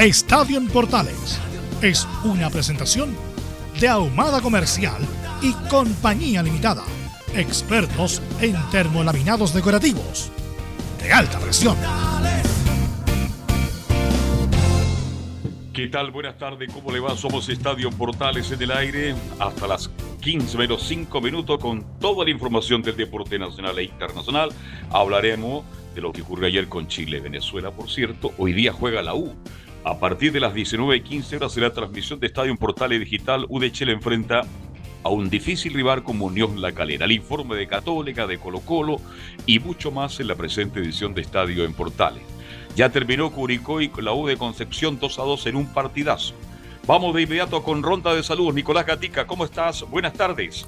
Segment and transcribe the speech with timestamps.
[0.00, 1.38] Estadio Portales
[1.82, 3.14] es una presentación
[3.78, 4.96] de Ahumada Comercial
[5.42, 6.84] y Compañía Limitada.
[7.36, 10.32] Expertos en termolaminados decorativos
[11.02, 11.76] de alta presión.
[15.74, 16.10] ¿Qué tal?
[16.12, 17.14] Buenas tardes, ¿cómo le va?
[17.14, 19.90] Somos Estadio Portales en el aire hasta las
[20.22, 24.48] 15 menos 5 minutos con toda la información del deporte nacional e internacional.
[24.90, 25.62] Hablaremos
[25.94, 28.32] de lo que ocurrió ayer con Chile, Venezuela, por cierto.
[28.38, 29.36] Hoy día juega la U.
[29.82, 33.46] A partir de las 19.15 horas será transmisión de Estadio Portales Digital.
[33.48, 34.42] U de Chile enfrenta
[35.02, 37.06] a un difícil rival como Unión La Calera.
[37.06, 39.00] El informe de Católica, de Colo Colo
[39.46, 42.22] y mucho más en la presente edición de Estadio en Portales.
[42.76, 46.34] Ya terminó Curicó y la U de Concepción 2 a 2 en un partidazo.
[46.86, 48.52] Vamos de inmediato con ronda de salud.
[48.52, 49.82] Nicolás Gatica, ¿cómo estás?
[49.88, 50.66] Buenas tardes.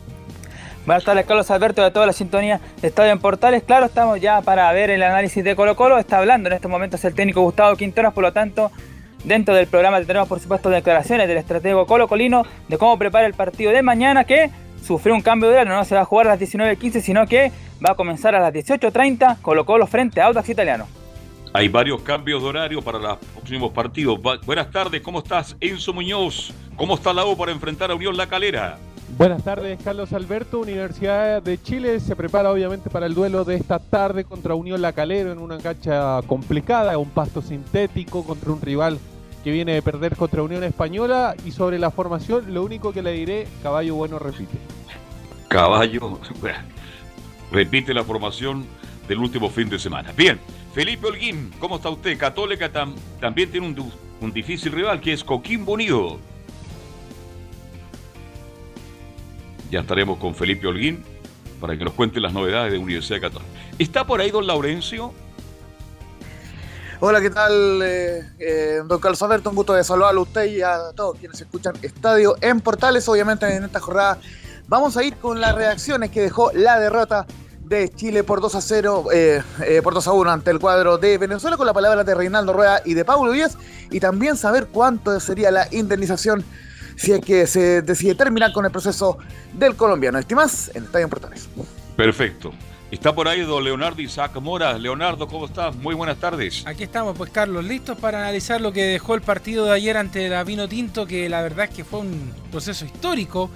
[0.87, 3.63] Buenas tardes, Carlos Alberto, de toda la sintonía de Estadio en Portales.
[3.63, 5.99] Claro, estamos ya para ver el análisis de Colo Colo.
[5.99, 8.73] Está hablando en estos momentos el técnico Gustavo Quinteros, por lo tanto,
[9.25, 13.35] Dentro del programa tenemos, por supuesto, declaraciones del estratego Colo Colino de cómo prepara el
[13.35, 14.51] partido de mañana que
[14.85, 17.53] sufrió un cambio de horario, no se va a jugar a las 19.15, sino que
[17.85, 20.89] va a comenzar a las 18.30 Colo Colo frente a Audax Italiano.
[21.53, 24.19] Hay varios cambios de horario para los próximos partidos.
[24.45, 25.55] Buenas tardes, ¿cómo estás?
[25.61, 28.79] Enzo Muñoz, ¿cómo está la U para enfrentar a Unión La Calera?
[29.19, 30.61] Buenas tardes, Carlos Alberto.
[30.61, 34.95] Universidad de Chile se prepara obviamente para el duelo de esta tarde contra Unión La
[34.95, 38.99] Calera en una cancha complicada, un pasto sintético contra un rival
[39.43, 41.35] que viene de perder contra Unión Española.
[41.45, 44.59] Y sobre la formación, lo único que le diré, Caballo Bueno repite.
[45.49, 46.19] Caballo,
[47.51, 48.67] repite la formación
[49.07, 50.13] del último fin de semana.
[50.17, 50.41] Bien,
[50.73, 52.17] Felipe Holguín, ¿cómo está usted?
[52.17, 52.71] Católica
[53.21, 56.19] también tiene un, un, difícil rival que es Coquimbo Unido.
[59.71, 61.05] Ya estaremos con Felipe Holguín
[61.61, 63.51] para que nos cuente las novedades de Universidad Católica.
[63.79, 65.13] ¿Está por ahí don Laurencio?
[67.05, 69.51] Hola, ¿qué tal, eh, eh, don Carlos Alberto?
[69.51, 73.09] Un gusto de saludarlo a usted y a todos quienes escuchan Estadio en Portales.
[73.09, 74.19] Obviamente, en esta jornada
[74.69, 77.27] vamos a ir con las reacciones que dejó la derrota
[77.65, 79.43] de Chile por 2 a 0, eh,
[79.83, 82.83] por 2 a 1 ante el cuadro de Venezuela, con la palabra de Reinaldo Rueda
[82.85, 83.59] y de Pablo Díaz,
[83.91, 86.45] y también saber cuánto sería la indemnización
[86.95, 89.19] si es que se decide terminar con el proceso
[89.55, 90.21] del colombiano.
[90.21, 91.49] Estimas en Estadio en Portales.
[91.97, 92.53] Perfecto.
[92.93, 94.77] Está por ahí don Leonardo Isaac Mora.
[94.77, 95.75] Leonardo, ¿cómo estás?
[95.77, 96.63] Muy buenas tardes.
[96.67, 100.29] Aquí estamos, pues Carlos, listos para analizar lo que dejó el partido de ayer ante
[100.29, 103.49] la Vino Tinto, que la verdad es que fue un proceso histórico.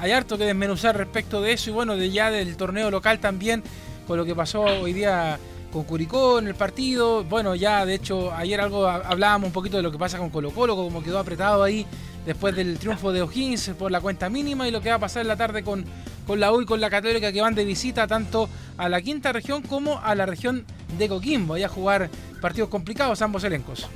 [0.00, 3.62] Hay harto que desmenuzar respecto de eso y bueno, de ya del torneo local también,
[4.04, 5.38] con lo que pasó hoy día
[5.72, 7.24] con Curicó en el partido.
[7.24, 10.50] Bueno, ya de hecho ayer algo hablábamos un poquito de lo que pasa con Colo
[10.50, 11.86] Colo, como quedó apretado ahí
[12.24, 15.22] después del triunfo de O'Higgins por la cuenta mínima y lo que va a pasar
[15.22, 15.84] en la tarde con
[16.26, 19.32] con la U y con la Católica que van de visita tanto a la quinta
[19.32, 20.64] región como a la región
[20.98, 22.10] de Coquimbo, a jugar
[22.40, 23.86] partidos complicados ambos elencos.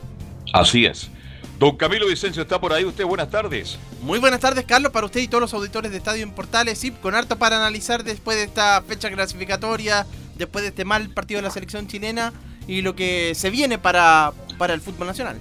[0.52, 1.10] Así es.
[1.58, 2.84] Don Camilo Vicencio está por ahí.
[2.84, 3.78] Usted, buenas tardes.
[4.00, 6.78] Muy buenas tardes, Carlos, para usted y todos los auditores de Estadio en Portales.
[6.78, 10.06] Sí, con harto para analizar después de esta fecha clasificatoria,
[10.40, 12.32] después de este mal partido de la selección chilena
[12.66, 15.36] y lo que se viene para, para el fútbol nacional.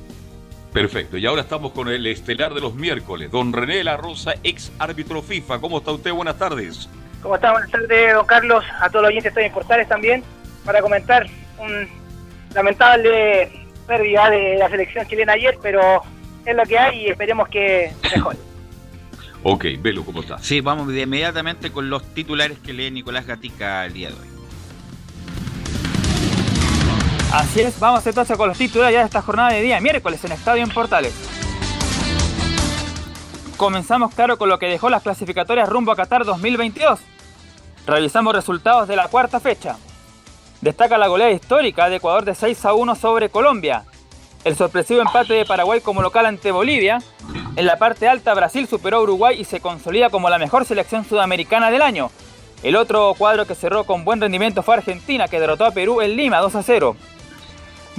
[0.73, 4.71] Perfecto, y ahora estamos con el estelar de los miércoles, don René La Rosa, ex
[4.77, 5.59] árbitro FIFA.
[5.59, 6.11] ¿Cómo está usted?
[6.11, 6.87] Buenas tardes.
[7.23, 7.51] ¿Cómo está?
[7.51, 10.23] Buenas tardes, don Carlos, a todos los oyentes de en Portales también,
[10.63, 11.27] para comentar
[11.57, 11.87] un
[12.53, 13.51] lamentable
[13.87, 16.03] pérdida de la selección chilena ayer, pero
[16.45, 18.37] es lo que hay y esperemos que mejore.
[19.43, 20.37] ok, velo cómo está.
[20.37, 24.38] Sí, vamos inmediatamente con los titulares que lee Nicolás Gatica el día de hoy.
[27.31, 30.31] Así es, vamos entonces con los títulos ya de esta jornada de día miércoles en
[30.31, 31.13] Estadio en Portales.
[33.55, 36.99] Comenzamos claro con lo que dejó las clasificatorias rumbo a Qatar 2022.
[37.85, 39.77] Revisamos resultados de la cuarta fecha.
[40.61, 43.83] Destaca la goleada histórica de Ecuador de 6 a 1 sobre Colombia.
[44.43, 46.97] El sorpresivo empate de Paraguay como local ante Bolivia.
[47.55, 51.05] En la parte alta Brasil superó a Uruguay y se consolida como la mejor selección
[51.05, 52.09] sudamericana del año.
[52.63, 56.15] El otro cuadro que cerró con buen rendimiento fue Argentina, que derrotó a Perú en
[56.15, 56.95] Lima 2 a 0.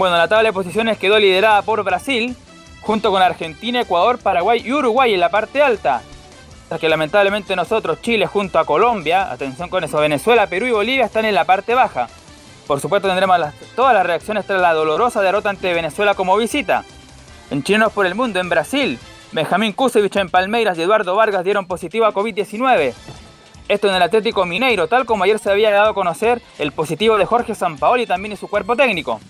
[0.01, 2.35] Bueno, la tabla de posiciones quedó liderada por Brasil,
[2.81, 6.01] junto con Argentina, Ecuador, Paraguay y Uruguay en la parte alta.
[6.69, 11.05] Tras que lamentablemente nosotros, Chile junto a Colombia, atención con eso, Venezuela, Perú y Bolivia
[11.05, 12.09] están en la parte baja.
[12.67, 13.39] Por supuesto tendremos
[13.77, 16.83] todas las reacciones tras la dolorosa derrota ante Venezuela como visita.
[17.51, 18.99] En Chilenos por el Mundo, en Brasil,
[19.33, 22.95] Benjamín Kusevich en Palmeiras y Eduardo Vargas dieron positivo a COVID-19.
[23.69, 27.19] Esto en el Atlético Mineiro, tal como ayer se había dado a conocer el positivo
[27.19, 29.21] de Jorge Sampaoli también y su cuerpo técnico.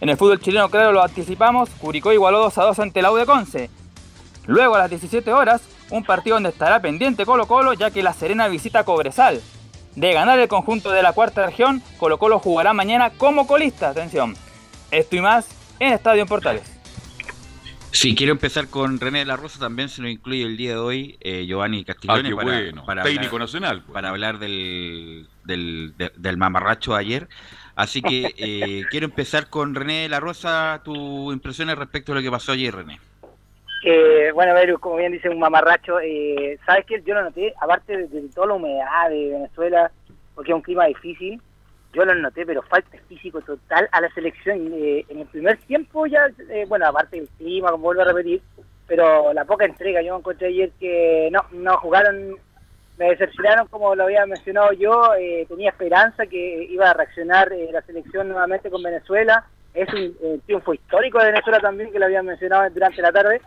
[0.00, 3.16] En el fútbol chileno, claro, lo anticipamos, Curicó igualó 2 a 2 ante la U
[3.16, 3.70] de Conce.
[4.46, 8.12] Luego a las 17 horas, un partido donde estará pendiente Colo Colo ya que La
[8.12, 9.40] Serena visita Cobresal.
[9.94, 13.90] De ganar el conjunto de la cuarta región, Colo Colo jugará mañana como colista.
[13.90, 14.34] Atención.
[14.90, 15.46] Esto y más
[15.78, 16.74] en Estadio en Portales.
[17.92, 20.78] Sí, quiero empezar con René de la Rosa, también se nos incluye el día de
[20.78, 23.02] hoy eh, Giovanni Castiglione ah, para, bueno.
[23.04, 23.82] técnico nacional.
[23.82, 23.94] Pues.
[23.94, 27.28] Para hablar del, del, del mamarracho de ayer.
[27.76, 32.22] Así que eh, quiero empezar con René de la Rosa, tus impresiones respecto a lo
[32.22, 32.98] que pasó ayer, René.
[33.86, 37.02] Eh, bueno, como bien dice un mamarracho, eh, ¿sabes qué?
[37.04, 39.90] Yo lo noté, aparte de, toda la humedad de Venezuela,
[40.34, 41.38] porque es un clima difícil,
[41.92, 44.72] yo lo noté, pero falta físico total a la selección.
[44.72, 48.40] Eh, en el primer tiempo ya, eh, bueno, aparte del clima, como vuelvo a repetir,
[48.86, 52.36] pero la poca entrega, yo encontré ayer que no, no jugaron,
[52.98, 57.82] me decepcionaron como lo había mencionado yo, eh, tenía esperanza que iba a reaccionar la
[57.82, 59.44] selección nuevamente con Venezuela,
[59.74, 63.40] es un triunfo histórico de Venezuela también, que lo había mencionado durante la tarde,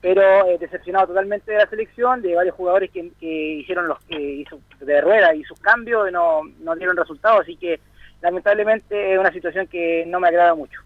[0.00, 4.44] pero decepcionado totalmente de la selección, de varios jugadores que, hicieron los que
[4.80, 7.78] de rueda y sus cambios no, no dieron resultados, así que
[8.20, 10.80] lamentablemente es una situación que no me agrada mucho.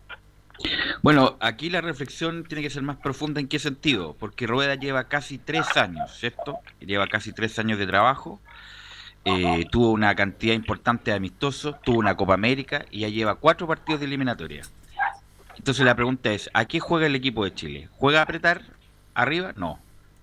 [1.02, 5.04] Bueno, aquí la reflexión tiene que ser más profunda en qué sentido, porque Rueda lleva
[5.04, 6.58] casi tres años, ¿cierto?
[6.80, 8.40] Lleva casi tres años de trabajo,
[9.24, 13.66] eh, tuvo una cantidad importante de amistosos, tuvo una Copa América y ya lleva cuatro
[13.66, 14.62] partidos de eliminatoria.
[15.56, 17.88] Entonces la pregunta es, ¿a qué juega el equipo de Chile?
[17.92, 18.62] ¿Juega a apretar
[19.14, 19.52] arriba?
[19.56, 19.78] No.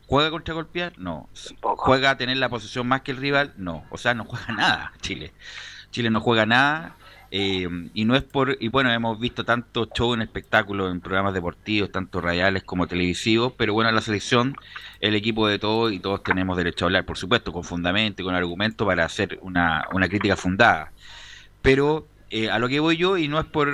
[0.08, 0.94] ¿Juega contra golpear?
[0.98, 1.30] No.
[1.62, 3.54] ¿Juega a tener la posición más que el rival?
[3.58, 3.86] No.
[3.90, 5.34] O sea, no juega nada Chile.
[5.92, 6.96] Chile no juega nada
[7.34, 11.34] eh, y no es por, y bueno, hemos visto tantos shows en espectáculos, en programas
[11.34, 14.58] deportivos, tanto radiales como televisivos, pero bueno, la selección,
[15.00, 18.36] el equipo de todos y todos tenemos derecho a hablar, por supuesto, con fundamento, con
[18.36, 20.92] argumento para hacer una, una crítica fundada.
[21.62, 23.70] Pero eh, a lo que voy yo, y no es por,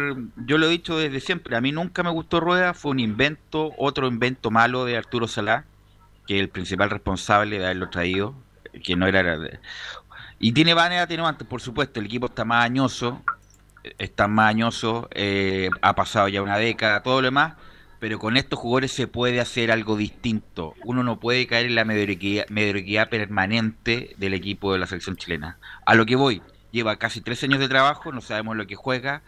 [0.45, 3.73] yo lo he dicho desde siempre, a mí nunca me gustó Rueda, fue un invento,
[3.77, 5.65] otro invento malo de Arturo Salá,
[6.27, 8.35] que el principal responsable de haberlo traído,
[8.83, 9.39] que no era...
[10.39, 13.23] Y tiene manera antes por supuesto, el equipo está más añoso,
[13.97, 17.53] está más añoso, eh, ha pasado ya una década, todo lo demás,
[17.99, 20.75] pero con estos jugadores se puede hacer algo distinto.
[20.83, 25.57] Uno no puede caer en la mediocridad, permanente del equipo de la selección chilena.
[25.85, 26.41] A lo que voy,
[26.71, 29.21] lleva casi tres años de trabajo, no sabemos lo que juega,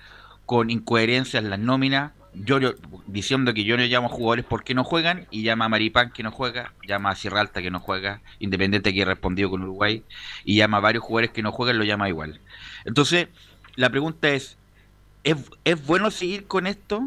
[0.45, 2.59] con incoherencias en las nóminas, yo,
[3.07, 6.31] diciendo que yo no llamo jugadores porque no juegan y llama a Maripán que no
[6.31, 10.03] juega, llama a Sierra Alta que no juega, Independiente que ha respondido con Uruguay
[10.45, 12.39] y llama a varios jugadores que no juegan, lo llama igual.
[12.85, 13.29] Entonces,
[13.79, 14.57] la pregunta es,
[15.23, 17.01] ¿es, bueno seguir con esto?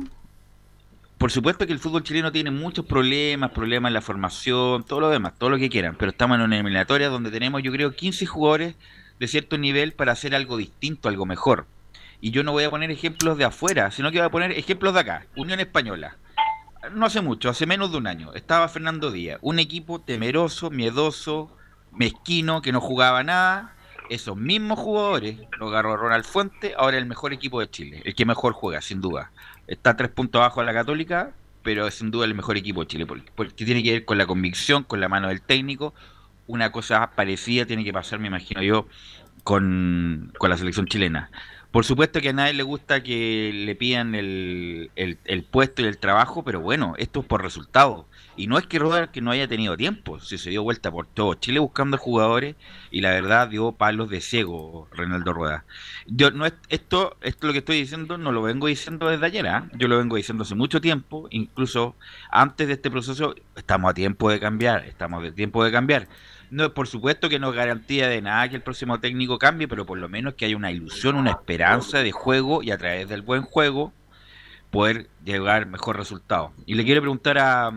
[1.18, 5.10] Por supuesto que el fútbol chileno tiene muchos problemas, problemas en la formación, todo lo
[5.10, 8.24] demás, todo lo que quieran, pero estamos en una eliminatoria donde tenemos, yo creo, 15
[8.24, 8.74] jugadores
[9.20, 11.66] de cierto nivel para hacer algo distinto, algo mejor.
[12.22, 14.94] Y yo no voy a poner ejemplos de afuera, sino que voy a poner ejemplos
[14.94, 15.26] de acá.
[15.36, 16.16] Unión Española.
[16.94, 21.54] No hace mucho, hace menos de un año, estaba Fernando Díaz, un equipo temeroso, miedoso,
[21.92, 23.74] mezquino, que no jugaba nada,
[24.14, 28.24] esos mismos jugadores lo agarró Ronald Fuente, ahora el mejor equipo de Chile, el que
[28.24, 29.32] mejor juega, sin duda.
[29.66, 32.86] Está tres puntos abajo de la Católica, pero es sin duda el mejor equipo de
[32.88, 35.94] Chile, porque, tiene que ver con la convicción, con la mano del técnico.
[36.46, 38.86] Una cosa parecida tiene que pasar, me imagino yo,
[39.44, 41.30] con, con la selección chilena.
[41.72, 45.96] Por supuesto que a nadie le gusta que le pidan el, el, puesto y el
[45.96, 48.06] trabajo, pero bueno, esto es por resultado.
[48.36, 51.06] Y no es que Rueda que no haya tenido tiempo, si se dio vuelta por
[51.06, 52.56] todo Chile buscando jugadores
[52.90, 55.64] y la verdad dio palos de ciego Reinaldo Rueda.
[56.06, 59.46] Yo no es, esto, esto lo que estoy diciendo no lo vengo diciendo desde ayer,
[59.46, 59.68] ¿ah?
[59.74, 61.94] yo lo vengo diciendo hace mucho tiempo, incluso
[62.30, 66.08] antes de este proceso estamos a tiempo de cambiar, estamos a tiempo de cambiar.
[66.50, 69.86] No, por supuesto que no es garantía de nada que el próximo técnico cambie, pero
[69.86, 73.22] por lo menos que haya una ilusión, una esperanza de juego y a través del
[73.22, 73.94] buen juego
[74.72, 76.52] poder llegar mejor resultado.
[76.66, 77.70] Y le quiero preguntar a,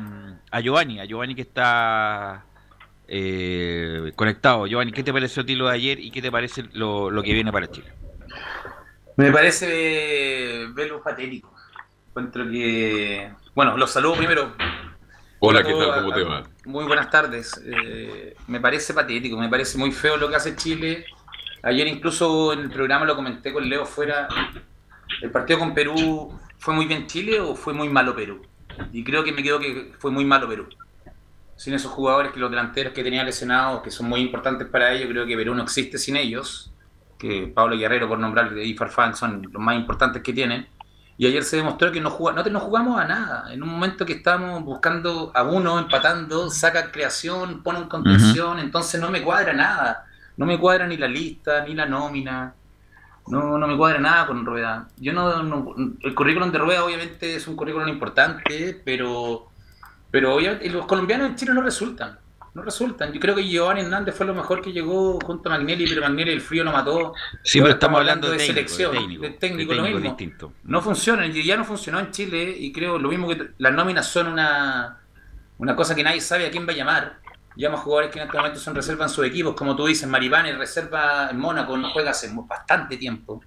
[0.50, 2.46] a Giovanni, a Giovanni que está
[3.08, 4.66] eh, conectado.
[4.66, 7.34] Giovanni, ¿qué te pareció a ti lo de ayer y qué te parece lo, que
[7.34, 7.92] viene para Chile?
[9.18, 11.54] Me parece verlo patético.
[12.08, 13.30] Encuentro que.
[13.54, 14.54] Bueno, los saludo primero.
[15.40, 16.02] Hola, ¿qué tal?
[16.02, 16.44] ¿Cómo te va?
[16.66, 17.62] Muy buenas tardes.
[17.66, 21.06] Eh, me parece patético, me parece muy feo lo que hace Chile.
[21.62, 24.30] Ayer incluso en el programa lo comenté con Leo fuera.
[25.22, 28.42] ¿El partido con Perú fue muy bien Chile o fue muy malo Perú?
[28.92, 30.68] Y creo que me quedo que fue muy malo Perú.
[31.56, 35.10] Sin esos jugadores que los delanteros que tenía lesionados, que son muy importantes para ellos,
[35.10, 36.72] creo que Perú no existe sin ellos.
[37.18, 40.68] Que Pablo Guerrero, por nombrar, y Farfán son los más importantes que tienen.
[41.18, 43.54] Y ayer se demostró que no, juga- no, no jugamos a nada.
[43.54, 49.00] En un momento que estábamos buscando a uno, empatando, saca creación, pone en contención, entonces
[49.00, 50.06] no me cuadra nada.
[50.36, 52.54] No me cuadra ni la lista, ni la nómina.
[53.28, 54.88] No, no me cuadra nada con Rueda.
[54.98, 59.48] Yo no, no- el currículum de Rueda obviamente es un currículum importante, pero,
[60.12, 62.20] pero obviamente los colombianos en Chile no resultan.
[62.54, 63.12] No resultan.
[63.12, 66.32] Yo creo que Giovanni Hernández fue lo mejor que llegó junto a Magnelli, pero Magnelli
[66.32, 67.14] el frío lo mató.
[67.44, 70.00] Sí, pero estamos hablando de técnico, selección, de técnico, de técnico, de lo mismo.
[70.00, 70.54] distinto.
[70.64, 74.28] No funciona, ya no funcionó en Chile y creo lo mismo que las nóminas son
[74.28, 75.00] una,
[75.58, 77.18] una cosa que nadie sabe a quién va a llamar.
[77.56, 80.46] Llama jugadores que en este momento son reserva en sus equipos, como tú dices, Maribán
[80.46, 83.42] es reserva en Mónaco, no juega hace bastante tiempo.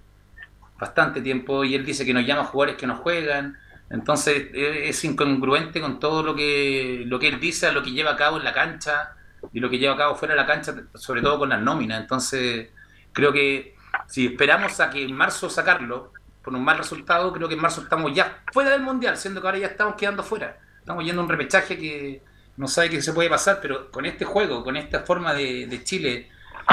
[0.79, 3.57] Bastante tiempo, y él dice que nos llama jugadores que no juegan.
[3.89, 7.91] Entonces eh, es incongruente con todo lo que, lo que él dice, a lo que
[7.91, 9.15] lleva a cabo en la cancha
[9.53, 12.01] y lo que lleva a cabo fuera de la cancha, sobre todo con las nóminas.
[12.01, 12.69] Entonces
[13.13, 13.75] creo que
[14.07, 16.13] si esperamos a que en marzo sacarlo
[16.43, 19.47] por un mal resultado, creo que en marzo estamos ya fuera del mundial, siendo que
[19.47, 20.57] ahora ya estamos quedando fuera.
[20.79, 22.21] Estamos yendo a un repechaje que
[22.59, 26.27] no sabe qué se puede pasar, pero con este juego, con esta forma de, Chile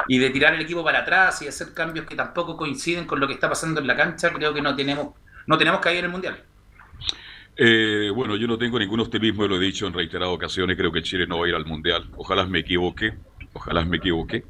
[0.09, 3.29] y de tirar el equipo para atrás y hacer cambios que tampoco coinciden con lo
[3.29, 5.15] que está pasando en la cancha, creo que no tenemos
[5.47, 6.43] no tenemos que ir en el mundial.
[7.57, 11.05] Eh, bueno, yo no tengo ningún optimismo, lo he dicho en reiteradas ocasiones, creo que
[11.05, 12.11] Chile no va a ir al Mundial.
[12.17, 13.15] Ojalá me equivoque,
[13.53, 14.45] ojalá me equivoque.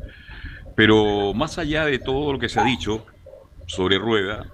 [0.75, 3.05] Pero más allá de todo lo que se ha dicho
[3.67, 4.47] sobre Rueda,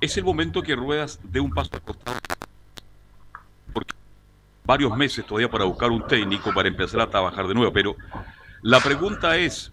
[0.00, 2.18] es el momento que Ruedas dé un paso al costado.
[3.74, 3.94] Porque
[4.64, 7.72] varios meses todavía para buscar un técnico para empezar a trabajar de nuevo.
[7.72, 7.96] Pero
[8.62, 9.72] la pregunta es,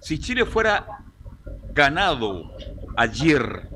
[0.00, 0.86] si Chile fuera
[1.72, 2.52] ganado
[2.96, 3.68] ayer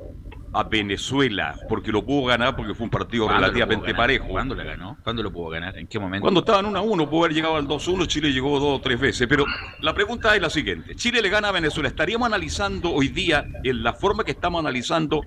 [0.54, 4.28] a Venezuela, porque lo pudo ganar porque fue un partido ¿Cuándo lo relativamente parejo.
[4.28, 4.98] ¿Cuándo lo ganó?
[5.02, 5.78] ¿Cuándo lo pudo ganar?
[5.78, 6.22] ¿En qué momento?
[6.22, 8.78] Cuando estaban 1 a 1, pudo haber llegado al 2 a 1, Chile llegó dos
[8.78, 9.26] o tres veces.
[9.26, 9.46] Pero
[9.80, 11.88] la pregunta es la siguiente: Chile le gana a Venezuela.
[11.88, 15.22] ¿Estaríamos analizando hoy día, en la forma que estamos analizando,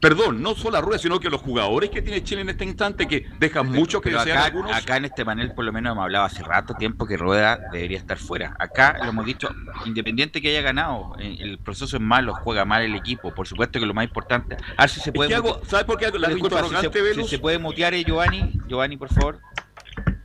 [0.00, 3.06] perdón, no solo a Rueda, sino que los jugadores que tiene Chile en este instante,
[3.08, 4.72] que dejan mucho que desear acá, algunos?
[4.72, 7.98] acá en este panel por lo menos hemos hablado hace rato tiempo que Rueda debería
[7.98, 8.54] estar fuera.
[8.58, 9.48] Acá lo hemos dicho,
[9.86, 13.34] independiente que haya ganado, eh, el proceso es malo, juega mal el equipo.
[13.34, 14.56] Por supuesto que lo más importante.
[14.76, 15.28] A ver si se Es puede.
[15.30, 17.94] que hago- mutear- ¿Sabe por qué hago la Disculpa, si se, si se puede mutear
[17.94, 19.38] eh, Giovanni, Giovanni, por favor.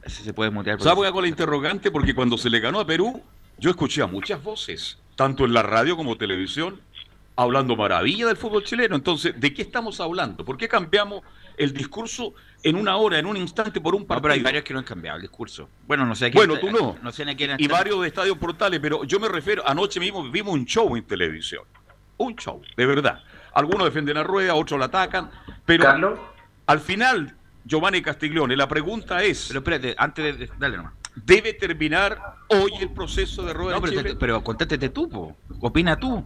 [0.06, 0.78] Si se puede mutear.
[0.78, 1.92] por ¿Sabe por qué hago la interrogante?
[1.92, 3.22] Porque cuando se le ganó a Perú,
[3.60, 6.82] yo escuché a muchas voces, tanto en la radio como televisión,
[7.44, 8.96] hablando maravilla del fútbol chileno.
[8.96, 10.44] Entonces, ¿de qué estamos hablando?
[10.44, 11.22] ¿Por qué cambiamos
[11.58, 14.24] el discurso en una hora, en un instante, por un No, partido?
[14.24, 15.70] pero hay varios que no han cambiado el discurso.
[15.88, 16.98] Bueno, no sé a quién Bueno, está- tú no.
[17.02, 20.30] No sé a quién y varios de Estadio Portales, pero yo me refiero, anoche mismo
[20.30, 21.64] vimos un show en televisión.
[22.18, 23.24] Un show, de verdad.
[23.54, 25.32] Algunos defienden a Rueda, otros la atacan,
[25.66, 26.20] pero Carlos.
[26.68, 30.50] al final, Giovanni Castiglione, la pregunta es, Pero espérate, antes de.
[30.60, 30.94] Dale nomás.
[31.16, 32.18] ¿debe terminar
[32.50, 34.10] hoy el proceso de Rueda No, pero, Chile?
[34.12, 35.36] te- pero contéstete tú, po.
[35.62, 36.24] opina tú.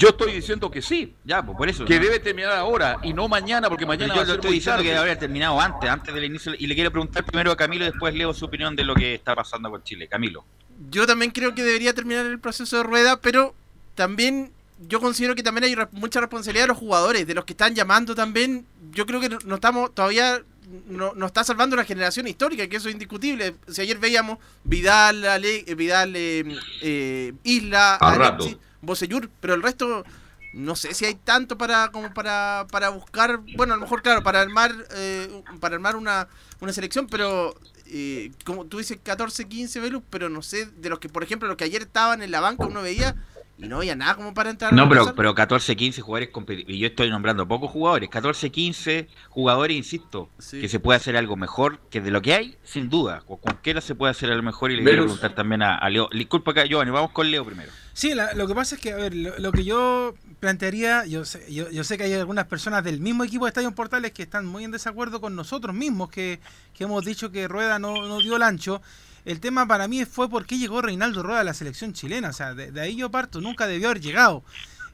[0.00, 1.84] Yo estoy diciendo que sí, Ya, pues por eso.
[1.84, 2.04] que ¿no?
[2.04, 4.78] debe terminar ahora y no mañana, porque Pero mañana yo va a lo estoy diciendo
[4.78, 4.90] tarde.
[4.90, 6.52] que habría terminado antes, antes del inicio.
[6.58, 9.14] Y le quiero preguntar primero a Camilo y después leo su opinión de lo que
[9.14, 10.08] está pasando con Chile.
[10.08, 10.44] Camilo.
[10.90, 13.54] Yo también creo que debería terminar el proceso de rueda, pero
[13.94, 14.50] también
[14.88, 17.74] yo considero que también hay re- mucha responsabilidad de los jugadores, de los que están
[17.74, 18.64] llamando también.
[18.92, 20.40] Yo creo que no, no estamos todavía
[20.88, 23.54] no, no está salvando una generación histórica, que eso es indiscutible.
[23.68, 26.44] Si ayer veíamos Vidal, Ale- eh, Vidal, eh,
[26.82, 27.96] eh, Isla.
[27.96, 30.04] Alexis, Bocellur, pero el resto
[30.52, 34.22] no sé si hay tanto para como para, para buscar, bueno, a lo mejor claro,
[34.22, 36.26] para armar eh, para armar una,
[36.60, 37.54] una selección, pero
[37.86, 41.46] eh, como tú dices 14, 15 Velus, pero no sé, de los que por ejemplo
[41.46, 43.14] los que ayer estaban en la banca uno veía
[43.62, 44.72] y no había nada como para entrar.
[44.72, 48.08] a No, pero, pero 14, 15 jugadores competi- Y yo estoy nombrando pocos jugadores.
[48.08, 50.60] 14, 15 jugadores, insisto, Sí.
[50.60, 53.22] que se puede hacer algo mejor que de lo que hay, sin duda.
[53.26, 54.70] Con cualquiera se puede hacer algo mejor.
[54.70, 56.08] Y le quiero preguntar también a, a Leo.
[56.12, 57.70] Disculpa, acá, Giovanni, vamos con Leo primero.
[57.92, 61.24] Sí, la- lo que pasa es que, a ver, lo, lo que yo plantearía, yo
[61.24, 64.22] sé, yo, yo sé que hay algunas personas del mismo equipo de Estadio Portales que
[64.22, 66.40] están muy en desacuerdo con nosotros mismos, que,
[66.72, 68.80] que hemos dicho que Rueda no, no dio el ancho.
[69.24, 72.30] El tema para mí fue por qué llegó Reinaldo Rueda a la selección chilena.
[72.30, 74.42] O sea, de, ahí yo parto, nunca debió haber llegado.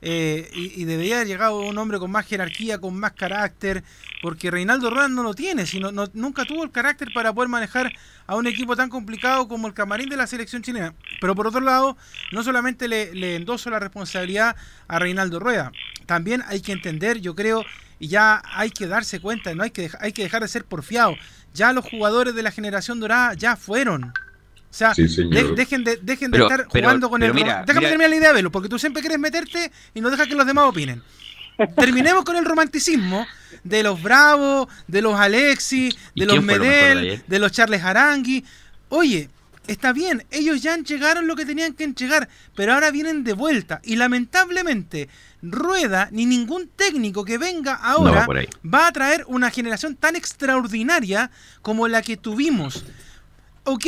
[0.02, 3.82] Eh, y, debería haber llegado un hombre con más jerarquía, con más carácter,
[4.20, 7.92] porque Reinaldo Rueda no lo tiene, sino no, nunca tuvo el carácter para poder manejar
[8.26, 10.94] a un equipo tan complicado como el camarín de la selección chilena.
[11.20, 11.96] Pero por otro lado,
[12.30, 14.54] no solamente le, le la responsabilidad
[14.86, 15.72] a Reinaldo Rueda,
[16.04, 17.64] también hay que entender, yo creo,
[17.98, 21.16] y ya hay que darse cuenta, no hay que, hay que dejar de ser porfiado.
[21.56, 24.04] Ya los jugadores de la generación dorada ya fueron.
[24.04, 27.32] O sea, dejen de, dejen de estar jugando con el...
[27.32, 30.34] Mira, Déjame terminar la idea, Velo, porque tú siempre quieres meterte y no dejas que
[30.34, 31.02] los demás opinen.
[31.76, 33.26] Terminemos con el romanticismo
[33.64, 38.44] de los Bravos, de los Alexi, de los Medel, de los Charles Arangui.
[38.90, 39.30] Oye,
[39.66, 43.80] está bien, ellos ya llegaron lo que tenían que llegar, pero ahora vienen de vuelta.
[43.84, 45.08] Y lamentablemente,
[45.50, 48.26] Rueda ni ningún técnico que venga ahora
[48.64, 51.30] va a traer una generación tan extraordinaria
[51.62, 52.84] como la que tuvimos.
[53.64, 53.86] Ok,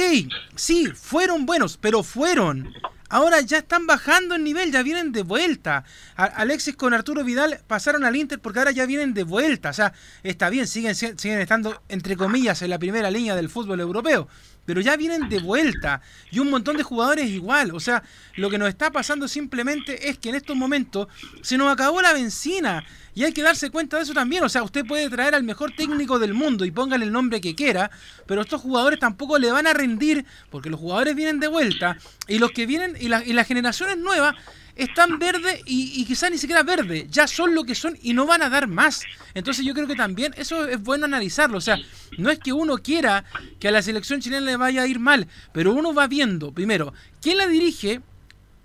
[0.56, 2.74] sí, fueron buenos, pero fueron.
[3.10, 5.84] Ahora ya están bajando el nivel, ya vienen de vuelta.
[6.16, 9.70] Alexis con Arturo Vidal pasaron al Inter porque ahora ya vienen de vuelta.
[9.70, 13.80] O sea, está bien, siguen, siguen estando, entre comillas, en la primera línea del fútbol
[13.80, 14.28] europeo
[14.68, 17.70] pero ya vienen de vuelta y un montón de jugadores igual.
[17.74, 18.02] O sea,
[18.36, 21.08] lo que nos está pasando simplemente es que en estos momentos
[21.40, 22.84] se nos acabó la benzina
[23.14, 24.44] y hay que darse cuenta de eso también.
[24.44, 27.54] O sea, usted puede traer al mejor técnico del mundo y póngale el nombre que
[27.54, 27.90] quiera,
[28.26, 31.96] pero estos jugadores tampoco le van a rendir porque los jugadores vienen de vuelta
[32.26, 34.34] y los que vienen y, y las generaciones nuevas
[34.78, 38.26] están verde y, y quizás ni siquiera verde, ya son lo que son y no
[38.26, 39.02] van a dar más.
[39.34, 41.58] Entonces yo creo que también eso es bueno analizarlo.
[41.58, 41.78] O sea,
[42.16, 43.24] no es que uno quiera
[43.58, 46.94] que a la selección chilena le vaya a ir mal, pero uno va viendo, primero,
[47.20, 48.00] quién la dirige,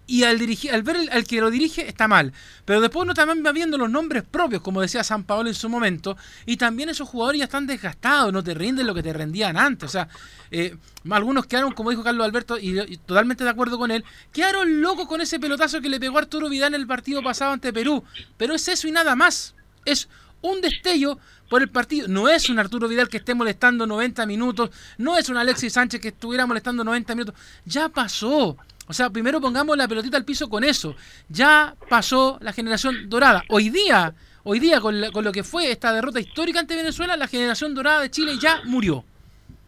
[0.05, 2.33] y al, dirigir, al ver al que lo dirige está mal.
[2.65, 5.69] Pero después uno también va viendo los nombres propios, como decía San Paolo en su
[5.69, 9.57] momento, y también esos jugadores ya están desgastados, no te rinden lo que te rendían
[9.57, 9.89] antes.
[9.89, 10.07] O sea,
[10.51, 10.75] eh,
[11.09, 15.21] algunos quedaron, como dijo Carlos Alberto, y, totalmente de acuerdo con él, quedaron locos con
[15.21, 18.03] ese pelotazo que le pegó Arturo Vidal en el partido pasado ante Perú.
[18.37, 19.55] Pero es eso y nada más.
[19.85, 20.07] Es
[20.41, 21.19] un destello
[21.49, 22.07] por el partido.
[22.07, 26.01] No es un Arturo Vidal que esté molestando 90 minutos, no es un Alexis Sánchez
[26.01, 27.35] que estuviera molestando 90 minutos.
[27.65, 28.57] Ya pasó.
[28.87, 30.95] O sea, primero pongamos la pelotita al piso con eso.
[31.29, 33.43] Ya pasó la generación dorada.
[33.49, 34.13] Hoy día,
[34.43, 38.11] hoy día con, lo que fue esta derrota histórica ante Venezuela, la generación dorada de
[38.11, 39.05] Chile ya murió.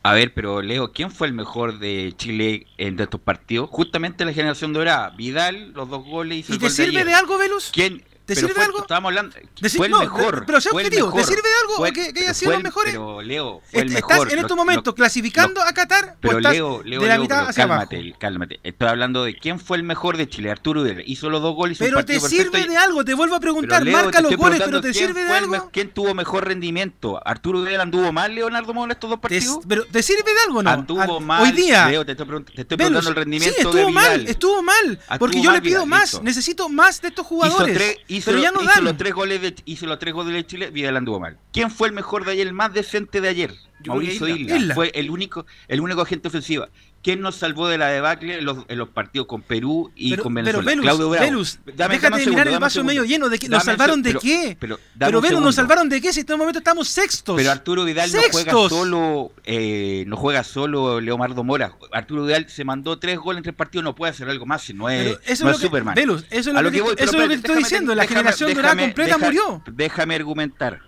[0.03, 3.70] A ver, pero Leo, ¿quién fue el mejor de Chile en estos partidos?
[3.72, 5.09] Justamente la generación dorada.
[5.11, 7.72] Vidal, los dos goles y, ¿Y te sirve de, algo, Velus?
[7.74, 8.03] ¿Quién?
[8.25, 8.79] ¿Te sirve de algo?
[8.81, 9.35] Estábamos hablando.
[9.75, 10.46] fue el mejor.
[10.46, 12.94] Pero sea objetivo, ¿te sirve de algo que, que haya sido los mejores?
[12.94, 14.14] Pero Leo, fue el mejor.
[14.14, 17.98] Estás en estos momentos clasificando a Qatar pero Leo, Leo, de la mitad hacia cálmate,
[17.98, 18.18] abajo.
[18.20, 20.51] Cálmate, Estoy hablando de quién fue el mejor de Chile.
[20.51, 21.77] Arturo Vidal hizo los dos goles.
[21.77, 23.85] Pero te sirve de algo, te vuelvo a preguntar.
[23.85, 25.70] Marca los goles, pero te sirve de algo.
[25.72, 27.22] ¿Quién tuvo mejor rendimiento?
[27.25, 29.59] ¿Arturo Vidal anduvo mal, Leonardo Mora, estos dos partidos?
[29.68, 30.70] Pero ¿te sirve de algo no?
[30.70, 31.44] Anduvo mal.
[31.44, 31.88] Hoy día.
[31.90, 33.55] Leo, te estoy preguntando el rendimiento.
[33.55, 35.00] Sí, estuvo mal, estuvo mal.
[35.20, 36.22] Porque yo le pido más.
[36.22, 37.98] Necesito más de estos jugadores.
[38.24, 41.20] Pero ya no dan tres goles de, hizo los tres goles de Chile, Vidal anduvo
[41.20, 41.38] mal.
[41.51, 43.54] ¿Quién fue el mejor de ayer, el más decente de ayer?
[43.86, 44.74] Mauricio Isla.
[44.74, 46.70] Fue el único, el único agente ofensiva.
[47.05, 50.33] ¿Quién nos salvó de la debacle en los, en los partidos con Perú y con
[50.33, 50.63] Venezuela?
[50.63, 51.24] Pero Velus, Claudio Bravo.
[51.24, 53.29] Velus, déjate de mirar el vaso medio lleno.
[53.29, 54.57] De que, ¿Nos salvaron de qué?
[54.59, 57.35] Pero, pero Velus, ¿nos salvaron de qué si en este momento estamos sextos?
[57.35, 61.77] Pero Arturo Vidal no juega solo, eh, no juega solo Leomardo Mora.
[61.91, 64.74] Arturo Vidal se mandó tres goles en tres partidos, no puede hacer algo más si
[64.74, 65.94] no es, no es, Superman.
[65.94, 67.94] Velus, eso es lo, que, eso es lo que te estoy diciendo.
[67.94, 69.61] La generación dorada completa murió.
[69.68, 70.81] Déjame argumentar.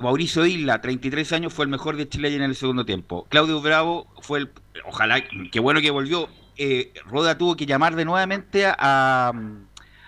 [0.00, 3.26] Mauricio Isla, 33 años, fue el mejor de Chile en el segundo tiempo.
[3.28, 4.50] Claudio Bravo fue el.
[4.86, 6.28] Ojalá, qué bueno que volvió.
[6.56, 9.32] Eh, Roda tuvo que llamar de nuevamente a,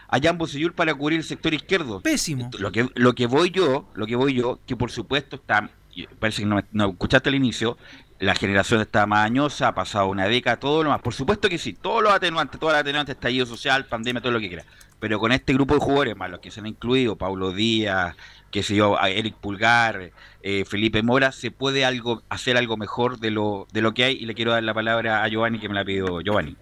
[0.09, 2.01] a Jan Bosellur para cubrir el sector izquierdo.
[2.01, 2.51] Pésimo.
[2.59, 5.71] Lo que, lo que voy yo, lo que voy yo, que por supuesto está,
[6.19, 7.79] parece que no, no escuchaste al inicio,
[8.19, 11.01] la generación está más añosa, ha pasado una década, todo lo más.
[11.01, 14.41] Por supuesto que sí, todos los atenuantes, todas las atenuantes, estallido social, pandemia, todo lo
[14.41, 14.65] que quiera.
[15.01, 18.15] Pero con este grupo de jugadores, más los que se han incluido, Paulo Díaz,
[18.53, 20.13] qué sé yo, Eric Pulgar,
[20.43, 24.13] eh, Felipe Mora, se puede algo hacer algo mejor de lo, de lo que hay
[24.15, 26.57] y le quiero dar la palabra a Giovanni que me la pidió Giovanni.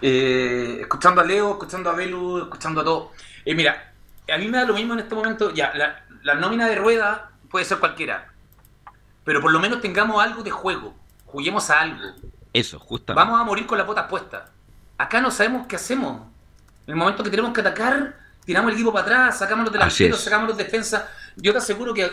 [0.00, 3.12] Eh, escuchando a Leo, escuchando a Belu, escuchando a todo.
[3.44, 3.92] Eh, mira,
[4.34, 7.30] a mí me da lo mismo en este momento, ya, la, la nómina de rueda
[7.50, 8.32] puede ser cualquiera,
[9.22, 10.94] pero por lo menos tengamos algo de juego,
[11.26, 12.14] juguemos a algo.
[12.52, 13.24] Eso, justamente.
[13.24, 14.50] Vamos a morir con las botas puestas.
[14.96, 16.22] Acá no sabemos qué hacemos.
[16.86, 20.20] En el momento que tenemos que atacar, tiramos el equipo para atrás, sacamos los delanteros,
[20.20, 21.04] sacamos los defensas
[21.36, 22.10] yo te aseguro que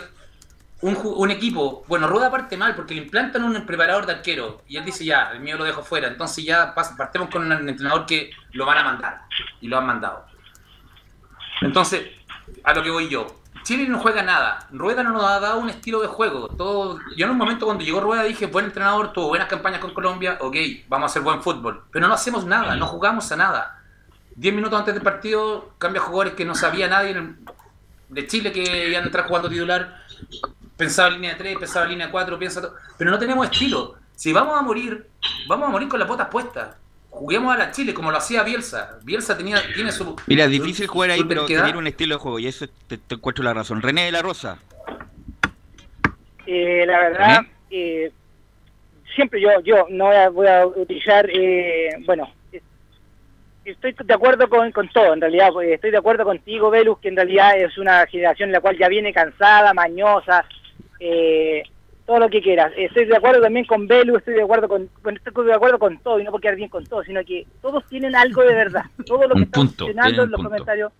[0.80, 4.84] un, equipo, bueno, rueda parte mal porque le implantan un preparador de arquero y él
[4.84, 8.66] dice ya, el mío lo dejo fuera, entonces ya partemos con un entrenador que lo
[8.66, 9.22] van a mandar
[9.62, 10.26] y lo han mandado.
[11.62, 12.10] Entonces,
[12.62, 13.26] a lo que voy yo,
[13.62, 16.48] Chile no juega nada, Rueda no nos ha dado un estilo de juego.
[16.48, 19.94] Todo, yo en un momento cuando llegó Rueda dije, buen entrenador, tuvo buenas campañas con
[19.94, 20.56] Colombia, ok,
[20.86, 23.80] vamos a hacer buen fútbol, pero no hacemos nada, no jugamos a nada.
[24.36, 27.14] Diez minutos antes del partido cambia jugadores que no sabía nadie,
[28.14, 30.04] de Chile que iban a entrar jugando titular,
[30.76, 33.96] pensaba en línea 3, pensaba en línea 4, piensa todo, pero no tenemos estilo.
[34.14, 35.08] Si vamos a morir,
[35.48, 36.76] vamos a morir con las botas puestas.
[37.10, 38.98] juguemos a la Chile como lo hacía Bielsa.
[39.02, 40.16] Bielsa tenía, tiene su.
[40.26, 43.16] Mira, es difícil jugar ahí, pero tener un estilo de juego, y eso te, te
[43.16, 43.82] encuentro la razón.
[43.82, 44.58] René de la Rosa.
[46.46, 48.12] Eh, la verdad, eh,
[49.14, 52.30] siempre yo yo no voy a, voy a utilizar, eh, bueno,
[53.64, 57.08] estoy de acuerdo con, con todo, en realidad, pues, estoy de acuerdo contigo, Velus, que
[57.08, 60.44] en realidad es una generación en la cual ya viene cansada, mañosa,
[61.00, 61.62] eh,
[62.06, 62.72] todo lo que quieras.
[62.76, 65.98] Estoy de acuerdo también con Velus, estoy de acuerdo con, con- estoy de acuerdo con
[65.98, 68.82] todo, y no por quedar bien con todo, sino que todos tienen algo de verdad.
[69.06, 70.50] Todo lo que punto, mencionando en los punto.
[70.50, 70.92] comentarios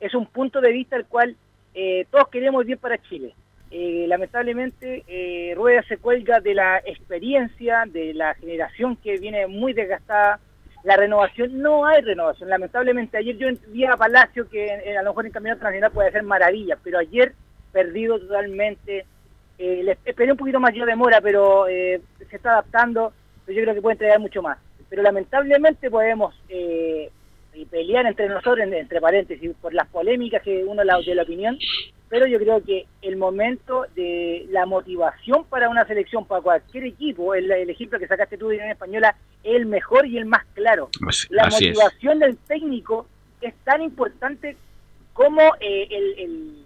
[0.00, 1.36] es un punto de vista el cual
[1.74, 3.34] eh, todos queremos bien para Chile.
[3.70, 9.74] Eh, lamentablemente, eh, Rueda se cuelga de la experiencia, de la generación que viene muy
[9.74, 10.40] desgastada.
[10.82, 12.48] La renovación, no hay renovación.
[12.48, 16.08] Lamentablemente, ayer yo vi a Palacio que eh, a lo mejor en Campeonato Nacional puede
[16.08, 17.34] hacer maravillas, pero ayer
[17.72, 19.04] perdido totalmente.
[19.58, 23.12] Eh, esperé un poquito más yo de Mora, pero eh, se está adaptando.
[23.44, 24.58] Pero yo creo que puede entregar mucho más.
[24.88, 26.34] Pero lamentablemente podemos
[27.60, 31.22] y pelear entre nosotros, en- entre paréntesis, por las polémicas que uno la, de la
[31.22, 31.58] opinión,
[32.08, 37.34] pero yo creo que el momento de la motivación para una selección, para cualquier equipo,
[37.34, 40.44] el, el ejemplo que sacaste tú de Unión Española, es el mejor y el más
[40.54, 40.88] claro.
[41.06, 41.76] Así, La así es.
[41.76, 43.06] motivación del técnico
[43.40, 44.56] es tan importante
[45.12, 46.64] como eh, el, el,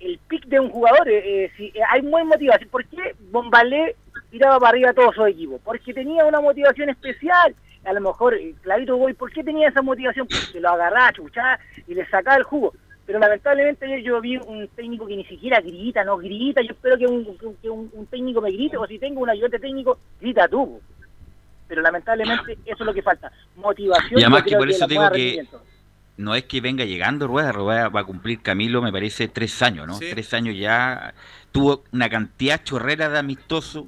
[0.00, 1.08] el pick de un jugador.
[1.08, 2.68] eh, eh, si eh, hay muy motivación.
[2.70, 3.94] ¿Por qué Bombalé
[4.30, 5.60] tiraba para arriba a todo su equipo?
[5.64, 7.54] Porque tenía una motivación especial.
[7.84, 10.26] A lo mejor, eh, Clavito Boy, ¿por qué tenía esa motivación?
[10.26, 12.74] Porque lo agarraba, chuchaba y le sacaba el jugo.
[13.06, 16.60] Pero lamentablemente ayer yo vi un técnico que ni siquiera grita, no grita.
[16.62, 17.24] Yo espero que un,
[17.60, 20.80] que un, un técnico me grite, o si tengo un ayudante técnico, grita tú.
[21.66, 23.32] Pero lamentablemente eso es lo que falta.
[23.56, 24.20] Motivación.
[24.20, 25.46] Y además que por eso la digo que
[26.20, 29.86] no es que venga llegando Rueda, Rueda va a cumplir Camilo, me parece, tres años,
[29.86, 29.94] ¿no?
[29.94, 30.06] Sí.
[30.10, 31.14] Tres años ya.
[31.50, 33.86] Tuvo una cantidad chorrera de amistosos,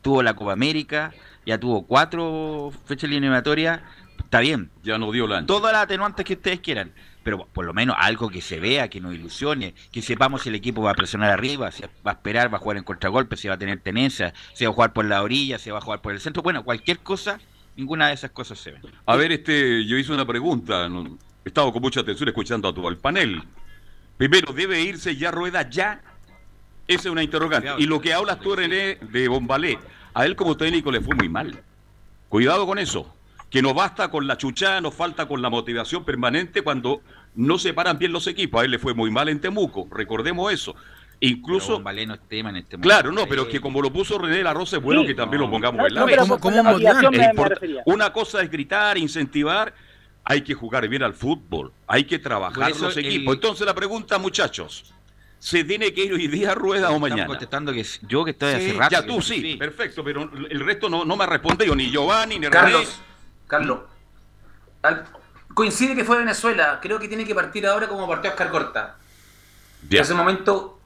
[0.00, 1.12] tuvo la Copa América,
[1.46, 3.80] ya tuvo cuatro fechas eliminatorias.
[4.18, 5.46] Está bien, Ya no dio la ancha.
[5.46, 9.00] todas las atenuantes que ustedes quieran, pero por lo menos algo que se vea, que
[9.00, 12.52] nos ilusione, que sepamos si el equipo va a presionar arriba, si va a esperar,
[12.52, 15.04] va a jugar en contragolpe, si va a tener tenencia, si va a jugar por
[15.04, 16.42] la orilla, si va a jugar por el centro.
[16.42, 17.38] Bueno, cualquier cosa,
[17.76, 18.82] ninguna de esas cosas se ven.
[19.04, 20.88] A ver, este, yo hice una pregunta.
[21.44, 23.42] He estado con mucha atención escuchando a todo el panel.
[24.16, 26.00] Primero, ¿debe irse ya Rueda ya?
[26.88, 27.70] Esa es una interrogante.
[27.78, 29.78] Y lo que hablas tú, René, de Bombalé,
[30.16, 31.62] a él como técnico le fue muy mal.
[32.30, 33.12] Cuidado con eso.
[33.50, 37.02] Que no basta con la chuchada, nos falta con la motivación permanente cuando
[37.34, 38.60] no se paran bien los equipos.
[38.60, 40.74] A él le fue muy mal en Temuco, recordemos eso.
[41.20, 42.80] Incluso, no es tema en este momento.
[42.80, 45.08] claro, no, pero es que como lo puso René La Rosa, es bueno Sí.
[45.08, 46.22] que también lo pongamos No, en la no, mesa.
[46.24, 47.82] pero Como- un me.
[47.86, 49.72] Una cosa es gritar, incentivar,
[50.24, 53.34] hay que jugar bien al fútbol, hay que trabajar los el- equipos.
[53.34, 54.92] Entonces la pregunta, muchachos,
[55.46, 57.26] ¿se tiene que ir hoy día a rueda o Estamos mañana?
[57.28, 58.90] contestando que yo que estoy hace rato.
[58.90, 62.46] Ya tú sí, perfecto, pero el resto no, no me ha respondido, ni Giovanni, ni
[62.46, 62.50] René.
[62.50, 63.00] Carlos,
[63.46, 63.78] Carlos,
[64.82, 65.04] al-
[65.54, 66.80] coincide que fue Venezuela.
[66.82, 68.96] Creo que tiene que partir ahora como partió Oscar Corta.
[69.88, 69.98] Ya.
[69.98, 70.80] En ese momento,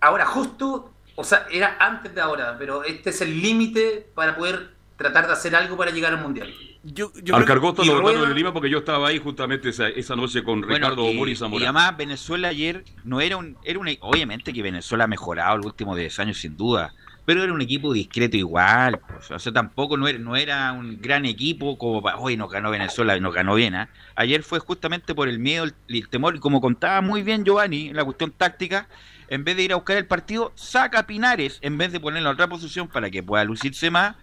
[0.00, 4.70] ahora justo, o sea, era antes de ahora, pero este es el límite para poder
[4.96, 6.54] tratar de hacer algo para llegar al mundial.
[6.94, 10.14] Yo, yo y lo votaron Rueda- en Lima porque yo estaba ahí justamente esa, esa
[10.14, 13.88] noche con Bueno, Ricardo y, Mori y además Venezuela ayer no era un, era un
[14.00, 16.94] obviamente que Venezuela ha mejorado los últimos 10 años sin duda,
[17.24, 21.00] pero era un equipo discreto igual, pues, o sea, tampoco no era, no era un
[21.00, 23.88] gran equipo como para, hoy nos ganó Venezuela y nos ganó bien, ¿ah?
[24.14, 27.88] ayer fue justamente por el miedo, el, el temor, y como contaba muy bien Giovanni,
[27.88, 28.88] en la cuestión táctica,
[29.28, 32.28] en vez de ir a buscar el partido, saca a Pinares en vez de ponerlo
[32.28, 34.14] en otra posición para que pueda lucirse más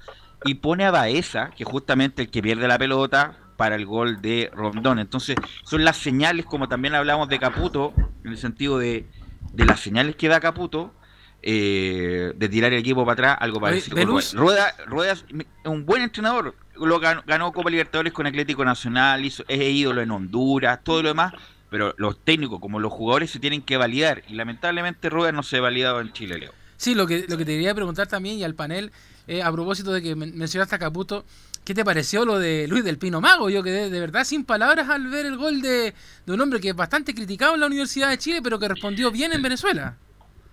[0.44, 4.52] y pone a Baeza, que justamente el que pierde la pelota para el gol de
[4.54, 5.00] Rondón.
[5.00, 9.08] Entonces, son las señales, como también hablamos de Caputo, en el sentido de,
[9.54, 10.94] de las señales que da Caputo,
[11.42, 13.98] eh, de tirar el equipo para atrás, algo parecido.
[14.34, 15.26] Rueda, Rueda es
[15.66, 20.12] un buen entrenador, lo ganó, ganó Copa Libertadores con Atlético Nacional, hizo, es ídolo en
[20.12, 21.34] Honduras, todo lo demás,
[21.70, 25.58] pero los técnicos como los jugadores se tienen que validar y lamentablemente Rueda no se
[25.58, 26.54] ha validado en Chile, Leo.
[26.78, 28.92] Sí, lo que, lo que te quería preguntar también y al panel,
[29.28, 31.26] eh, a propósito de que men- mencionaste a Caputo,
[31.64, 33.50] ¿qué te pareció lo de Luis del Pino Mago?
[33.50, 35.94] Yo quedé de verdad sin palabras al ver el gol de,
[36.26, 39.12] de un hombre que es bastante criticado en la Universidad de Chile, pero que respondió
[39.12, 39.96] bien en Venezuela.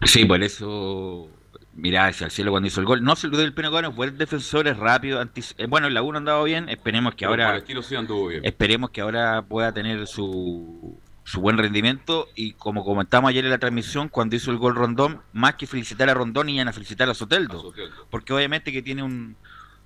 [0.02, 1.28] Sí, por eso
[1.74, 3.02] miraba hacia el cielo cuando hizo el gol.
[3.02, 5.20] No se olvidó del Pino Cano, buen defensor, es rápido.
[5.22, 8.28] antis- eh, bueno, en la 1 andaba bien, esperemos que Pero ahora Palestino sí anduvo
[8.28, 8.44] bien.
[8.44, 13.58] esperemos que ahora pueda tener su, su buen rendimiento y como comentamos ayer en la
[13.58, 17.14] transmisión, cuando hizo el gol Rondón, más que felicitar a Rondón, iban a felicitar a
[17.14, 17.72] Soteldo,
[18.10, 19.36] porque obviamente que tiene un,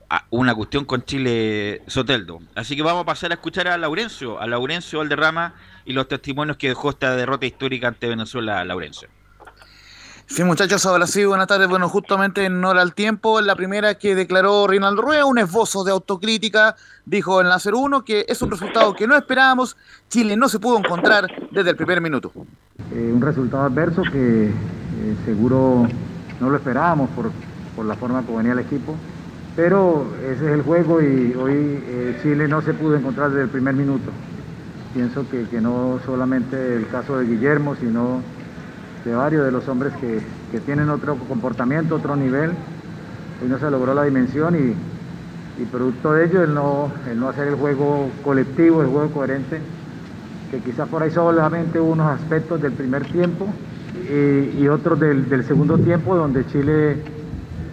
[0.09, 2.41] a- una cuestión con Chile Soteldo.
[2.55, 6.57] Así que vamos a pasar a escuchar a Laurencio, a Laurencio Valderrama y los testimonios
[6.57, 9.09] que dejó esta derrota histórica ante Venezuela Laurencio.
[10.27, 11.69] Sí, muchachos, ahora sí, buenas tardes.
[11.69, 15.93] Bueno, justamente en hora al tiempo, la primera que declaró Rinaldo Rueda, un esbozo de
[15.93, 19.77] autocrítica, dijo en la 01 que es un resultado que no esperábamos,
[20.09, 22.33] Chile no se pudo encontrar desde el primer minuto.
[22.93, 24.53] Eh, un resultado adverso que eh,
[25.27, 25.87] seguro
[26.41, 27.31] no lo esperábamos por,
[27.77, 28.97] por, la forma como venía el equipo,
[29.55, 31.53] pero ese es el juego y hoy
[31.87, 34.11] eh, Chile no se pudo encontrar desde el primer minuto.
[34.95, 38.23] Pienso que, que no solamente el caso de Guillermo, sino
[39.05, 42.51] de varios de los hombres que, que, tienen otro comportamiento, otro nivel.
[43.43, 47.29] Hoy no se logró la dimensión y, y producto de ello el no, el no
[47.29, 49.61] hacer el juego colectivo, el juego coherente,
[50.51, 53.47] que quizás por ahí solamente unos aspectos del primer tiempo
[54.09, 56.97] y, y otros del, del, segundo tiempo donde Chile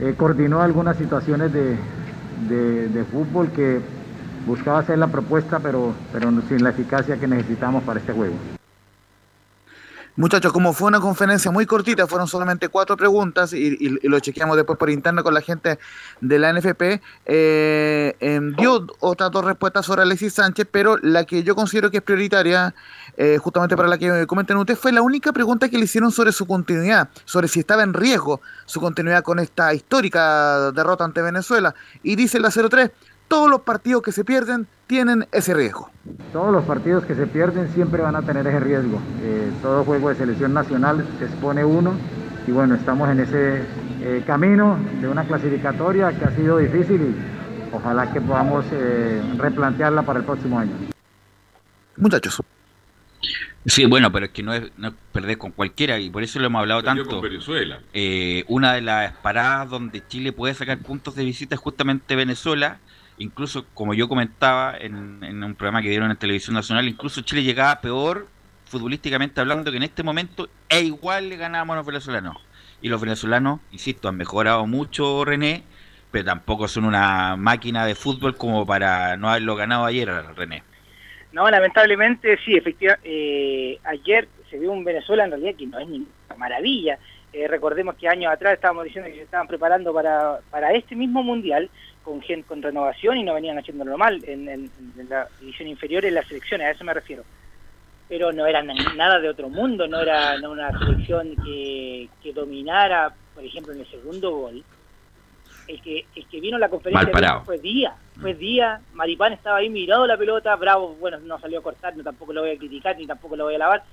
[0.02, 1.78] eh, coordinó algunas situaciones de,
[2.50, 3.80] de, de, fútbol que
[4.46, 8.36] buscaba hacer la propuesta pero, pero sin la eficacia que necesitamos para este juego.
[10.22, 14.20] Muchachos, como fue una conferencia muy cortita, fueron solamente cuatro preguntas y, y, y lo
[14.20, 15.80] chequeamos después por interno con la gente
[16.20, 21.56] de la NFP, eh, dio otras dos respuestas sobre Alexis Sánchez, pero la que yo
[21.56, 22.76] considero que es prioritaria,
[23.18, 26.32] eh, justamente para la que comenten ustedes, fue la única pregunta que le hicieron sobre
[26.34, 31.74] su continuidad, sobre si estaba en riesgo su continuidad con esta histórica derrota ante Venezuela.
[32.04, 32.92] Y dice la 03,
[33.32, 35.90] todos los partidos que se pierden tienen ese riesgo.
[36.34, 39.02] Todos los partidos que se pierden siempre van a tener ese riesgo.
[39.22, 41.94] Eh, todo juego de selección nacional se expone uno
[42.46, 43.62] y bueno, estamos en ese
[44.02, 50.02] eh, camino de una clasificatoria que ha sido difícil y ojalá que podamos eh, replantearla
[50.02, 50.74] para el próximo año.
[51.96, 52.42] Muchachos.
[53.66, 56.38] Sí, bueno, pero es que no es, no es perder con cualquiera y por eso
[56.40, 57.22] lo hemos hablado Perdió tanto.
[57.22, 57.80] con Venezuela.
[57.94, 62.80] Eh, una de las paradas donde Chile puede sacar puntos de visita es justamente Venezuela
[63.18, 67.82] incluso como yo comentaba en, un programa que dieron en Televisión Nacional, incluso Chile llegaba
[67.82, 68.28] peor
[68.66, 72.38] futbolísticamente hablando que en este momento e igual le ganábamos a los venezolanos.
[72.82, 75.64] Y los venezolanos, insisto, han mejorado mucho René,
[76.10, 80.64] pero tampoco son una máquina de fútbol como para no haberlo ganado ayer, René.
[81.32, 85.88] No, lamentablemente sí, efectivamente, eh, ayer se vio un Venezuela en realidad que no es
[85.88, 86.06] ni
[86.38, 86.98] maravilla.
[87.34, 91.24] Eh, recordemos que años atrás estábamos diciendo que se estaban preparando para, para este mismo
[91.24, 91.70] mundial
[92.04, 96.06] con gente con renovación y no venían haciéndolo mal en, en, en la división inferior
[96.06, 97.24] en las selecciones, a eso me refiero.
[98.10, 103.44] Pero no era nada de otro mundo, no era una selección que, que dominara, por
[103.44, 104.64] ejemplo, en el segundo gol.
[105.68, 109.70] El que, el que vino a la conferencia fue Día, fue Día, Maripán estaba ahí
[109.70, 112.98] mirando la pelota, Bravo, bueno, no salió a cortar, no, tampoco lo voy a criticar,
[112.98, 113.84] ni tampoco lo voy a lavar.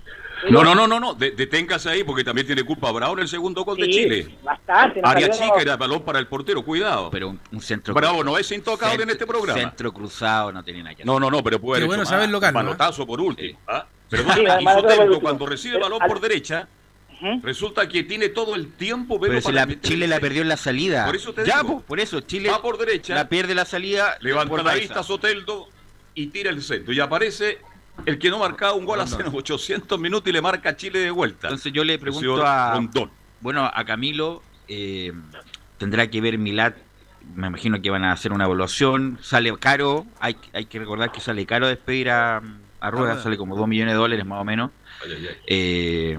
[0.43, 0.53] Pero...
[0.53, 3.65] No, no, no, no, no, deténgase ahí porque también tiene culpa Bravo en el segundo
[3.65, 4.37] gol sí, de Chile.
[4.43, 5.03] Bastante.
[5.03, 5.61] No Área chica no...
[5.61, 7.11] era balón para el portero, cuidado.
[7.11, 9.61] Pero un, un centro Bravo no es intocable centro, en este programa.
[9.61, 11.07] Centro cruzado no tiene nada que hacer.
[11.07, 12.53] No, no, no, pero puede bueno saber local.
[12.53, 13.51] Manotazo por último.
[13.51, 13.57] Sí.
[13.69, 13.87] ¿ah?
[14.11, 16.67] Pero bueno, cuando recibe el balón por derecha,
[17.43, 21.07] Resulta que tiene todo el tiempo pero si la, Chile la perdió en la salida.
[21.07, 24.17] Por eso te ya, digo, por eso Chile va por derecha, la pierde la salida,
[24.21, 25.69] levanta la vista Soteldo
[26.15, 27.59] y tira el centro y aparece
[28.07, 29.31] el que no marcaba un gol hace no.
[29.35, 31.49] 800 minutos y le marca a Chile de vuelta.
[31.49, 33.11] Entonces yo le pregunto a Rondón.
[33.41, 35.13] bueno, a Camilo eh,
[35.79, 36.77] tendrá que ver Milat,
[37.35, 41.21] me imagino que van a hacer una evaluación, sale caro, hay, hay que recordar que
[41.21, 42.43] sale caro despedir a,
[42.81, 44.71] a Rueda, sale como 2 millones de dólares más o menos.
[45.03, 45.37] Ay, ay, ay.
[45.47, 46.19] Eh,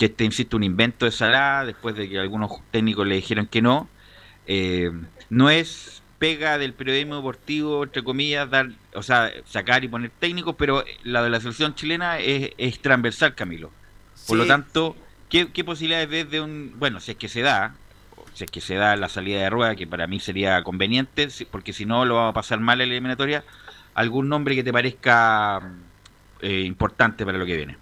[0.00, 3.60] que este, insisto, un invento de Salah, después de que algunos técnicos le dijeron que
[3.60, 3.86] no.
[4.46, 4.90] Eh,
[5.28, 10.56] no es pega del periodismo deportivo, entre comillas, dar, o sea, sacar y poner técnicos,
[10.58, 13.68] pero la de la selección chilena es, es transversal, Camilo.
[14.26, 14.36] Por Sí.
[14.36, 14.96] lo tanto,
[15.28, 17.74] ¿qué, ¿qué posibilidades ves de un, bueno, si es que se da,
[18.32, 21.74] si es que se da la salida de rueda, que para mí sería conveniente, porque
[21.74, 23.44] si no lo vamos a pasar mal en la eliminatoria,
[23.94, 25.60] algún nombre que te parezca
[26.40, 27.76] eh, importante para lo que viene?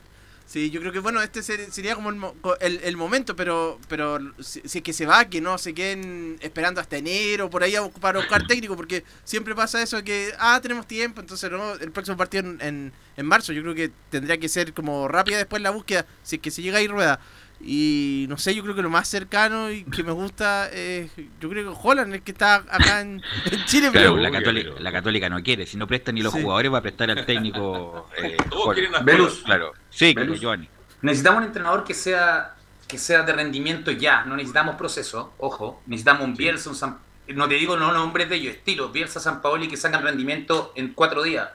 [0.48, 2.16] Sí, yo creo que bueno, este ser- sería como el,
[2.60, 6.80] el, el momento, pero pero si, es que se va, que no se queden esperando
[6.80, 10.86] hasta enero, por ahí a, para buscar técnico, porque siempre pasa eso que, ah, tenemos
[10.86, 14.48] tiempo, entonces no, el próximo partido en, en, en marzo, yo creo que tendría que
[14.48, 17.20] ser como rápida después la búsqueda, si es que se llega ahí rueda.
[17.60, 21.48] Y no sé, yo creo que lo más cercano y que me gusta es, yo
[21.50, 24.82] creo que Holland, el que está acá en, en Chile, Claro, pero- la, católica, pero-
[24.82, 26.40] la católica no quiere, si no prestan ni los Sí.
[26.42, 28.08] jugadores va a prestar al técnico.
[28.22, 29.42] eh, Todos quieren Velus.
[29.44, 30.40] Claro, sí, claro, Velus.
[30.40, 30.68] Giovanni.
[31.02, 32.54] Necesitamos un entrenador que sea
[32.86, 36.96] que sea de rendimiento ya, no necesitamos proceso, ojo, necesitamos un Bielsa, un San-
[37.28, 40.94] no te digo no nombres de ellos, estilo, Bielsa, San Paoli que sacan rendimiento en
[40.94, 41.50] cuatro días,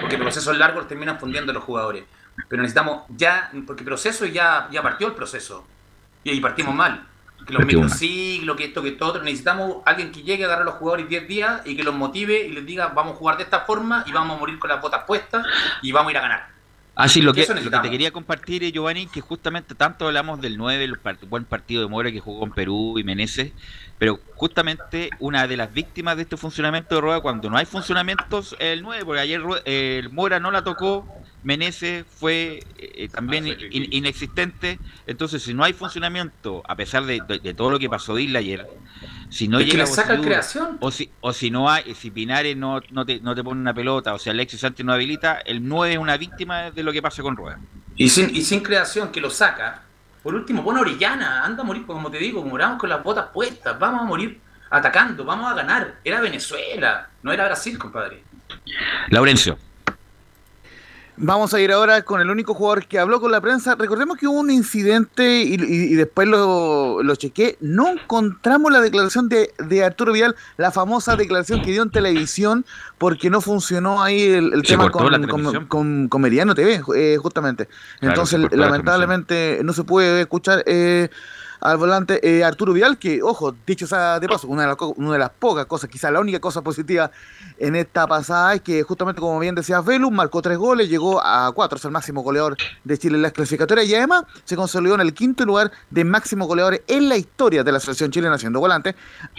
[0.00, 2.04] porque procesos largos terminan fundiendo a los jugadores,
[2.48, 5.66] pero necesitamos ya, porque proceso ya, ya partió el proceso,
[6.24, 7.06] y ahí partimos mal,
[7.46, 10.70] que los microciclos, que esto, que todo otro, necesitamos alguien que llegue a agarrar a
[10.70, 13.44] los jugadores 10 días y que los motive y les diga, vamos a jugar de
[13.44, 15.46] esta forma y vamos a morir con las botas puestas
[15.82, 16.50] y vamos a ir a ganar.
[16.96, 20.58] Ah, sí, lo que, lo te quería compartir, eh, Giovanni, que justamente tanto hablamos del
[20.58, 23.52] 9, el part- buen partido de Mora que jugó con Perú y Meneses,
[23.96, 28.54] pero justamente una de las víctimas de este funcionamiento de Rueda, cuando no hay funcionamientos,
[28.58, 31.06] el 9, porque ayer eh, el Mora no la tocó,
[31.42, 37.20] Meneses fue eh, también Ah, in- inexistente, entonces si no hay funcionamiento, a pesar de,
[37.26, 38.66] de- de todo lo que pasó de Isla ayer,
[39.30, 40.76] si no Es llega saca creación.
[40.80, 43.72] o si, o si no hay, si Pinares no, no, te, no te pone una
[43.72, 47.00] pelota, o si Alexis Sánchez no habilita, el 9 es una víctima de lo que
[47.00, 47.58] pasa con Rueda.
[47.96, 49.82] Y sin, y sin creación que lo saca.
[50.22, 53.78] Por último, pon Orellana, anda a morir, como te digo, moramos con las botas puestas,
[53.78, 55.96] vamos a morir atacando, vamos a ganar.
[56.04, 58.22] Era Venezuela, no era Brasil, compadre.
[59.08, 59.58] Laurencio.
[61.22, 63.74] Vamos a ir ahora con el único jugador que habló con la prensa.
[63.74, 67.58] Recordemos que hubo un incidente y, y- y después lo, lo chequé.
[67.60, 72.64] No encontramos la declaración de, de Arturo Vidal, la famosa declaración que dio en televisión,
[72.96, 77.66] porque no funcionó ahí el, tema con, con, con- con Meridiano TV, eh, justamente.
[77.66, 81.10] Claro, Entonces, la lamentablemente, no se puede escuchar eh,
[81.60, 84.94] al volante eh, Arturo Vidal, que, ojo, dicho sea de paso, una de, las, co-
[84.96, 87.10] una de las pocas cosas, quizás la única cosa positiva
[87.58, 91.52] en esta pasada es que justamente como bien decía Velus, marcó tres goles, llegó a
[91.52, 95.02] cuatro, es el máximo goleador de Chile en las clasificatorias y además se consolidó en
[95.02, 98.94] el quinto lugar de máximo goleadores en la historia de la selección chilena siendo volante,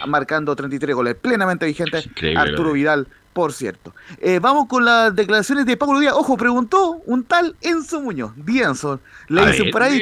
[0.06, 1.98] marcando 33 goles, plenamente vigente
[2.36, 3.94] Arturo Vidal, por cierto.
[4.18, 6.12] Eh, vamos con las declaraciones de Pablo Díaz.
[6.14, 9.98] Ojo, preguntó un tal Enzo Muñoz, Dienson, le dicen por ahí.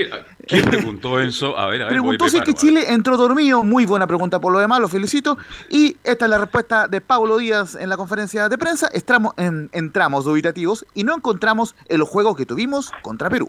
[0.51, 1.57] ¿Quién preguntó eso?
[1.57, 1.93] A ver, a ver.
[1.93, 3.63] Preguntó si es que Chile entró dormido.
[3.63, 5.39] Muy buena pregunta por lo demás, lo felicito.
[5.69, 8.89] Y esta es la respuesta de Pablo Díaz en la conferencia de prensa.
[8.93, 13.49] Entramos, en, entramos dubitativos y no encontramos el juego que tuvimos contra Perú.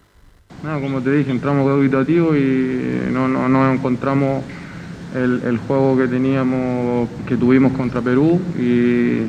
[0.64, 4.44] No, como te dije, entramos dubitativos y no, no, no encontramos
[5.16, 9.22] el, el juego que teníamos, que tuvimos contra Perú y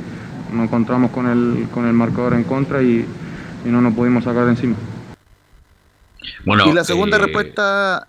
[0.55, 3.07] nos encontramos con el, con el marcador en contra y,
[3.65, 4.75] y no nos pudimos sacar de encima.
[6.45, 8.07] Bueno, y la segunda eh, respuesta.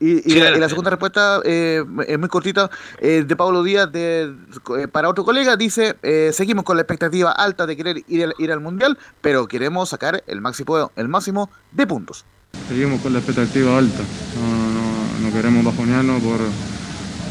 [0.00, 0.68] Y, y sí, la, y la adelante.
[0.70, 4.34] segunda respuesta eh, es muy cortita eh, de Pablo Díaz de,
[4.80, 5.56] eh, para otro colega.
[5.56, 9.46] Dice, eh, seguimos con la expectativa alta de querer ir al, ir al Mundial, pero
[9.46, 12.24] queremos sacar el máximo, el máximo de puntos.
[12.68, 16.38] Seguimos con la expectativa alta, no, no, no queremos bajonearnos por,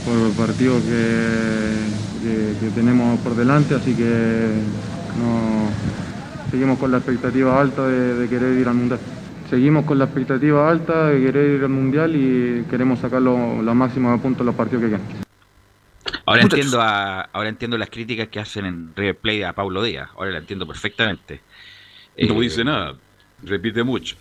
[0.05, 1.75] por el partido que,
[2.23, 4.03] que- que tenemos por delante, así que
[5.19, 5.69] no,
[6.51, 8.99] seguimos con la expectativa alta de, de querer ir al Mundial.
[9.51, 13.73] Seguimos con la expectativa alta de querer ir al Mundial y queremos sacar lo- la
[13.73, 15.01] máxima de puntos los partidos que quedan.
[16.25, 16.53] Ahora Muchachos.
[16.53, 20.07] entiendo, a, ahora entiendo las críticas que hacen en River Plate a Pablo Díaz.
[20.15, 21.41] Ahora la entiendo perfectamente.
[22.17, 22.95] No Eh, dice nada.
[23.43, 24.15] Repite mucho.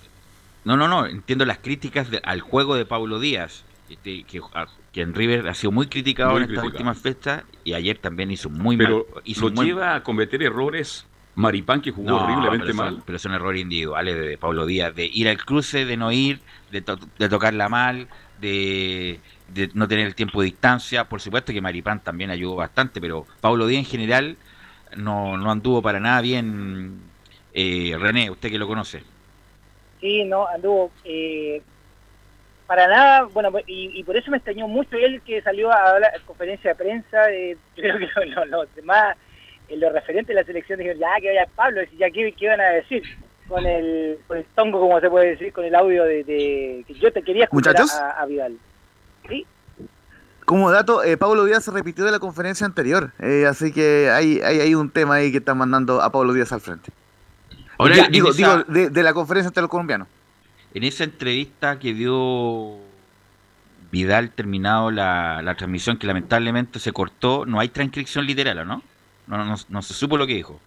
[0.64, 1.06] No, no, no.
[1.06, 3.62] Entiendo las críticas de- al juego de Pablo Díaz.
[3.88, 7.42] este, que, a- que en River ha sido muy criticado Muy en estas últimas fechas
[7.64, 9.22] y ayer también hizo muy Pero mal.
[9.24, 11.06] Hizo lo lleva a cometer errores.
[11.36, 13.02] Maripán que jugó No, horriblemente pero son- mal.
[13.06, 16.40] pero son errores individuales de Pablo Díaz, de ir al cruce, de no ir,
[16.70, 18.08] de, to- de tocarla mal,
[18.40, 21.04] de, de no tener el tiempo de distancia.
[21.04, 24.36] Por supuesto que Maripán también ayudó bastante, pero Pablo Díaz en general
[24.96, 26.98] no, no anduvo para nada bien.
[27.54, 29.02] Eh, René, usted que lo conoce.
[30.00, 31.60] Sí, no, anduvo eh,
[32.66, 35.90] para nada, bueno, pues, y, y por eso me extrañó mucho él que salió a
[35.94, 39.16] hablar en conferencia de prensa, eh, yo creo que los demás,
[39.70, 42.44] eh, los referentes de la selección dijeron, ya que vaya Pablo, y ya qué, qué
[42.46, 43.02] iban a decir
[43.48, 46.94] con el, con el tongo, como se puede decir, con el audio de, de- que
[46.94, 47.94] yo te quería escuchar Muchachos.
[47.96, 48.56] a, a Vidal.
[49.28, 49.46] Sí,
[50.44, 54.40] Como dato, eh, Pablo Díaz se repitió de la conferencia anterior, eh, así que hay,
[54.40, 56.90] hay, hay un tema ahí que están mandando a Pablo Díaz al frente.
[57.78, 60.06] Ahora, Ya, en digo, esa- digo de, de la conferencia ante los colombianos.
[60.74, 62.76] En esa entrevista que dio
[63.90, 68.82] Vidal terminado la, la transmisión, que lamentablemente se cortó, no hay transcripción literal, ¿o ¿no?
[69.30, 70.60] No, no, no se supo lo que dijo.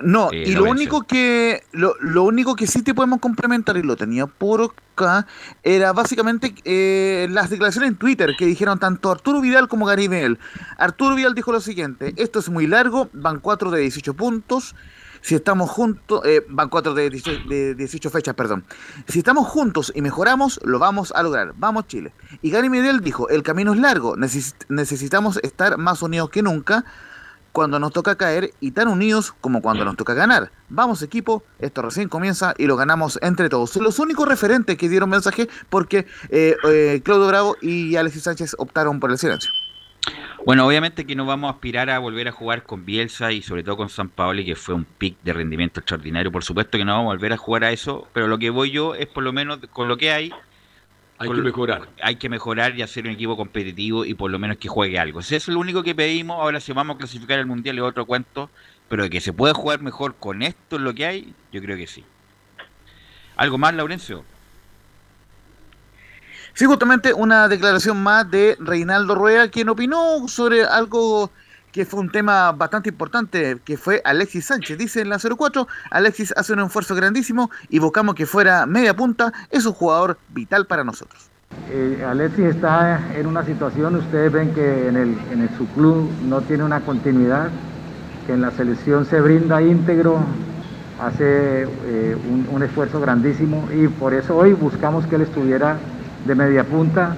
[0.00, 3.82] No, Eh, y lo único que lo, lo único que sí te podemos complementar y
[3.84, 5.28] lo tenía por acá
[5.62, 10.40] era básicamente eh, las declaraciones en Twitter que dijeron tanto Arturo Vidal como Gary Bell.
[10.76, 14.74] Arturo Vidal dijo lo siguiente: esto es muy largo, van 4 de 18 puntos.
[15.20, 18.64] Si estamos juntos, eh, van 4 de 18, de 18 fechas, perdón.
[19.06, 21.54] Si estamos juntos y mejoramos, lo vamos a lograr.
[21.56, 22.12] Vamos Chile.
[22.42, 26.84] Y Gary Medel dijo, el camino es largo, neces- necesitamos estar más unidos que nunca
[27.52, 30.50] cuando nos toca caer y tan unidos como cuando nos toca ganar.
[30.68, 33.76] Vamos equipo, esto recién comienza y lo ganamos entre todos.
[33.76, 38.98] Los únicos referentes que dieron mensaje porque eh, eh, Claudio Bravo y Alexis Sánchez optaron
[38.98, 39.50] por el silencio.
[40.44, 43.62] Bueno, obviamente que no vamos a aspirar a volver a jugar con Bielsa y sobre
[43.62, 46.32] todo con San Paoli, que fue un pick de rendimiento extraordinario.
[46.32, 48.72] Por supuesto que no vamos a volver a jugar a eso, pero lo que voy
[48.72, 50.32] yo es por lo menos con lo que hay.
[51.22, 51.88] Hay que mejorar.
[52.02, 55.20] Hay que mejorar y hacer un equipo competitivo y por lo menos que juegue algo.
[55.20, 56.40] Eso es lo único que pedimos.
[56.40, 58.50] Ahora si vamos a clasificar el Mundial es otro cuento,
[58.88, 61.76] pero de que se puede jugar mejor con esto en lo que hay, yo creo
[61.76, 62.04] que sí.
[63.36, 64.24] ¿Algo más, Laurencio?
[66.54, 71.30] Sí, justamente una declaración más de Reinaldo Rueda, quien opinó sobre algo
[71.72, 74.78] que fue un tema bastante importante, que fue Alexis Sánchez.
[74.78, 79.32] Dice en la 04, Alexis hace un esfuerzo grandísimo y buscamos que fuera media punta,
[79.50, 81.30] es un jugador vital para nosotros.
[81.70, 86.42] Eh, Alexis está en una situación, ustedes ven que en, el, en su club no
[86.42, 87.48] tiene una continuidad,
[88.26, 90.18] que en la selección se brinda íntegro,
[91.00, 95.76] hace eh, un, un esfuerzo grandísimo y por eso hoy buscamos que él estuviera
[96.26, 97.16] de media punta,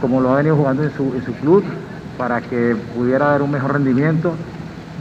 [0.00, 1.64] como lo ha venido jugando en su, en su club,
[2.18, 4.34] para que pudiera dar un mejor rendimiento,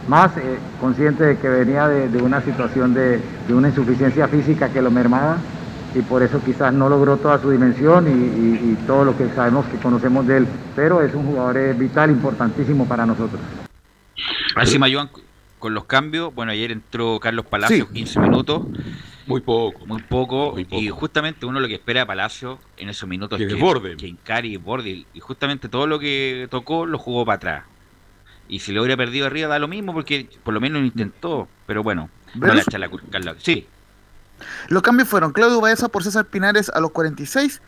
[0.07, 4.69] más eh, consciente de que venía de, de una situación de, de, una insuficiencia física
[4.69, 5.37] que lo mermaba
[5.93, 9.27] y por eso quizás no logró toda su dimensión y, y, y todo lo que
[9.29, 13.41] sabemos que conocemos de él, pero es un jugador eh, vital, importantísimo para nosotros.
[14.55, 15.09] Así, Mayuan,
[15.59, 17.93] con los cambios, bueno, ayer entró Carlos Palacios, sí.
[17.93, 18.61] 15 minutos.
[19.27, 19.85] Muy poco.
[19.85, 20.51] Muy poco.
[20.53, 20.81] Muy poco.
[20.81, 23.97] Y justamente uno lo que espera a Palacio en esos minutos que, que, borde.
[23.97, 25.05] que encare y borde.
[25.13, 27.63] Y justamente todo lo que tocó lo jugó para atrás.
[28.49, 31.47] Y si lo hubiera perdido arriba da lo mismo porque por lo menos lo intentó.
[31.65, 33.07] Pero bueno, no le echa la culpa.
[33.39, 33.67] Sí.
[34.69, 37.61] Los cambios fueron Claudio Baeza por César Pinares a los 46,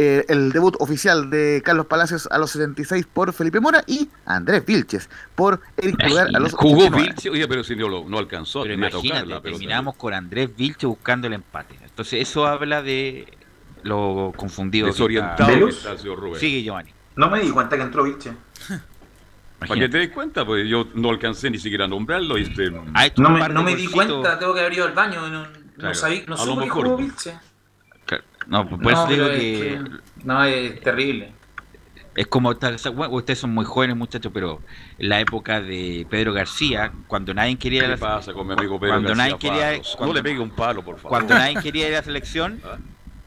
[0.00, 4.64] eh, el debut oficial de Carlos Palacios a los 76 por Felipe Mora y Andrés
[4.64, 7.02] Vilches por Eric Pulgar a los Jugó 89.
[7.02, 10.88] Vilches, oye, pero si no, lo, no alcanzó pero imagínate, tocarla, terminamos con Andrés Vilches
[10.88, 11.80] buscando el empate.
[11.82, 13.26] Entonces eso habla de
[13.82, 14.86] lo confundido.
[14.86, 16.92] Desorientado que está, que está Sigue, Giovanni.
[17.16, 18.34] No me di cuenta que entró Vilches.
[19.58, 22.36] Para que te des cuenta, pues yo no alcancé ni siquiera a nombrarlo.
[22.36, 22.72] Este...
[22.94, 25.28] Ah, no me, no me di cuenta, tengo que haber ido al baño.
[25.28, 25.60] No, claro.
[25.76, 26.96] no sabía, no a lo mejor.
[26.96, 27.34] Vilches.
[28.48, 31.32] No, pues por eso no, digo es que, que, No, es terrible.
[32.16, 34.60] Es como, ustedes son muy jóvenes muchachos, pero
[34.98, 37.86] en la época de Pedro García, cuando nadie quería...
[37.86, 40.50] ¿Qué pasa con mi amigo Pedro cuando García nadie quería, cuando, No le pegue un
[40.50, 41.10] palo, por favor.
[41.10, 42.60] Cuando nadie quería ir a la selección,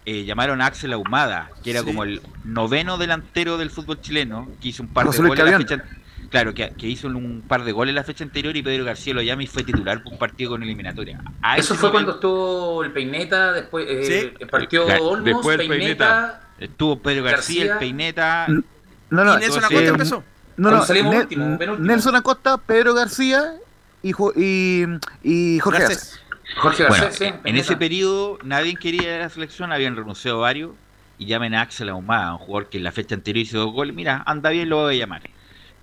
[0.05, 1.85] eh, llamaron a Axel Ahumada, que era sí.
[1.85, 5.57] como el noveno delantero del fútbol chileno, que hizo un par de goles en la
[5.57, 5.83] fecha...
[6.31, 9.21] Claro, que, que, hizo un par de goles la fecha anterior y Pedro García lo
[9.21, 11.21] llama y fue titular por un partido con eliminatoria.
[11.41, 11.91] A Eso fue momento...
[11.91, 14.33] cuando estuvo el Peineta, después eh, ¿Sí?
[14.39, 18.47] el partido claro, Olmos, después el Peineta, Peineta, Estuvo Pedro García, García, el Peineta.
[18.47, 20.23] No, no, ¿Y Nelson Acosta eh, empezó?
[20.55, 21.87] No, no, salimos Nel último, penúltimo.
[21.87, 23.55] Nelson Acosta, Pedro García
[24.01, 24.85] y, y,
[25.23, 26.21] y Jorge Garcés.
[26.55, 30.39] Jorge bueno, Garcés, sí, en ese periodo nadie quería ir a la selección, habían renunciado
[30.39, 30.71] varios
[31.17, 33.93] y llamen a Axel Ahumada, un jugador que en la fecha anterior hizo dos goles.
[33.93, 35.21] Mira, anda bien, lo voy a llamar.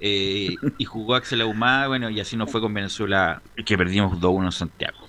[0.01, 4.45] Eh, y jugó Axel Ahumada, bueno, y así nos fue con Venezuela, que perdimos 2-1
[4.45, 5.09] en Santiago.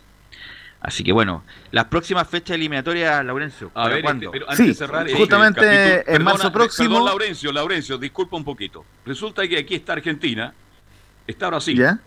[0.82, 4.32] Así que bueno, las próximas fechas eliminatorias, Laurencio, a ver, cuándo?
[4.32, 6.90] Pero antes sí, de cerrar, justamente el capítulo, en perdona, marzo próximo.
[6.90, 8.86] Perdón, Laurencio, Laurencio, disculpa un poquito.
[9.06, 10.54] Resulta que aquí está Argentina,
[11.28, 12.00] está Brasil, ¿Ya?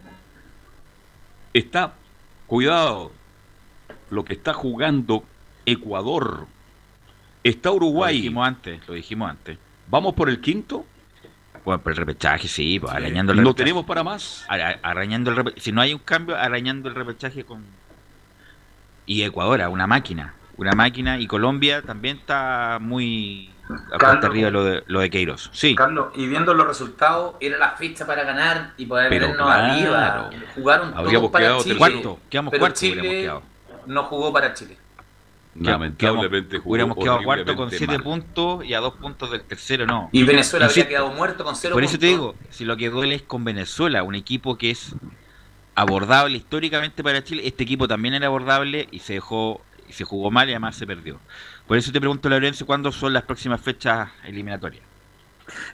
[1.53, 1.93] está,
[2.47, 3.13] cuidado,
[4.11, 5.23] lo que está jugando
[5.67, 6.47] Ecuador,
[7.45, 8.15] está Uruguay.
[8.15, 9.59] Lo dijimos antes, lo dijimos antes.
[9.89, 10.87] ¿Vamos por el quinto?
[11.65, 13.65] Bueno, por el repechaje, sí, pues, arañando el ¿No repechaje.
[13.65, 14.45] tenemos para más?
[14.49, 17.65] Ara- arañando el Si no hay un cambio, arañando el repechaje con.
[19.07, 20.35] Y Ecuador, una máquina.
[20.57, 21.19] Una máquina.
[21.19, 23.51] Y Colombia también está muy.
[23.89, 25.51] cuesta arriba lo de, lo de Queiroz.
[25.53, 25.75] Sí.
[25.75, 29.73] Carlos, y viendo los resultados, era la fecha para ganar y poder Pero vernos claro.
[29.73, 30.31] arriba.
[30.55, 31.77] Jugaron todos para quedado Chile.
[31.77, 33.43] Cuarto, quedamos pero cuarto, Chile hubiéramos quedado.
[33.87, 34.77] no jugó para Chile.
[35.55, 38.03] Lamentablemente jugó Hubiéramos quedado cuarto con horriblemente siete mal.
[38.03, 40.09] puntos y a dos puntos del tercero, no.
[40.13, 42.37] Y Venezuela había quedado muerto con cero Por eso te puntos.
[42.37, 44.95] digo, si lo que duele es con Venezuela, un equipo que es
[45.75, 50.31] abordable históricamente para Chile, este equipo también era abordable y se dejó, y se jugó
[50.31, 51.19] mal y además se perdió.
[51.67, 54.85] Por eso te pregunto, Lorenzo, ¿cuándo son las próximas fechas eliminatorias?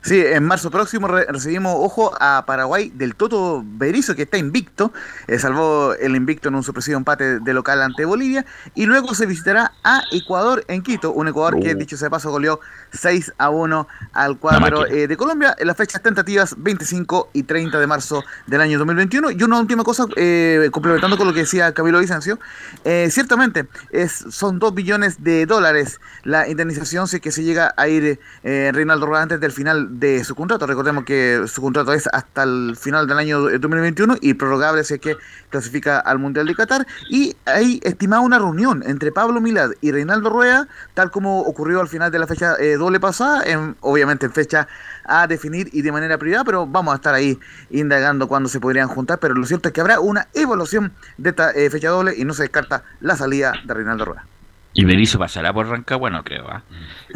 [0.03, 4.93] Sí, en marzo próximo re recibimos, ojo, a Paraguay del Toto Berizo, que está invicto,
[5.27, 8.45] eh, salvó el invicto en un sorpresivo empate de local ante Bolivia,
[8.75, 11.79] y luego se visitará a Ecuador en Quito, un Ecuador que, Uh.
[11.79, 12.61] dicho sea de paso, goleó
[12.93, 15.55] 6 a 1 al cuadro eh, de Colombia.
[15.59, 19.33] En las fechas tentativas 25 y 30 de marzo del año 2021.
[19.33, 22.39] Y una última cosa, eh, complementando con lo que decía Camilo Vicencio,
[22.85, 27.75] eh, ciertamente es, son 2 billones de dólares la indemnización si es que se llega
[27.77, 30.67] a ir eh, Reinaldo Rueda antes del final de su contrato.
[30.67, 35.01] Recordemos que su contrato es hasta el final del año 2021 y prorrogable si es
[35.01, 35.17] que
[35.51, 36.87] clasifica al Mundial de Qatar.
[37.11, 41.89] Y hay estimada una reunión entre Pablo Milad y Reinaldo Rueda, tal como ocurrió al
[41.89, 44.69] final de la fecha eh, doble pasada, en, obviamente en fecha
[45.05, 47.39] a definir y de manera privada, pero vamos a estar ahí
[47.71, 49.19] indagando cuándo se podrían juntar.
[49.19, 52.33] Pero lo cierto es que habrá una evaluación de esta eh, fecha doble y no
[52.33, 54.38] se descarta la salida de Reinaldo Rueda.
[54.75, 56.11] ¿Y Berizzo pasará por Rancagua?
[56.11, 56.62] No creo, ¿ah?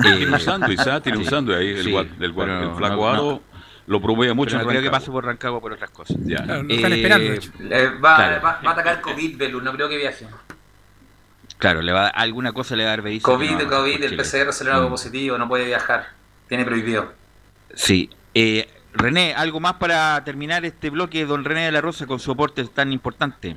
[0.00, 1.00] Tiene un sándwich, ¿ah?
[1.00, 3.40] Tiene un sándwich ahí, el, sí, gua- del gua- pero el flaco no- Aro no.
[3.86, 6.16] lo probé mucho Pero en no creo que pase por Rancagua por otras cosas.
[6.24, 6.42] Ya.
[6.42, 7.32] Claro, lo están Eh, esperando.
[7.74, 8.42] Eh, va, Claro.
[8.42, 10.26] va, va a atacar COVID, Belus, no creo que viaje.
[11.58, 13.32] Claro, le va, alguna cosa le va a dar beneficio.
[13.32, 14.16] COVID, no, COVID, el.
[14.16, 14.92] PCR salió algo Mm.
[14.92, 16.08] positivo, no puede viajar.
[16.48, 17.12] Tiene prohibido.
[17.74, 18.10] Sí.
[18.34, 22.32] Eh, René, ¿algo más para terminar este bloque, don René de la Rosa, con su
[22.32, 23.56] aporte tan importante?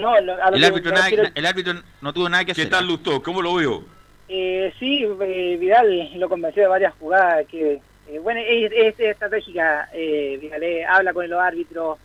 [0.00, 2.44] No, lo- a lo El que árbitro, me nada- refiero- el árbitro no tuvo nada
[2.44, 2.70] que ¿Qué hacer.
[2.70, 3.22] tal, Lustó?
[3.22, 3.84] ¿Cómo lo veo?
[4.28, 9.88] Eh, sí, eh, Vidal lo convenció de varias jugadas que, eh, bueno, es, es estratégica.
[9.92, 11.98] Eh, Vidal eh, habla con los árbitros,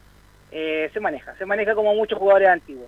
[0.52, 2.88] eh, se maneja, se maneja como muchos jugadores antiguos.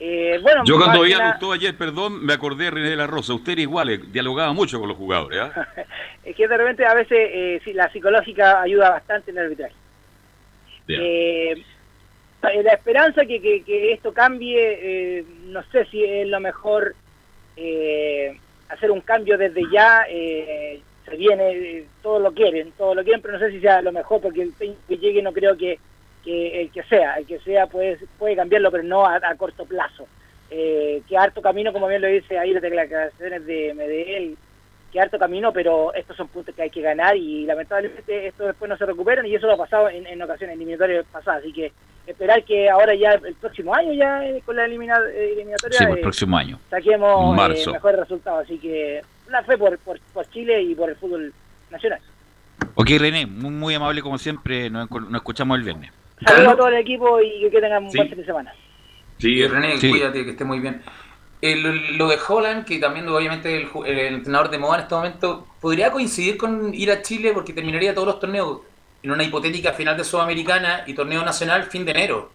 [0.00, 3.08] Eh, bueno, Yo cuando que a Lustó ayer, perdón, me acordé de René de la
[3.08, 3.34] Rosa.
[3.34, 5.40] Usted era igual, eh, dialogaba mucho con los jugadores.
[5.40, 5.66] ¿ah?
[6.24, 9.74] es que de repente a veces eh, sí, la psicológica ayuda bastante en el arbitraje.
[10.86, 11.64] Bien.
[12.42, 16.94] Eh, la esperanza que, que, esto cambie, eh, no sé si es lo mejor
[17.56, 20.04] eh, hacer un cambio desde ya.
[20.08, 23.80] eh, se viene, eh, todos lo quieren, todos lo quieren, pero no sé si sea
[23.80, 24.52] lo mejor porque el
[24.86, 25.78] que llegue no creo que,
[26.22, 30.06] que el que sea, el que sea puede, puede cambiarlo, pero no a, corto plazo.
[30.50, 34.36] Que harto camino, como bien lo dice ahí las declaraciones de Medellín,
[34.92, 38.68] que harto camino, pero estos son puntos que hay que ganar y lamentablemente esto después
[38.68, 41.72] no se recuperan y eso lo ha pasado en, en ocasiones eliminatorias pasadas, así que
[42.10, 45.84] esperar que ahora ya el próximo año ya eh, con la elimina- eh, eliminatoria Sí,
[45.84, 46.58] el eh, próximo año.
[46.70, 47.72] saquemos eh, Marzo.
[47.72, 51.32] mejores resultados, así que la fe por, por, por Chile y por el fútbol
[51.70, 52.00] nacional.
[52.74, 54.70] Ok, René, muy, muy amable como siempre.
[54.70, 55.92] Nos, nos escuchamos el viernes.
[56.26, 57.98] Saludos a todo el equipo y que tengan un Sí.
[57.98, 58.52] buen fin de semana.
[59.18, 59.90] Sí, René, Sí.
[59.90, 60.82] cuídate, que esté muy bien.
[61.96, 65.46] Lo de Holland, que también obviamente el, ju- el entrenador de moda en este momento,
[65.60, 68.60] podría coincidir con ir a Chile porque terminaría todos los torneos
[69.02, 72.30] en una hipotética final de Sudamericana y torneo nacional fin de enero.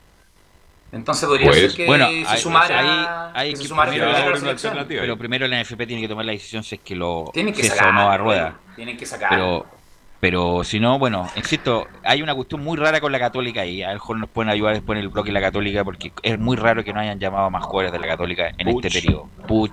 [0.91, 4.86] Entonces podría Pues, ser que bueno, se hay- sumara, hay- hay que se sumara primero.
[4.88, 7.64] Pero primero la NFP tiene que tomar la decisión si es que lo Tienen que
[7.64, 7.88] sacar.
[7.89, 8.55] o no a rueda.
[8.76, 9.30] Tienen que sacar.
[9.30, 9.66] Pero,
[10.24, 13.84] pero si no, bueno, insisto, hay una cuestión muy rara con la Católica ahí.
[13.84, 16.39] A lo mejor nos pueden ayudar después en el bloque de la Católica porque es
[16.39, 19.01] muy raro que no hayan llamado a más jugadores de la Católica en Puch, este
[19.01, 19.28] periodo.
[19.45, 19.71] Puch.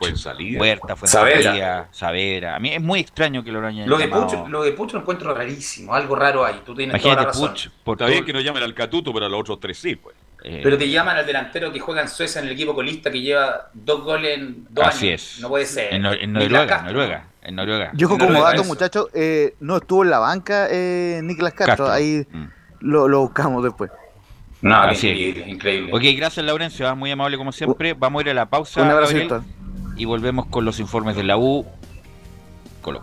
[0.59, 0.97] Huerta, Saavedra.
[0.97, 2.57] Fuensalida, Saavedra.
[2.57, 4.27] A mí es muy extraño que lo hayan lo de llamado.
[4.27, 6.61] Pucho, lo de Pucho lo encuentro rarísimo, algo raro ahí.
[6.67, 7.51] Tú tienes toda la Imagínate razón.
[7.53, 9.79] Puch por Está todo- bien que no llamen al Catuto, pero a los otros tres
[9.79, 10.17] sí, pues.
[10.45, 13.21] Eh, Pero te llaman al delantero que juega en Suecia en el equipo colista que
[13.21, 15.35] lleva dos goles en dos Así años.
[15.37, 15.41] es.
[15.41, 15.93] No puede ser.
[15.95, 16.83] en, en Noruega.
[16.83, 17.91] Noruega, en Noruega.
[17.95, 21.87] Yo como lo dato, muchachos, eh, no estuvo en la banca eh, Nicolás Castro.
[21.87, 21.91] Castro.
[21.91, 22.45] Ahí Mm.
[22.81, 23.91] lo, lo buscamos después.
[24.63, 25.17] No, Así es.
[25.17, 25.93] increíble, increíble.
[25.95, 27.95] Ok, gracias Laurencio, ah, muy amable como siempre.
[27.95, 29.41] Vamos a ir a la pausa Un abrazo Gabriel,
[29.97, 31.67] y volvemos con los informes de la U.
[32.83, 33.03] Colo.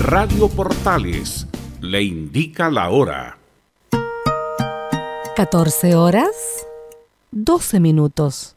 [0.00, 1.46] Radio Portales
[1.80, 3.38] le indica la hora.
[5.36, 6.66] 14 horas,
[7.30, 8.56] 12 minutos.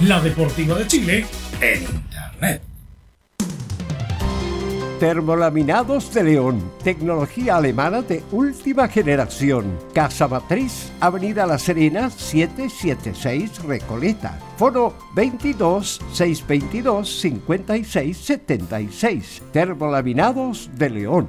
[0.00, 1.26] La Deportiva de Chile
[1.60, 2.62] en Internet.
[5.00, 9.76] Termolaminados de León, tecnología alemana de última generación.
[9.92, 14.38] Casa Matriz, Avenida La Serena, 776 Recoleta.
[14.56, 19.42] Foro 22 622 5676.
[19.52, 21.28] Termolaminados de León.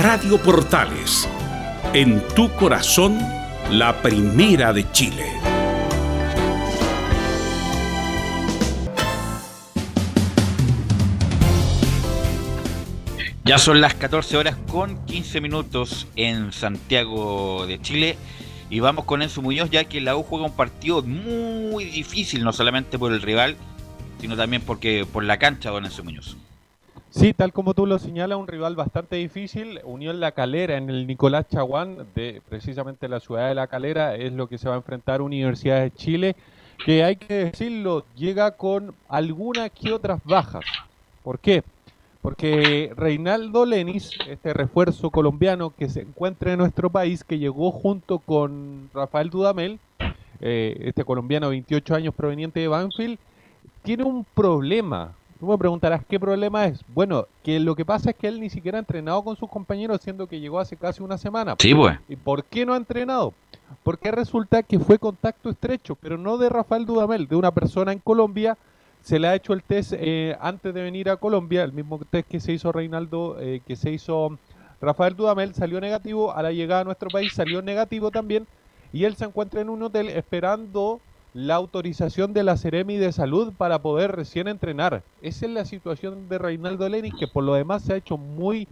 [0.00, 1.28] Radio Portales,
[1.92, 3.18] en tu corazón,
[3.72, 5.24] la primera de Chile.
[13.44, 18.16] Ya son las 14 horas con 15 minutos en Santiago de Chile
[18.70, 22.52] y vamos con Enzo Muñoz ya que la U juega un partido muy difícil, no
[22.52, 23.56] solamente por el rival,
[24.20, 26.36] sino también porque por la cancha, don Enzo Muñoz.
[27.10, 29.80] Sí, tal como tú lo señalas, un rival bastante difícil.
[29.84, 34.32] Unión La Calera en el Nicolás Chaguán, de precisamente la ciudad de La Calera, es
[34.34, 36.36] lo que se va a enfrentar Universidad de Chile,
[36.84, 40.64] que hay que decirlo, llega con algunas que otras bajas.
[41.24, 41.62] ¿Por qué?
[42.20, 48.18] Porque Reinaldo Lenis, este refuerzo colombiano que se encuentra en nuestro país, que llegó junto
[48.18, 49.78] con Rafael Dudamel,
[50.40, 53.18] eh, este colombiano de 28 años proveniente de Banfield,
[53.82, 56.80] tiene un problema Tú me preguntarás qué problema es.
[56.88, 60.00] Bueno, que lo que pasa es que él ni siquiera ha entrenado con sus compañeros,
[60.02, 61.54] siendo que llegó hace casi una semana.
[61.58, 61.96] Sí, pues.
[62.08, 63.32] ¿Y por qué no ha entrenado?
[63.84, 68.00] Porque resulta que fue contacto estrecho, pero no de Rafael Dudamel, de una persona en
[68.00, 68.58] Colombia.
[69.02, 72.28] Se le ha hecho el test eh, antes de venir a Colombia, el mismo test
[72.28, 74.36] que se hizo Reinaldo, eh, que se hizo
[74.80, 76.32] Rafael Dudamel, salió negativo.
[76.32, 78.46] A la llegada a nuestro país salió negativo también.
[78.92, 81.00] Y él se encuentra en un hotel esperando
[81.34, 85.02] la autorización de la Ceremi de Salud para poder recién entrenar.
[85.22, 88.66] Esa es la situación de Reinaldo Lenin, que por lo demás se ha hecho muy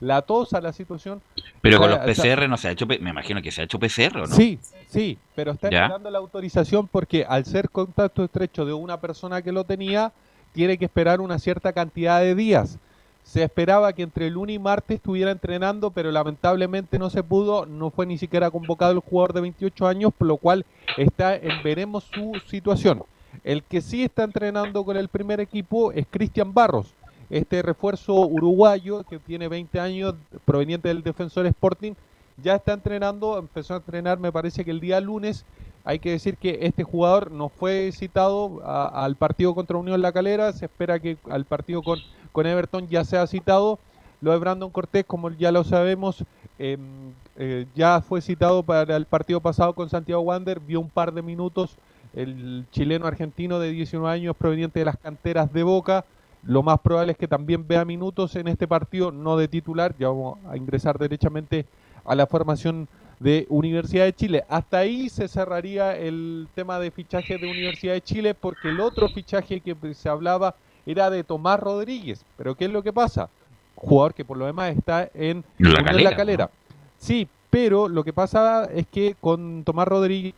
[0.00, 1.22] latosa la situación.
[1.60, 4.16] Pero con los PCR no se ha hecho, me imagino que se ha hecho PCR,
[4.16, 4.26] ¿no?
[4.26, 4.58] Sí,
[4.88, 9.52] sí, pero está esperando la autorización porque al ser contacto estrecho de una persona que
[9.52, 10.12] lo tenía,
[10.52, 12.78] tiene que esperar una cierta cantidad de días.
[13.22, 17.90] Se esperaba que entre lunes y martes estuviera entrenando, pero lamentablemente no se pudo, no
[17.90, 20.66] fue ni siquiera convocado el jugador de 28 años, por lo cual
[20.96, 23.02] está en veremos su situación.
[23.44, 26.94] El que sí está entrenando con el primer equipo es Cristian Barros,
[27.30, 30.14] este refuerzo uruguayo que tiene 20 años,
[30.44, 31.94] proveniente del Defensor Sporting,
[32.42, 35.44] ya está entrenando, empezó a entrenar me parece que el día lunes.
[35.84, 40.52] Hay que decir que este jugador no fue citado al partido contra Unión La Calera,
[40.52, 41.98] se espera que al partido con
[42.32, 43.78] con Everton ya se ha citado.
[44.20, 46.24] Lo de Brandon Cortés, como ya lo sabemos,
[46.58, 51.12] em, eh, ya fue citado para el partido pasado con Santiago Wander, vio un par
[51.12, 51.76] de minutos
[52.14, 56.04] el chileno argentino de 19 años proveniente de las canteras de Boca.
[56.44, 60.08] Lo más probable es que también vea minutos en este partido, no de titular, ya
[60.08, 61.66] vamos a ingresar derechamente
[62.04, 62.88] a la formación
[63.22, 64.44] de Universidad de Chile.
[64.48, 69.08] Hasta ahí se cerraría el tema de fichaje de Universidad de Chile porque el otro
[69.08, 72.24] fichaje que se hablaba era de Tomás Rodríguez.
[72.36, 73.28] Pero ¿qué es lo que pasa?
[73.76, 76.50] Jugador que por lo demás está en la calera.
[76.98, 80.34] Sí, pero lo que pasa es que con Tomás Rodríguez,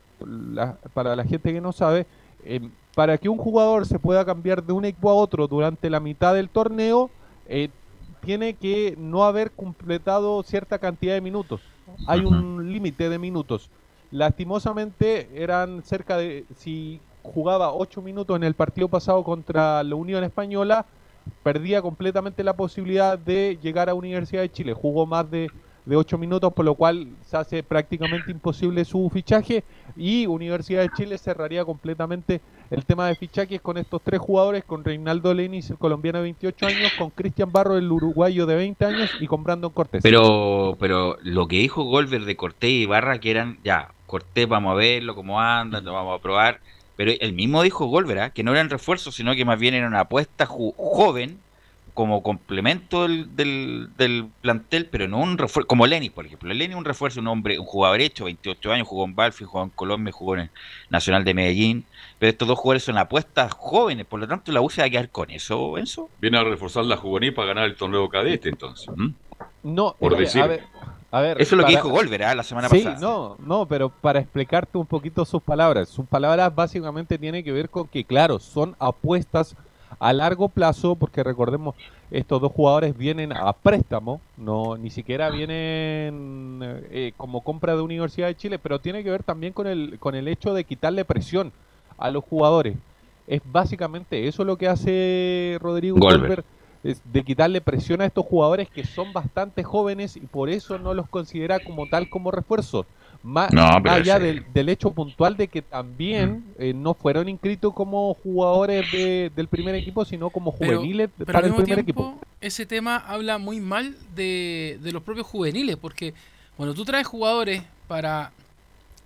[0.93, 2.07] para la gente que no sabe,
[2.45, 2.61] eh,
[2.95, 6.35] para que un jugador se pueda cambiar de un equipo a otro durante la mitad
[6.35, 7.11] del torneo,
[7.49, 7.71] eh,
[8.25, 11.61] tiene que no haber completado cierta cantidad de minutos.
[12.07, 13.71] Hay un límite de minutos.
[14.11, 20.23] Lastimosamente eran cerca de, si jugaba 8 minutos en el partido pasado contra la Unión
[20.25, 20.87] Española,
[21.43, 24.75] perdía completamente la posibilidad de llegar a Universidad de Chile.
[24.75, 25.51] Jugó más de,
[25.87, 29.65] de 8 minutos, por lo cual se hace prácticamente imposible su fichaje
[29.97, 34.85] y Universidad de Chile cerraría completamente el tema de fichajes con estos tres jugadores, con
[34.85, 39.11] Reinaldo Lenis, el colombiano de 28 años, con Cristian Barro, el uruguayo de 20 años
[39.21, 40.03] y con Brandon Cortés.
[40.03, 44.73] Pero, pero lo que dijo Golver de Cortés y Barra, que eran, ya, Cortés vamos
[44.73, 46.61] a verlo, cómo anda, lo vamos a probar
[46.97, 50.01] pero el mismo dijo Golvera que no eran refuerzos, sino que más bien era una
[50.01, 51.41] apuesta joven
[51.95, 53.35] como complemento del,
[53.97, 56.53] del, plantel, pero no un refuerzo, como Lenny, por ejemplo.
[56.53, 59.71] Lenny un refuerzo, un hombre, un jugador hecho, 28 años, jugó en Balfi, jugó en
[59.71, 60.51] Colombia, jugó en el
[60.91, 61.85] Nacional de Medellín,
[62.19, 64.91] pero estos dos jugadores son apuestas jóvenes, por lo tanto la U se va a
[64.91, 66.11] quedar con eso, Enzo.
[66.21, 68.89] Viene a reforzar la juvenil para ganar el torneo cadete, entonces.
[69.63, 70.43] No, Por que, decir.
[70.43, 70.63] a ver,
[71.13, 72.35] a ver, Eso es lo que dijo Golver ¿ah?
[72.35, 72.99] la semana sí, pasada.
[73.01, 77.71] no, no, pero para explicarte un poquito sus palabras, sus palabras básicamente tienen que ver
[77.71, 79.55] con que, claro, son apuestas
[79.99, 81.75] a largo plazo, porque recordemos,
[82.11, 88.29] estos dos jugadores vienen a préstamo, no ni siquiera vienen eh, como compra de Universidad
[88.29, 91.53] de Chile, pero tiene que ver también con el, con el hecho de quitarle presión
[91.99, 92.77] a los jugadores.
[93.27, 96.45] Es básicamente eso lo que hace Rodrigo Golver.
[96.83, 100.93] Es de quitarle presión a estos jugadores que son bastante jóvenes y por eso no
[100.93, 102.85] los considera como tal como refuerzos.
[103.27, 108.13] Más, No, allá del, del hecho puntual de que también eh, no fueron inscritos como
[108.13, 112.03] jugadores de- del primer equipo, sino como juveniles pero para al el mismo primer tiempo,
[112.03, 112.27] equipo.
[112.43, 116.13] ese tema habla muy mal de, de los propios juveniles, porque
[116.55, 118.31] cuando tú traes jugadores para,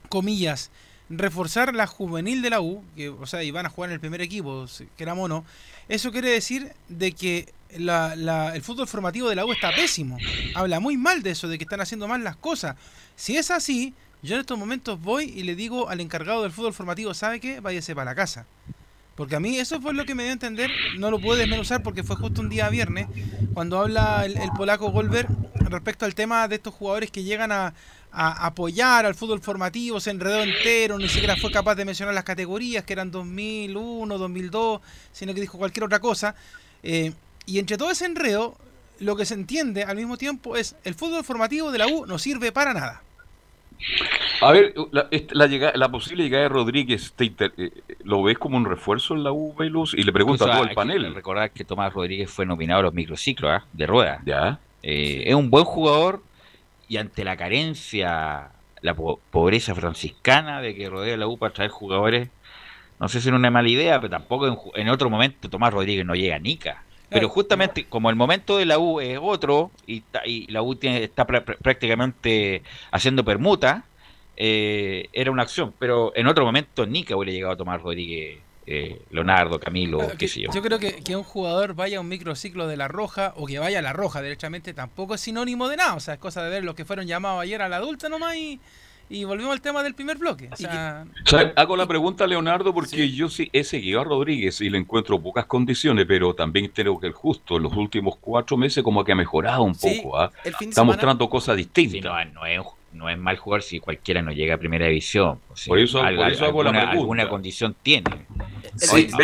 [0.08, 0.70] comillas,
[1.08, 4.00] reforzar la juvenil de la U, que, o sea, y van a jugar en el
[4.00, 5.44] primer equipo, si- que era mono,
[5.88, 10.18] eso quiere decir de que la- la- el fútbol formativo de la U está pésimo.
[10.54, 12.76] Habla muy mal de eso, de que están haciendo mal las cosas.
[13.16, 16.74] Si es así, yo en estos momentos voy y le digo al encargado del fútbol
[16.74, 17.60] formativo, ¿sabe qué?
[17.60, 18.46] Váyase para la casa.
[19.14, 21.82] Porque a mí eso fue lo que me dio a entender, no lo pude desmenuzar
[21.82, 23.08] porque fue justo un día viernes,
[23.52, 27.74] cuando habla el, polaco Golver respecto al tema de estos jugadores que llegan a,
[28.12, 32.24] a apoyar al fútbol formativo, se enredó entero, ni siquiera fue capaz de mencionar las
[32.24, 34.80] categorías, que eran 2001, 2002,
[35.12, 36.36] sino que dijo cualquier otra cosa.
[36.82, 37.12] Eh,
[37.44, 38.56] y entre todo ese enredo,
[39.00, 42.18] lo que se entiende al mismo tiempo es el fútbol formativo de la U no
[42.18, 43.02] sirve para nada.
[44.40, 47.70] A ver, la, est- la, llegada- la posible llegada de Rodríguez, ¿te inter- eh,
[48.04, 49.94] ¿lo ves como un refuerzo en la U, Velus?
[49.94, 51.14] Y le pregunto a todo el panel.
[51.14, 53.64] Recordar que Tomás Rodríguez fue nominado a los microciclos ¿ah?
[53.72, 54.20] de rueda.
[54.24, 54.58] Ya.
[54.82, 56.22] Eh, es un buen jugador
[56.88, 58.50] y ante la carencia,
[58.80, 62.28] la po- pobreza franciscana de que rodea la U para traer jugadores,
[63.00, 66.04] no sé si es una mala idea, pero tampoco en, en otro momento Tomás Rodríguez
[66.06, 66.82] no llega a Nica.
[67.10, 70.02] Pero justamente como el momento de la U es otro y,
[70.48, 73.84] la U tiene, está prá- prá- prácticamente haciendo permuta,
[74.36, 75.74] eh, era una acción.
[75.78, 80.42] Pero en otro momento Nica hubiera llegado a Tomás Rodríguez, eh, Leonardo, Camilo, qué sé
[80.42, 80.50] yo.
[80.52, 83.58] Yo creo que, que un jugador vaya a un microciclo de la Roja o que
[83.58, 85.94] vaya a la Roja derechamente tampoco es sinónimo de nada.
[85.94, 88.36] O sea, es cosa de ver los que fueron llamados ayer a la adulta nomás
[88.36, 88.60] y,
[89.10, 90.48] y volvemos al tema del primer bloque.
[90.52, 94.04] O sea, O sea, hago la pregunta a Leonardo porque yo sí he seguido a
[94.04, 98.16] Rodríguez y le encuentro pocas condiciones, pero también creo que el justo en los últimos
[98.20, 100.18] cuatro meses como que ha mejorado un Sí, poco.
[100.18, 100.30] ¿ah?
[100.44, 101.92] Está semana- mostrando cosas distintas.
[101.92, 102.60] Sí, no, no es,
[102.92, 105.38] no es mal jugador si cualquiera no llega a primera división.
[105.50, 107.00] O sea, Por eso- algo- por eso hago la alguna, pregunta.
[107.00, 108.10] alguna condición tiene.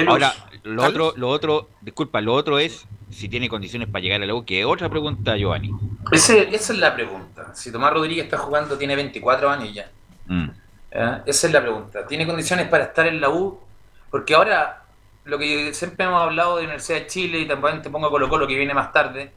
[0.08, 0.32] Ahora,
[0.62, 4.34] lo otro, lo otro, disculpa, lo otro es si tiene condiciones para llegar a la
[4.34, 5.70] U, que es otra pregunta, Giovanni.
[6.12, 7.54] Ese- esa es la pregunta.
[7.54, 9.88] Si Tomás Rodríguez está jugando, tiene 24 años ya.
[10.26, 10.48] Mm.
[10.92, 11.22] ¿ya?
[11.26, 12.06] Esa es la pregunta.
[12.06, 13.58] ¿Tiene condiciones para estar en la U?
[14.10, 14.82] Porque ahora,
[15.24, 18.46] lo que siempre hemos hablado de Universidad de Chile y también te pongo Colo Colo
[18.46, 19.32] que viene más tarde,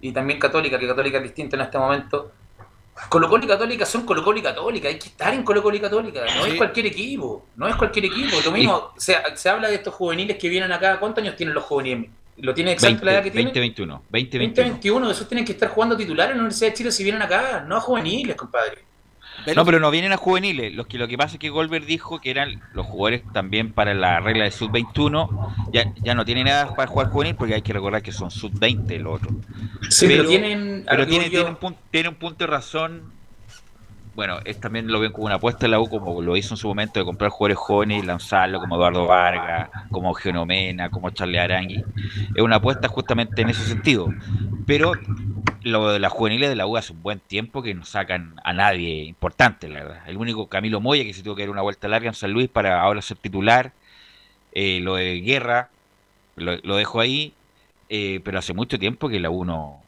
[0.00, 2.32] y también Católica, que Católica es distinta en este momento.
[3.08, 5.76] Colo Colo y Católica son Colo Colo y Católica, hay que estar en Colo Colo
[5.76, 6.50] y Católica, no Sí.
[6.50, 8.36] es cualquier equipo, no es cualquier equipo.
[8.44, 11.64] Lo mismo, se, se habla de estos juveniles que vienen acá, ¿cuántos años tienen los
[11.64, 12.10] juveniles?
[12.42, 13.46] ¿Lo tiene exacto 20, la edad que tienen?
[13.48, 17.02] 2021, 20, 2021, esos tienen que estar jugando titulares en la Universidad de Chile si
[17.04, 18.84] vienen acá, no a juveniles, compadre.
[19.56, 20.74] No, pero no vienen a juveniles.
[20.74, 23.94] Los que, lo que pasa es que Goldberg dijo que eran los jugadores también para
[23.94, 25.70] la regla de sub-21.
[25.72, 28.90] Ya, ya no tienen nada para jugar juvenil porque hay que recordar que son sub-20
[28.96, 29.30] el otro.
[29.88, 33.12] Sí, pero tienen- Pero tiene, yo- tiene un punto, tiene un punto de razón.
[34.14, 36.58] Bueno, es también lo ven como una apuesta en la U, como lo hizo en
[36.58, 41.38] su momento de comprar jugadores jóvenes y lanzarlo, como Eduardo Vargas, como Genomena, como Charlie
[41.38, 41.84] Arangui.
[42.34, 44.14] Es una apuesta justamente en ese sentido.
[44.66, 44.98] Pero
[45.62, 48.52] lo de las juveniles de la U hace un buen tiempo que no sacan a
[48.52, 50.02] nadie importante, la verdad.
[50.08, 52.48] El único Camilo Moya que se tuvo que dar una vuelta larga en San Luis
[52.48, 53.72] para ahora ser titular.
[54.52, 55.70] Eh, lo de Guerra,
[56.36, 57.34] lo, lo dejo ahí.
[57.88, 59.79] eh, pero hace mucho tiempo que la U no,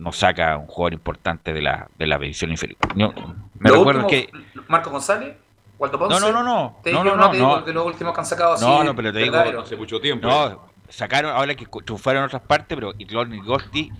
[0.00, 2.78] no saca un jugador importante de la, de la división inferior.
[2.96, 3.12] No,
[3.58, 4.62] me Lo recuerdo último, que...
[4.68, 5.36] Marco González,
[5.78, 6.18] Waldo Ponce.
[6.20, 6.80] No, no, no, no.
[6.82, 7.64] Te No, digo, no, no, te digo no.
[7.64, 8.64] que los últimos que han sacado así.
[8.64, 9.36] No, no, pero te digo.
[9.36, 10.26] Hace mucho tiempo.
[10.26, 13.92] No, sacaron ahora que triunfaron en otras partes, pero Igor Lindowski,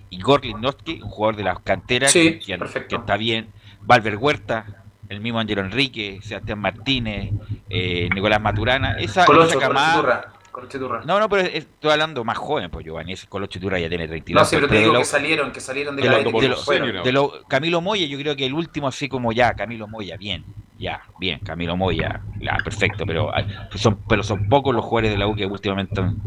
[1.01, 3.49] un jugador de las canteras Sí, que, que está bien,
[3.81, 4.65] Valver Huerta,
[5.09, 7.31] el mismo Angelo Enrique, Sebastián Martínez,
[7.69, 11.01] eh, Nicolás Maturana, esa, Colocho, esa camada- Colochiturra.
[11.05, 14.07] No, no, pero es- estoy hablando más joven, pues Giovanni, ese Colocho Iturra ya tiene
[14.07, 14.41] 32.
[14.41, 16.17] No, sí, pero te de digo lo- que salieron, que salieron de, de la lo-
[16.19, 16.23] de
[17.03, 20.43] de lo- Camilo Moya, yo creo que el último así como ya, Camilo Moya, bien,
[20.81, 25.17] ya, bien, Camilo Moya, ya, perfecto, pero ah, son pero son pocos los jugadores de
[25.17, 26.17] la U que últimamente han,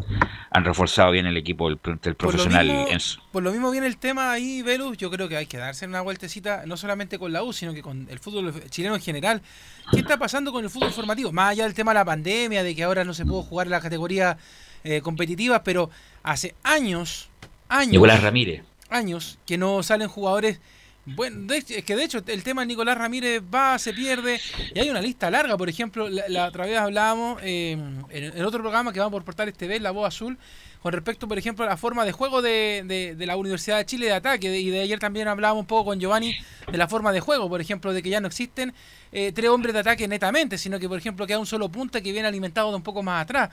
[0.51, 3.21] han reforzado bien el equipo del, del Por lo profesional mismo- Enzo.
[3.33, 4.97] Por lo mismo viene el tema ahí, Velus.
[4.97, 7.83] Yo creo que hay que darse una vueltecita, no solamente con la U, sino que
[7.83, 9.43] con el fútbol chileno en general.
[9.91, 11.33] ¿Qué está pasando con el fútbol formativo?
[11.33, 13.73] Más allá del tema de la pandemia, de que ahora no se pudo jugar en
[13.73, 14.37] las categorías
[14.85, 15.91] eh, competitivas, pero
[16.23, 17.29] hace años,
[17.69, 17.91] años.
[17.93, 18.63] Nicolás Ramírez.
[18.89, 20.61] años que no salen jugadores
[21.07, 24.41] bueno, de, es que de hecho el tema de Nicolás Ramírez va, se pierde,
[24.75, 27.73] y hay una lista larga, por ejemplo, la, otra vez hablábamos eh,
[28.11, 30.39] en, otro programa que vamos por Portales TV, La Voz Azul,
[30.81, 34.07] con respecto, por ejemplo, a la forma de juego de, de, la Universidad de Chile
[34.07, 36.37] de ataque, y de ayer también hablábamos un poco con Giovanni
[36.71, 38.73] de la forma de juego, por ejemplo, de que ya no existen
[39.13, 42.13] eh, tres hombres de ataque netamente, sino que, por ejemplo, queda un solo punta que
[42.13, 43.51] viene alimentado de un poco más atrás.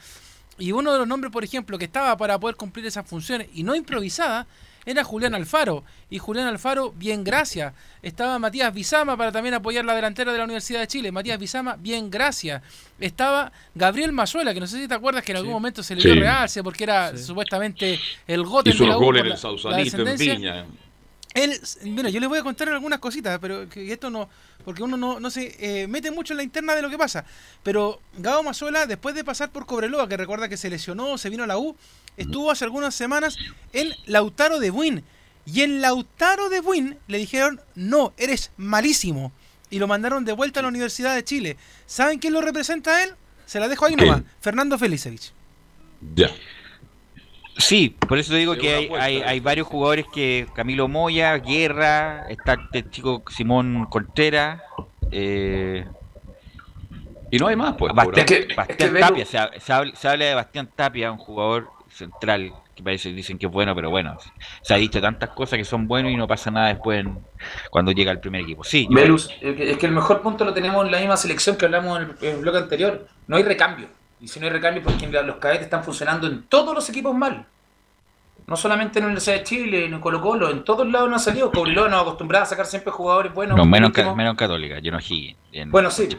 [0.58, 3.64] Y uno de los nombres, por ejemplo, que estaba para poder cumplir esas funciones y
[3.64, 4.46] no improvisada,
[4.86, 5.84] era Julián Alfaro.
[6.10, 7.74] Y Julián Alfaro, bien gracias.
[8.02, 11.12] Estaba Matías Bizama para también apoyar la delantera de la Universidad de Chile.
[11.12, 12.62] Matías Bizama, bien gracias.
[13.00, 16.02] Estaba Gabriel Mazuela, que no sé si te acuerdas que en algún momento se le
[16.02, 20.66] dio realce porque era supuestamente el gote de la goles en el Sausalito, en Viña.
[21.34, 24.30] Él, mira, yo les voy a contar algunas cositas, pero que esto no,
[24.66, 27.26] porque uno no, no se eh, mete mucho en la interna de lo que pasa.
[27.64, 31.44] Pero Gabo Mazuela, después de pasar por Cobreloa, que recuerda que se lesionó, se vino
[31.44, 31.76] a la U,
[32.18, 33.38] estuvo hace algunas semanas
[33.74, 35.04] en Lautaro de Buin.
[35.46, 39.32] Y en Lautaro de Buin le dijeron, no, eres malísimo.
[39.70, 41.58] Y lo mandaron de vuelta a la Universidad de Chile.
[41.86, 43.16] ¿Saben quién lo representa a él?
[43.46, 44.22] Se la dejo ahí nomás.
[44.42, 45.32] Fernando Felicevich.
[46.16, 46.30] Ya.
[47.58, 52.58] Sí, por eso digo que hay, hay, hay, varios jugadores que Camilo Moya, Guerra, está
[52.72, 54.62] el chico Simón Contreras.
[55.12, 55.86] Eh,
[57.32, 57.94] y no hay más, pues.
[57.94, 58.28] Bastián,
[59.00, 63.48] Tapia, se, habla, se, habla, de Bastián Tapia, un jugador central que parece dicen que
[63.48, 64.18] es bueno, pero bueno,
[64.62, 67.06] se ha dicho tantas cosas que son buenos y no pasa nada después
[67.70, 68.64] cuando llega el primer equipo.
[68.64, 68.88] Sí,
[69.42, 72.38] es que el mejor punto lo tenemos en la misma selección que hablamos en el,
[72.38, 73.08] bloque anterior.
[73.28, 73.88] No hay recambio.
[74.22, 77.46] Y si no hay recambio, porque los cadetes están funcionando en todos los equipos mal.
[78.46, 81.20] No solamente en la Universidad de Chile, en Colo Colo, en todos lados no ha
[81.20, 81.52] salido.
[81.52, 83.58] Cobreloa nos acostumbrado a sacar siempre jugadores buenos.
[83.58, 85.00] No, menos, menos Católica, yo no
[85.68, 86.10] Bueno, sí,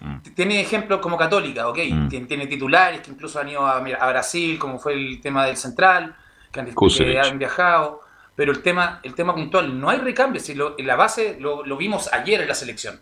[0.00, 0.34] mm.
[0.34, 1.78] tiene, ejemplos como Católica, ok.
[1.90, 2.08] Mm.
[2.08, 6.14] Tiene, titulares que incluso han ido a, Brasil, como fue el tema del Central,
[6.50, 8.00] que han, viajado.
[8.34, 10.40] Pero el tema, el tema puntual, no hay recambio.
[10.40, 12.98] Si en la base lo, lo vimos ayer en la selección.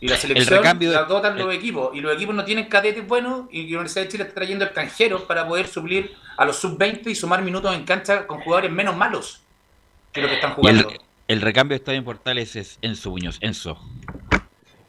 [0.00, 1.94] Y la selección la dotan los equipos.
[1.94, 3.46] Y los equipos no tienen cadetes buenos.
[3.50, 7.14] Y la Universidad de Chile está trayendo extranjeros para poder suplir a los sub-20 y
[7.14, 9.42] sumar minutos en cancha con jugadores menos malos
[10.12, 10.90] que los que están jugando.
[11.28, 13.38] el, recambio de Estadio en Portales es Enzo Muñoz.
[13.40, 13.78] Enzo.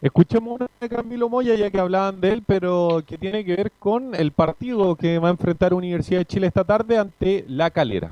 [0.01, 3.71] Escuchemos una de Camilo Moya, ya que hablaban de él, pero que tiene que ver
[3.77, 8.09] con el partido que va a enfrentar Universidad de Chile esta tarde ante La Calera.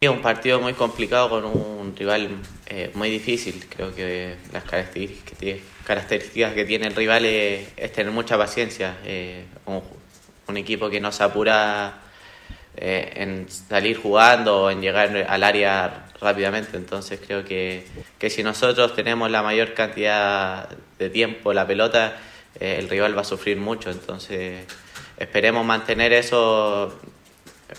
[0.00, 2.28] Es un partido muy complicado con un rival
[2.66, 3.64] eh, muy difícil.
[3.74, 8.98] Creo que las características que tiene, el rival es, tener mucha paciencia.
[9.04, 12.00] Eh, un, equipo que no se apura
[12.76, 16.76] eh, en salir jugando o en llegar al área rápidamente.
[16.76, 17.86] Entonces creo que,
[18.18, 20.68] que si nosotros tenemos la mayor cantidad
[20.98, 22.18] de tiempo la pelota,
[22.60, 23.90] el rival va a sufrir mucho.
[23.90, 24.66] Entonces
[25.16, 27.00] esperemos mantener eso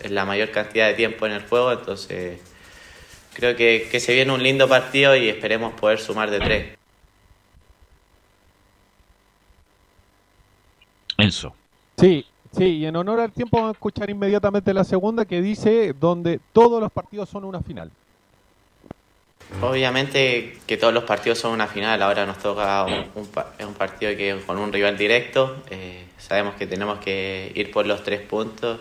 [0.10, 2.40] la mayor cantidad de tiempo en el juego, entonces
[3.36, 6.78] creo que, se viene un lindo partido y esperemos poder sumar de tres.
[11.18, 11.56] Enzo.
[11.98, 12.26] Sí,
[12.58, 16.40] sí, y en honor al tiempo vamos a escuchar inmediatamente la segunda que dice donde
[16.52, 17.92] todos los partidos son una final.
[19.62, 24.42] Obviamente que todos los partidos son una final, ahora nos toca un, un, partido que
[24.46, 28.80] con un rival directo, eh, sabemos que tenemos que ir por los tres puntos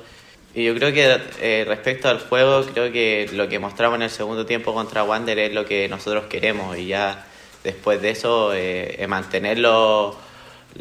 [0.55, 4.11] y yo creo que eh, respecto al juego, creo que lo que mostramos en el
[4.11, 7.27] segundo tiempo contra Wander es lo que nosotros queremos y ya
[7.65, 10.17] después de eso eh, mantenerlo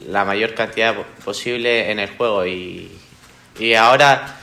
[0.07, 2.45] la mayor cantidad posible en el juego.
[2.45, 2.91] Y,
[3.59, 4.38] y ahora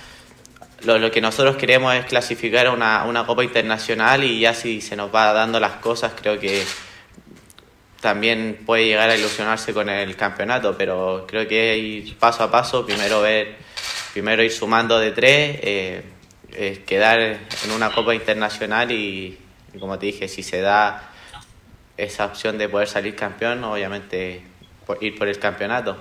[0.82, 4.96] lo, lo, que nosotros queremos es clasificar una, una Copa Internacional y ya si se
[4.96, 6.64] nos va dando las cosas, creo que
[8.00, 12.84] también puede llegar a ilusionarse con el campeonato, pero creo que ir paso a paso,
[12.84, 13.69] primero ver
[14.12, 19.38] primero ir sumando de tres, eh, quedar en una Copa Internacional y,
[19.78, 21.10] como te dije, si se da
[21.96, 24.42] esa opción de poder salir campeón, obviamente
[25.00, 25.96] ir por el campeonato.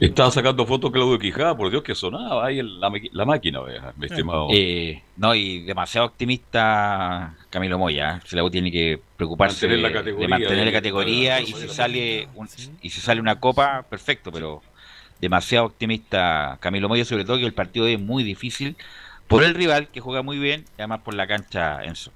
[0.00, 3.60] Estaba sacando fotos Claudio Quijada, por Dios que sonaba ahí la, la máquina,
[3.96, 4.48] mi estimado.
[4.52, 8.20] Eh, no, y demasiado optimista Camilo Moya.
[8.24, 9.78] Se la tiene que preocuparse de,
[10.28, 12.28] mantener la categoría y si sale
[12.82, 14.62] y si sale una copa, perfecto, pero
[15.20, 18.76] demasiado optimista Camilo Moya, sobre todo que el partido es muy difícil
[19.26, 22.10] por el rival que juega muy bien y además por la cancha Enzo.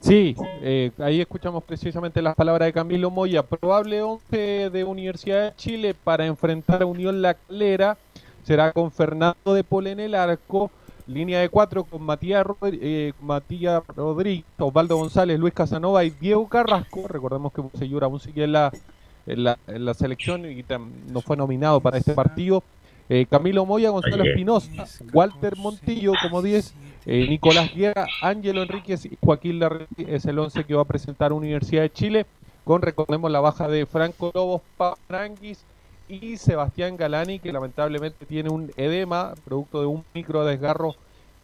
[0.00, 3.42] Sí, eh, ahí escuchamos precisamente las palabras de Camilo Moya.
[3.42, 7.98] Probable 11 de Universidad de Chile para enfrentar a Unión La Calera
[8.42, 10.70] será con Fernando de Pol en el arco,
[11.06, 17.06] línea de cuatro con Matías, eh, Matías Rodríguez, Osvaldo González, Luis Casanova y Diego Carrasco.
[17.06, 18.72] Recordemos que Bocellura aún sigue en la
[19.32, 19.44] en
[19.84, 20.64] la, selección y
[21.10, 22.62] no fue nominado para este partido.
[23.08, 26.74] eh, Camilo Moya, Gonzalo Espinosa, Walter Montillo como 10,
[27.06, 31.32] eh, Nicolás Guerra, Ángelo Enríquez y Joaquín Larreti es el 11 que va a presentar
[31.32, 32.26] Universidad de Chile,
[32.64, 35.64] con recordemos la baja de Franco Lobos Paranguis
[36.08, 40.94] y Sebastián Galani, que lamentablemente tiene un edema, producto de un micro desgarro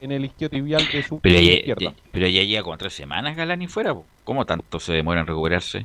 [0.00, 1.94] en el isquiotibial de su Pero ya, izquierda.
[2.12, 3.96] pero ya llega como tres semanas Galani fuera.
[4.24, 5.84] ¿Cómo tanto se demora en recuperarse?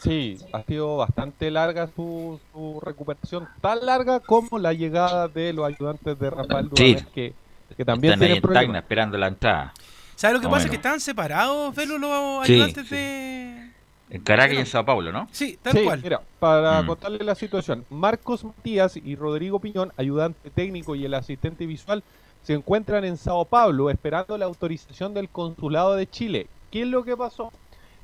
[0.00, 5.66] Sí, ha sido bastante larga su, su recuperación, tan larga como la llegada de los
[5.66, 6.94] ayudantes de Rafael Sí.
[6.94, 7.34] Dudamel, que,
[7.76, 8.42] que también Están ahí en.
[8.42, 9.74] Tacna esperando la entrada.
[10.16, 10.64] ¿Sabes lo que o pasa?
[10.64, 12.94] Es que están separados, Velo, los Sí, ayudantes sí.
[12.94, 13.70] de.
[14.10, 15.28] En Caracas y en Sao Paulo, ¿no?
[15.30, 16.00] Sí, tal Sí, cual.
[16.02, 16.86] mira, para Mm.
[16.86, 22.02] contarle la situación, Marcos Matías y Rodrigo Piñón, ayudante técnico y el asistente visual,
[22.42, 26.48] se encuentran en Sao Paulo esperando la autorización del consulado de Chile.
[26.72, 27.52] ¿Qué es lo que pasó?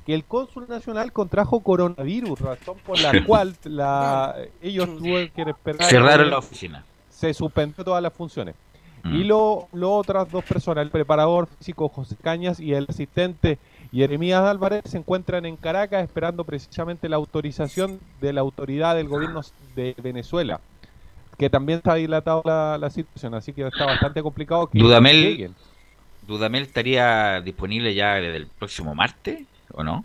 [0.07, 5.89] Que el cónsul nacional contrajo coronavirus, razón por la cual la, ellos tuvieron que esperar.
[5.89, 6.85] Cerraron la oficina.
[7.09, 8.55] Se suspendió todas las funciones.
[9.03, 9.15] Mm.
[9.15, 13.59] Y lo, lo otras dos personas, el preparador físico José Cañas y el asistente
[13.91, 19.41] Jeremías Álvarez, se encuentran en Caracas esperando precisamente la autorización de la autoridad del gobierno
[19.75, 20.61] de Venezuela,
[21.37, 25.55] que también está dilatado la, la situación, así que está bastante complicado que Dudamel, lleguen.
[26.25, 29.45] Dudamel estaría disponible ya desde el próximo martes,
[29.77, 30.03] ¿o no?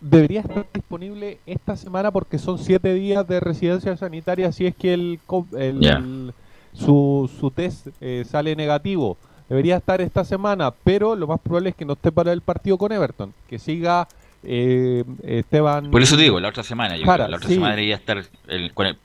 [0.00, 4.92] Debería estar disponible esta semana porque son siete días de residencia sanitaria si es que
[4.94, 5.18] el,
[5.56, 6.32] el-
[6.74, 9.16] su, su test eh, sale negativo.
[9.48, 12.76] Debería estar esta semana, pero lo más probable es que no esté para el partido
[12.76, 14.06] con Everton, que siga
[14.42, 15.90] eh, Esteban.
[15.90, 16.96] Por eso digo, la otra semana.
[16.96, 17.54] Yo Jara, creo, la otra sí.
[17.54, 18.98] semana debería estar el- con el-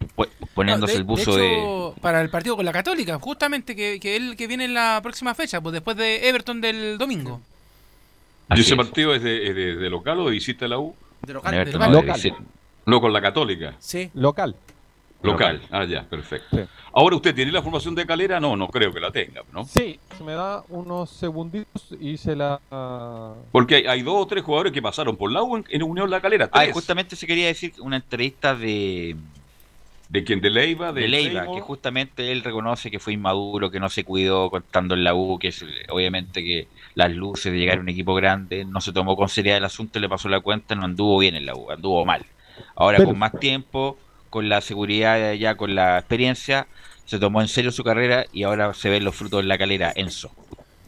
[0.53, 4.35] poniéndose de, el buzo de para el partido con la Católica, justamente que, que él
[4.35, 7.39] que viene en la próxima fecha, pues después de Everton del domingo.
[7.39, 7.60] ¿Y
[8.51, 8.77] Así ese es.
[8.77, 10.93] partido es de, de- de local o de visita a la U?
[11.21, 11.55] De local.
[11.55, 11.71] Local.
[11.91, 12.13] de Local.
[12.15, 12.37] visita.
[12.85, 13.75] No, con la Católica.
[13.79, 14.09] Sí.
[14.13, 14.55] Local.
[15.23, 15.61] Local.
[15.69, 16.57] Ah, ya, perfecto.
[16.57, 16.63] Sí.
[16.93, 18.39] Ahora, ¿usted tiene la formación de Calera?
[18.39, 19.65] No, no creo que la tenga, ¿no?
[19.65, 22.59] Sí, se me da unos segunditos y se la.
[23.51, 26.09] Porque hay, hay dos o tres jugadores que pasaron por la U en, en Unión
[26.09, 26.49] La Calera.
[26.51, 29.15] Ah, y justamente se quería decir una entrevista de,
[30.11, 30.41] ¿De quién?
[30.41, 30.91] ¿De Leiva?
[30.91, 31.55] de Leiva, Seymour?
[31.55, 35.39] que justamente él reconoce que fue inmaduro, que no se cuidó contando en la U,
[35.39, 39.15] que es, obviamente que las luces de llegar a un equipo grande, no se tomó
[39.15, 42.03] con seriedad el asunto, le pasó la cuenta, no anduvo bien en la U, anduvo
[42.03, 42.25] mal.
[42.75, 43.97] Ahora Pero- con más tiempo,
[44.29, 46.67] con la seguridad ya, con la experiencia,
[47.05, 49.93] se tomó en serio su carrera y ahora se ven los frutos en la calera,
[49.95, 50.31] Enzo.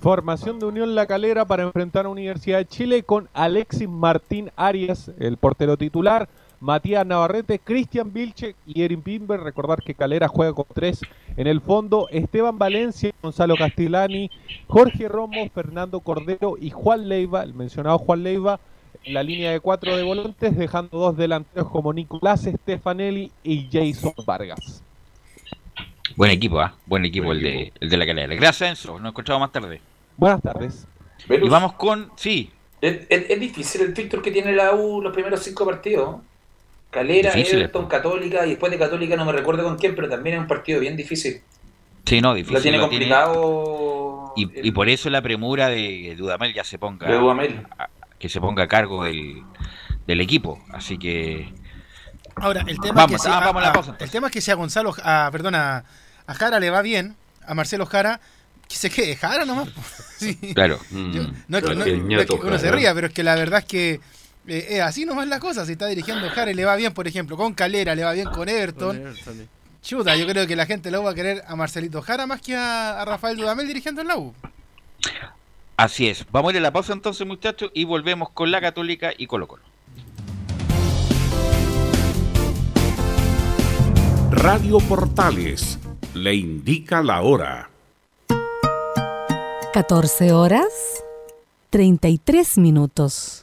[0.01, 5.11] Formación de Unión La Calera para enfrentar a Universidad de Chile con Alexis Martín Arias,
[5.17, 6.28] el portero titular,
[6.64, 9.39] Matías Navarrete, Cristian Vilche y Erin Pimber.
[9.41, 11.01] Recordar que Calera juega con tres
[11.36, 14.32] en el fondo, Esteban Valencia, Gonzalo Castellani,
[14.68, 18.59] Jorge Romo, Fernando Cordero y Juan Leiva, el mencionado Juan Leiva,
[19.03, 24.14] en la línea de cuatro de volantes, dejando dos delanteros como Nicolás Stefanelli y Jason
[24.26, 24.82] Vargas.
[26.16, 26.74] Buen equipo, ¿ah?
[26.86, 27.74] Buen equipo, Buen el, equipo.
[27.76, 28.36] De, el de la calera.
[28.36, 28.99] Gracias, Enzo.
[28.99, 29.82] Nos encontramos más tarde.
[30.16, 30.88] Buenas tardes.
[31.28, 32.11] Y vamos con.
[32.16, 36.18] Sí, es, es- es difícil el fixture que tiene la U los primeros cinco partidos.
[36.94, 40.36] Calera, Difícil, Everton, Católica y después de Católica no me recuerdo con quién, pero también
[40.36, 41.41] es un partido bien difícil.
[42.06, 42.56] sí, no, difícil.
[42.56, 43.06] lo tiene lo tiene.
[43.10, 47.66] complicado Y, y por eso la premura de que Dudamel ya se ponga de Dudamel.
[47.78, 47.89] a-
[48.20, 49.44] que se ponga a cargo del,
[50.08, 50.64] del equipo.
[50.72, 51.50] Así que
[52.36, 54.10] Ahora, el tema Vamos, es que si ah, a- vamos a la a- pausa, el
[54.10, 55.84] tema es que si a Gonzalo, a, perdón, a,
[56.26, 57.16] a Jara le va bien,
[57.46, 58.20] a Marcelo Jara,
[58.70, 59.70] que se quede Jara nomás.
[60.24, 60.36] Sí.
[60.54, 60.80] claro.
[60.89, 63.60] Yo- no es que, no- es que uno se ría, pero es que la verdad
[63.60, 64.00] es que
[64.48, 65.66] eh, es así nomás la cosa.
[65.66, 68.30] Si está dirigiendo Jara y le va bien, por ejemplo, con Calera, le va bien
[68.30, 69.16] con Everton.
[69.82, 72.41] Chuta, yo creo que la gente la U va a querer a Marcelito Jara más
[72.41, 74.34] que a, a Rafael Dudamel dirigiendo en la U.
[75.76, 76.26] Así es.
[76.32, 79.48] Vamos a ir a la pausa entonces, muchachos, y volvemos con la Católica y Colo
[79.48, 79.64] Colo.
[84.32, 85.80] Radio Portales
[86.14, 87.70] le indica la hora.
[89.74, 91.04] 14 horas
[91.70, 93.43] 33 minutos.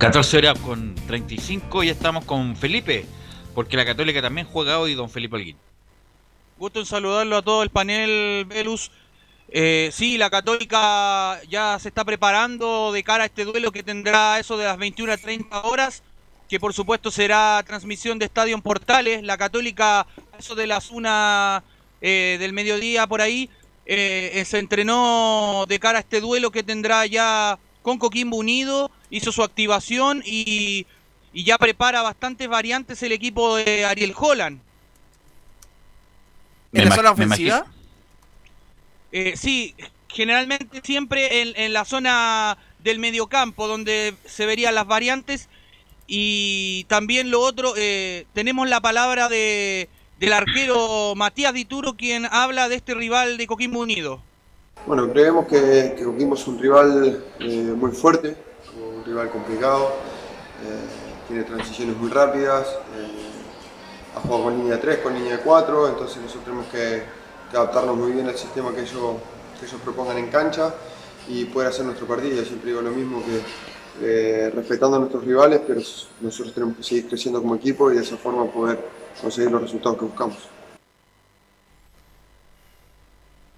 [0.00, 3.04] 14 horas con 35 y estamos con Felipe,
[3.54, 5.58] porque la Católica también juega hoy, don Felipe Alguín.
[6.58, 8.90] Gusto en saludarlo a todo el panel, Velus.
[9.50, 14.38] Eh, sí, la Católica ya se está preparando de cara a este duelo que tendrá
[14.38, 16.02] eso de las 21 a 30 horas,
[16.48, 19.22] que por supuesto será transmisión de Estadio en Portales.
[19.22, 20.06] La Católica,
[20.38, 21.62] eso de las una
[22.00, 23.50] eh, del mediodía por ahí,
[23.84, 29.32] eh, se entrenó de cara a este duelo que tendrá ya con Coquimbo Unido hizo
[29.32, 30.86] su activación y,
[31.32, 34.60] ya prepara bastantes variantes el equipo de Ariel Holland.
[36.72, 37.66] ¿En la zona ofensiva?
[39.12, 39.74] Eh, sí,
[40.08, 45.48] generalmente siempre en, la zona del mediocampo donde se verían las variantes
[46.06, 52.68] y también lo otro, eh, tenemos la palabra de, del arquero Matías Dituro quien habla
[52.68, 54.20] de este rival de Coquimbo Unido.
[54.86, 58.34] Bueno, creemos que, Coquimbo es un rival eh, muy fuerte,
[58.78, 59.92] un rival complicado,
[60.64, 62.66] eh, tiene transiciones muy rápidas,
[62.96, 67.20] eh, ha jugado con línea 3, con línea 4, entonces nosotros tenemos que,
[67.50, 69.16] adaptarnos muy bien al sistema que ellos,
[69.60, 70.72] ellos propongan en cancha
[71.28, 72.36] y poder hacer nuestro partido.
[72.36, 73.22] Yo siempre digo lo mismo
[74.00, 75.80] que respetando a nuestros rivales, pero
[76.20, 78.78] nosotros tenemos que seguir creciendo como equipo y de esa forma poder
[79.20, 80.59] conseguir los resultados que buscamos.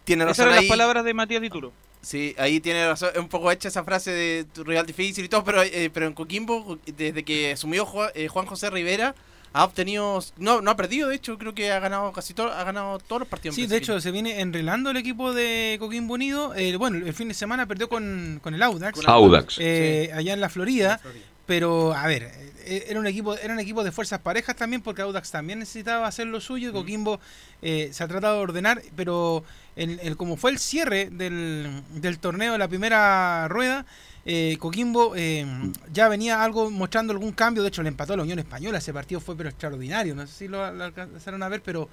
[0.05, 1.73] Tiene razón Esas eran las palabras de Matías Dituro.
[2.03, 3.11] Sí, ahí tiene razón.
[3.15, 6.07] Es un poco hecha esa frase de tu rival difícil y todo, pero, eh, pero
[6.07, 9.15] en Coquimbo, desde que asumió eh, Juan, José Rivera,
[9.53, 10.23] ha obtenido.
[10.37, 13.21] No, no ha perdido, de hecho, creo que ha ganado casi todo, ha ganado todos
[13.21, 13.55] los partidos.
[13.55, 16.53] Sí, de hecho, se viene enrelando el equipo de Coquimbo Unido.
[16.57, 19.07] Eh, bueno, el fin de semana perdió con, con el Audax.
[19.07, 19.59] Audax.
[19.59, 21.01] Allá en la Florida.
[21.47, 22.33] Pero, a ver,
[22.65, 26.27] era un equipo era un equipo de fuerzas parejas también, porque Audax también necesitaba hacer
[26.27, 26.71] lo suyo.
[26.71, 27.21] Y Coquimbo
[27.61, 29.45] se ha tratado de ordenar, pero
[29.77, 33.87] el, como fue el cierre del, del torneo de la primera rueda,
[34.25, 35.45] eh, Coquimbo eh,
[35.93, 37.63] ya venía algo mostrando algún cambio.
[37.63, 38.79] De hecho, le empató a la Unión Española.
[38.79, 40.15] Ese partido fue pero extraordinario.
[40.15, 41.89] No sé si lo, alcanzaron a ver, pero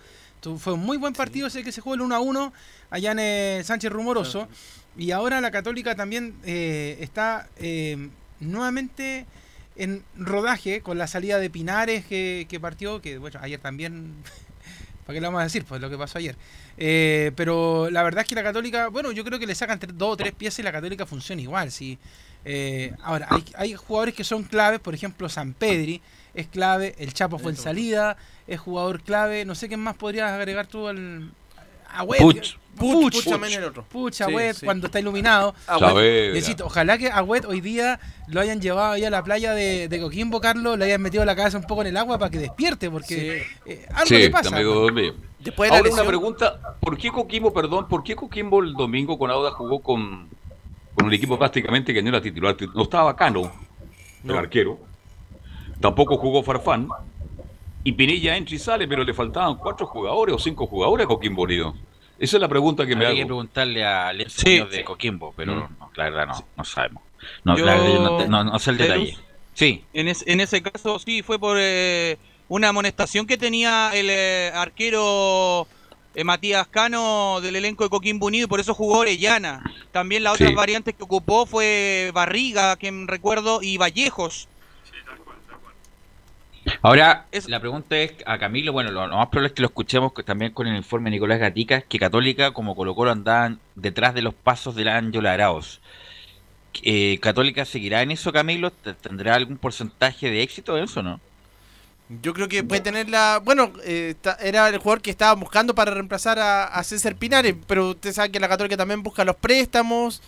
[0.58, 2.54] fue un muy buen partido ese que se jugó el 1 a 1
[2.92, 4.48] allá en el Sánchez Rumoroso.
[4.98, 7.48] Y ahora la Católica también eh, está
[8.40, 9.26] nuevamente
[9.76, 14.14] en rodaje con la salida de Pinares que, que partió, que bueno, ayer también
[15.10, 15.66] ¿Para qué le vamos a decir?
[15.66, 16.36] Pues lo que pasó ayer.
[16.78, 20.14] Eh, pero la verdad es que la Católica, bueno, yo creo que le sacan dos
[20.14, 21.72] o tres piezas y la Católica funciona igual.
[21.72, 21.98] ¿sí?
[22.46, 26.00] Eh, ahora, hay, jugadores que son claves, por ejemplo, San Pedri
[26.36, 29.46] es clave, el Chapo fue en salida, es jugador clave.
[29.46, 31.32] No sé qué más podrías agregar tú al,
[31.94, 32.20] Agüed.
[32.20, 32.56] Puch.
[32.78, 33.84] Puch, Puch también el otro.
[33.84, 34.66] Puch, Sí, Agüed, sí.
[34.66, 35.54] cuando está iluminado.
[36.34, 40.00] Necesito- ojalá que Agüed hoy día lo hayan llevado ahí a la playa de, de
[40.00, 42.90] Coquimbo, Carlos, le hayan metido la cabeza un poco en el agua para que despierte,
[42.90, 44.56] porque eh, algo Sí, le pasa.
[44.56, 48.74] Después de la Ahora una lesión- pregunta, ¿por qué Coquimbo, perdón, por qué Coquimbo el
[48.74, 50.30] domingo con Auda jugó con,
[50.96, 52.56] con un equipo prácticamente que no era titular?
[52.76, 53.52] No estaba Cano,
[54.24, 54.80] el arquero,
[55.82, 56.88] tampoco jugó Farfán,
[57.90, 61.44] y Pinilla entra y sale, pero le faltaban cuatro jugadores o cinco jugadores a Coquimbo
[61.44, 61.74] Unido.
[62.20, 63.28] Esa es la pregunta que me Habría que hago.
[63.30, 64.60] preguntarle a Lenzo Sí.
[64.60, 65.60] De Coquimbo, pero Mm.
[65.80, 67.04] no, la verdad no, no sabemos.
[67.44, 69.18] No, Yo- la verdad yo no, te- no- no sé el detalle.
[69.54, 72.18] Sí, En, es- en ese caso sí fue por eh,
[72.48, 75.68] una amonestación que tenía el eh, arquero
[76.16, 79.64] eh, Matías Cano del elenco de Coquimbo Unido y por eso jugó Orellana.
[79.92, 80.56] También las otras Sí.
[80.56, 84.48] variantes que ocupó fue Barriga, que recuerdo, y Vallejos.
[86.82, 90.14] Ahora, la pregunta es a Camilo, bueno, lo, lo más probable es que lo escuchemos
[90.26, 94.22] también con el informe de Nicolás Gatica, que Católica como Colo Colo andaban detrás de
[94.22, 95.82] los pasos de la Ángela Araos.
[96.84, 98.72] Eh, ¿Católica seguirá en eso, Camilo?
[98.72, 101.20] ¿T- ¿Tendrá algún porcentaje de éxito en eso, no?
[102.22, 103.40] Yo creo que puede tener la.
[103.44, 107.90] Bueno, eh, era el jugador que estaba buscando para reemplazar a, a César Pinares, pero
[107.90, 110.22] usted sabe que la Católica también busca los préstamos.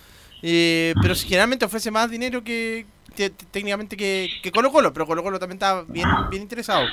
[0.43, 5.23] eh, pero si generalmente ofrece más dinero que- técnicamente que, que Colo Colo, pero Colo
[5.23, 6.85] Colo también está bien, bien interesado.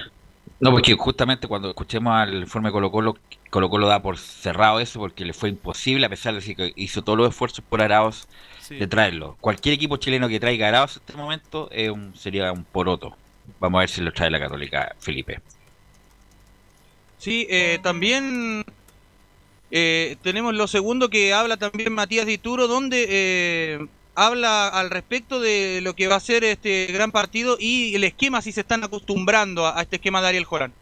[0.60, 3.16] No, porque justamente cuando escuchemos al informe de Colo Colo,
[3.50, 7.02] Colo Colo da por cerrado eso porque le fue imposible, a pesar de que hizo
[7.02, 8.26] todos los esfuerzos por Araos
[8.68, 9.36] de traerlo.
[9.40, 13.16] Cualquier equipo chileno que traiga Araos en este momento es un, sería un poroto.
[13.60, 15.40] Vamos a ver si lo trae la Católica, Felipe.
[17.18, 18.64] Sí, eh, también
[19.70, 23.86] eh, tenemos lo segundo que habla también Matías Dituro, donde eh,
[24.18, 28.42] habla al respecto de lo que va a ser este gran partido y el esquema,
[28.42, 30.72] si se están acostumbrando a, este esquema de Ariel Jorán.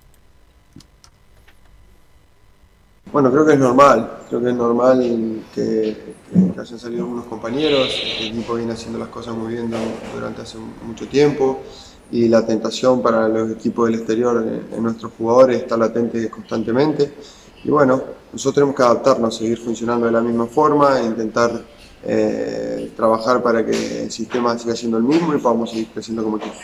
[3.13, 5.97] Bueno, creo que es normal, creo que es normal que,
[6.59, 7.89] hayan salido algunos compañeros,
[8.21, 9.77] el equipo viene haciendo las cosas muy bien du-
[10.15, 11.61] durante hace mucho tiempo
[12.11, 17.13] y la tentación para los equipos del exterior en nuestros jugadores está latente constantemente
[17.65, 18.03] y bueno,
[18.33, 21.51] nosotros tenemos que adaptarnos, seguir funcionando de la misma forma, e intentar
[22.07, 26.37] eh, trabajar para que el sistema siga siendo el mismo y podamos seguir creciendo como
[26.39, 26.55] equipo.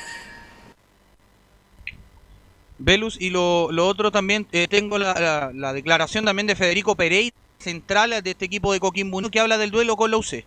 [2.79, 6.97] Velus, y lo, lo otro también, eh, tengo la, la- la declaración también de Federico
[6.97, 10.45] Pereira, central de este equipo de Coquimbo que habla del duelo con la UC.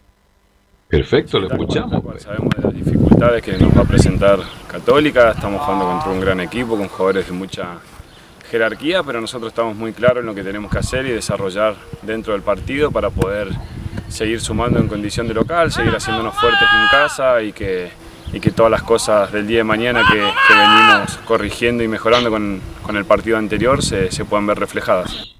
[0.89, 2.03] Perfecto, lo escuchamos.
[2.03, 2.23] pues.
[2.23, 4.39] Sabemos de las dificultades que nos va a presentar
[4.69, 7.77] Católica, estamos jugando contra un gran equipo con jugadores de mucha
[8.51, 12.33] jerarquía, pero nosotros estamos muy claros en lo que tenemos que hacer y desarrollar dentro
[12.33, 13.47] del partido para poder
[14.15, 17.91] seguir sumando en condición de local, seguir haciéndonos fuertes en casa y que,
[18.31, 22.29] y que todas las cosas del día de mañana que, que venimos corrigiendo y mejorando
[22.29, 25.35] con, con el partido anterior se, se puedan ver reflejadas.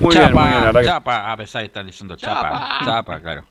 [0.00, 3.44] Muy bien, muy bien, la que- Chapa, a pesar de estar diciendo chapa, chapa, claro.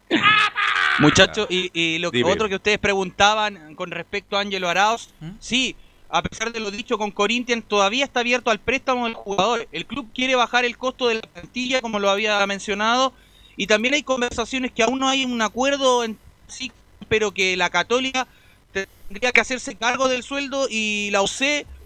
[0.99, 2.31] Muchachos, y, y lo Dime.
[2.31, 5.09] otro que ustedes preguntaban con respecto a Ángelo Arauz,
[5.39, 5.75] sí,
[6.09, 9.65] a pesar de lo dicho con Corinthians, todavía está abierto al préstamo del jugador.
[9.71, 13.13] El club quiere bajar el costo de la plantilla, como lo había mencionado,
[13.57, 16.17] y también hay conversaciones que aún no hay un acuerdo en
[16.47, 16.71] sí,
[17.09, 18.27] pero que la Católica
[18.71, 21.41] tendría que hacerse cargo del sueldo y la UC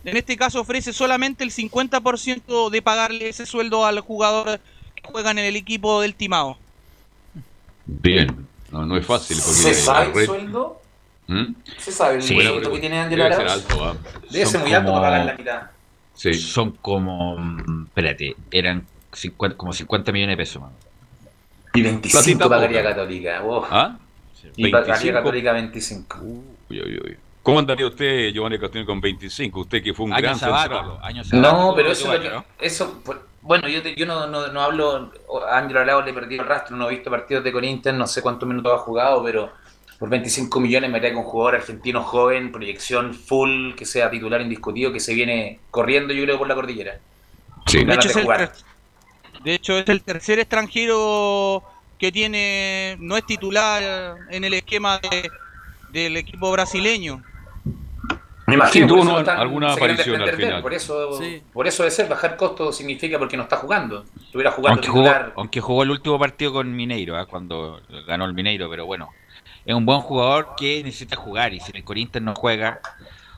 [0.05, 4.59] en este caso ofrece solamente el 50% de pagarle ese sueldo al jugador
[4.95, 6.57] que juega en el equipo del Timao.
[7.85, 9.37] Bien, no, no es fácil.
[9.37, 10.81] Porque ¿Se sabe el red- sueldo?
[11.27, 11.43] ¿Mm?
[11.79, 12.35] ¿Se sabe el Sí.
[12.35, 13.97] sueldo que tiene Ángel Debe ser alto, ¿ah?
[14.29, 15.61] Debe ser muy alto para pagar la mitad.
[16.39, 20.61] Son como, mm, espérate, eran 50, como 50 millones de pesos.
[20.61, 20.71] man.
[21.75, 22.89] Y 25 Platita pagaría poca.
[22.95, 23.41] Católica.
[23.43, 23.67] oh.
[23.69, 23.97] ¿Ah?
[24.55, 25.17] Y pagaría 25.
[25.19, 26.17] Católica 25.
[26.21, 27.17] Uy, uy, uy.
[27.43, 29.59] ¿Cómo andaría usted, Giovanni Castillo, con 25?
[29.61, 30.99] Usted que fue un Año gran sabático, central.
[31.03, 32.11] año No, pero eso,
[32.59, 35.11] eso pues, bueno, yo, te- yo no, no, no hablo,
[35.47, 38.23] a Ángelo Arauz le perdí el rastro, no he visto partidos de Corinthians, no sé
[38.23, 39.51] cuántos minutos ha jugado, pero
[39.99, 44.41] por 25 millones me trae con un jugador argentino joven, proyección full, que sea titular
[44.41, 46.97] indiscutido, que se viene corriendo yo creo por la cordillera.
[47.67, 47.85] Sí.
[47.85, 48.37] De hecho, de es el jugar.
[48.39, 48.51] ter-
[49.45, 51.63] de hecho, es el tercer extranjero
[51.97, 55.29] que tiene, no es titular en el esquema de-
[55.91, 57.23] del equipo brasileño.
[58.47, 60.61] Me imagino Sí, tuvo una- están- alguna aparición al final.
[60.61, 61.19] Por eso,
[61.53, 64.05] por eso de ser bajar costo significa porque no está jugando.
[64.23, 65.33] Estuviera jugando Aunque jugó, titular.
[65.35, 67.25] aunque jugó el último partido con Mineiro, ¿ah?
[67.25, 69.09] cuando ganó el Mineiro, pero bueno,
[69.65, 72.81] es un buen jugador que necesita jugar y si el Corinthians no juega,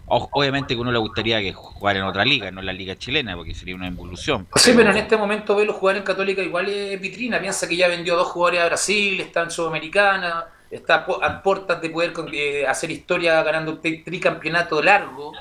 [0.08, 3.36] obviamente que uno le gustaría que jugara en otra liga, no en la liga chilena,
[3.36, 4.48] porque sería una involución.
[4.56, 7.40] Sí, pero en este momento verlo jugar en Católica igual es vitrina.
[7.40, 11.90] Piensa que ya vendió dos jugadores a Brasil, está en Sudamericana, está a puertas de
[11.90, 15.34] poder eh, hacer historia ganando un tri- tricampeonato largo,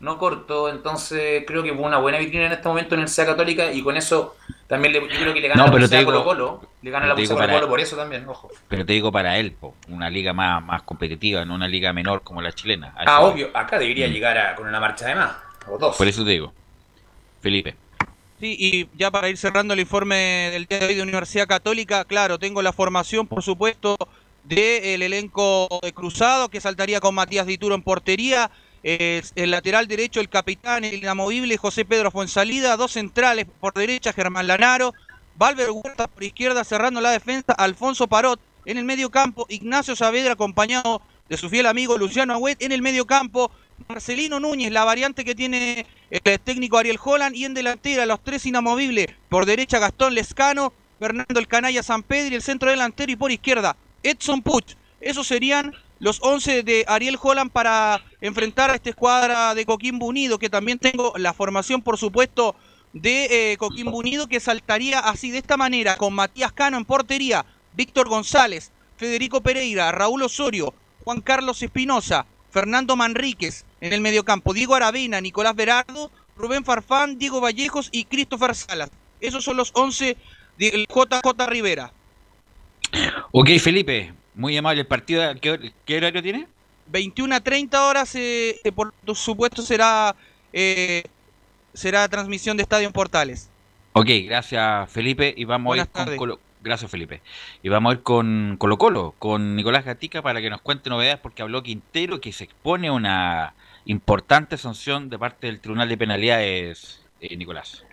[0.00, 0.68] no corto.
[0.68, 3.96] Entonces creo que fue una buena vitrina en este momento en Universidad Católica y con
[3.96, 4.36] eso
[4.66, 6.24] También le, yo creo que le gana No, la pero pulsera te a digo- Colo
[6.58, 6.68] Colo.
[6.82, 8.50] Le gana la digo a Colo para- Colo por eso también, ojo.
[8.68, 12.22] Pero te digo para él, po, una liga más, más competitiva, no una liga menor
[12.22, 12.94] como la chilena.
[12.96, 14.12] Ah, obvio, acá debería Mm.
[14.12, 15.32] llegar a- con una marcha de más.
[15.68, 15.96] O dos.
[15.96, 16.52] Por eso te digo.
[17.40, 17.76] Felipe.
[18.40, 20.16] Sí, y ya para ir cerrando el informe
[20.52, 23.96] del día de hoy de Universidad Católica, claro, tengo la formación, por supuesto,
[24.44, 28.50] del elenco de Cruzado, que saltaría con Matías Dituro en portería,
[28.84, 34.46] el lateral derecho, el capitán, el inamovible José Pedro Fuensalida, dos centrales por derecha, Germán
[34.46, 34.92] Lanaro,
[35.36, 38.38] Valver Huerta por izquierda, cerrando la defensa, Alfonso Parot.
[38.66, 42.82] En el medio campo, Ignacio Saavedra acompañado de su fiel amigo Luciano Agüet en el
[42.82, 43.50] medio campo,
[43.88, 48.46] Marcelino Núñez, la variante que tiene el técnico Ariel Holland, y en delantera los tres
[48.46, 53.16] inamovibles, por derecha Gastón Lescano, Fernando el Canalla San Pedro y el centro delantero, y
[53.16, 54.76] por izquierda Edson Puch.
[55.00, 60.38] Esos serían los 11 de Ariel Holland para enfrentar a esta escuadra de Coquimbo Unido,
[60.38, 62.56] que también tengo la formación, por supuesto,
[62.92, 67.44] de eh, Coquimbo Unido, que saltaría así de esta manera, con Matías Cano en portería,
[67.74, 74.74] Víctor González, Federico Pereira, Raúl Osorio, Juan Carlos Espinosa, Fernando Manríquez en el mediocampo, Diego
[74.74, 78.90] Aravena, Nicolás Berardo, Rubén Farfán, Diego Vallejos y Christopher Salas.
[79.20, 80.16] Esos son los 11
[80.58, 81.92] del JJ Rivera.
[83.32, 84.80] Ok, Felipe, muy amable.
[84.82, 86.46] ¿El partido qué, hor- qué horario tiene?
[86.88, 90.14] 21 a 30 horas, eh, eh, por supuesto, será,
[90.52, 91.02] eh,
[91.72, 93.48] será transmisión de Estadio en Portales.
[93.94, 95.32] Ok, gracias Felipe.
[95.36, 96.16] Y vamos Buenas a ir con.
[96.16, 96.40] Colo...
[96.62, 97.20] Gracias Felipe.
[97.62, 101.18] Y vamos a ir con Colo Colo, con Nicolás Gatica para que nos cuente novedades
[101.20, 103.54] porque habló Quintero que se expone a una
[103.84, 107.84] importante sanción de parte del Tribunal de Penalidades, eh, Nicolás.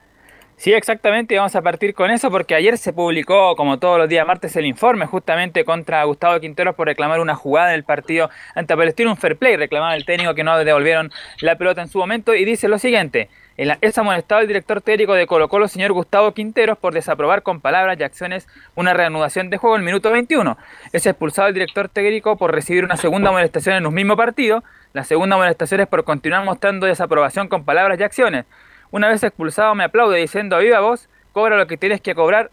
[0.62, 4.28] Sí, exactamente, vamos a partir con eso porque ayer se publicó, como todos los días
[4.28, 8.78] martes, el informe justamente contra Gustavo Quinteros por reclamar una jugada en el partido ante
[8.78, 12.36] Palestino, un fair play, reclamaba el técnico que no devolvieron la pelota en su momento
[12.36, 13.28] y dice lo siguiente,
[13.58, 18.00] es amonestado el director técnico de Colo Colo, señor Gustavo Quinteros, por desaprobar con palabras
[18.00, 20.60] y acciones una reanudación de juego en el minuto 21.
[20.94, 24.64] Es expulsado el director técnico por recibir una segunda amonestación en un mismo partido,
[24.94, 28.46] la segunda amonestación es por continuar mostrando desaprobación con palabras y acciones.
[28.92, 32.52] Una vez expulsado me aplaude diciendo viva voz, cobra lo que tienes que cobrar,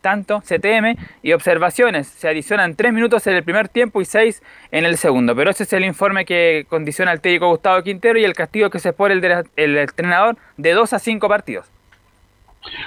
[0.00, 2.06] tanto CTM y observaciones.
[2.06, 5.34] Se adicionan 3 minutos en el primer tiempo y 6 en el segundo.
[5.36, 8.78] Pero ese es el informe que condiciona al técnico Gustavo Quintero y el castigo que
[8.78, 11.66] se pone el, el entrenador de 2 a 5 partidos.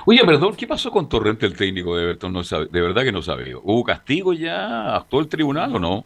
[0.06, 2.34] Oye, perdón, ¿qué pasó con Torrente, el técnico de Everton?
[2.34, 3.56] No sabe, de verdad que no sabe.
[3.56, 4.96] ¿Hubo castigo ya?
[4.96, 6.06] ¿Actuó el tribunal o no?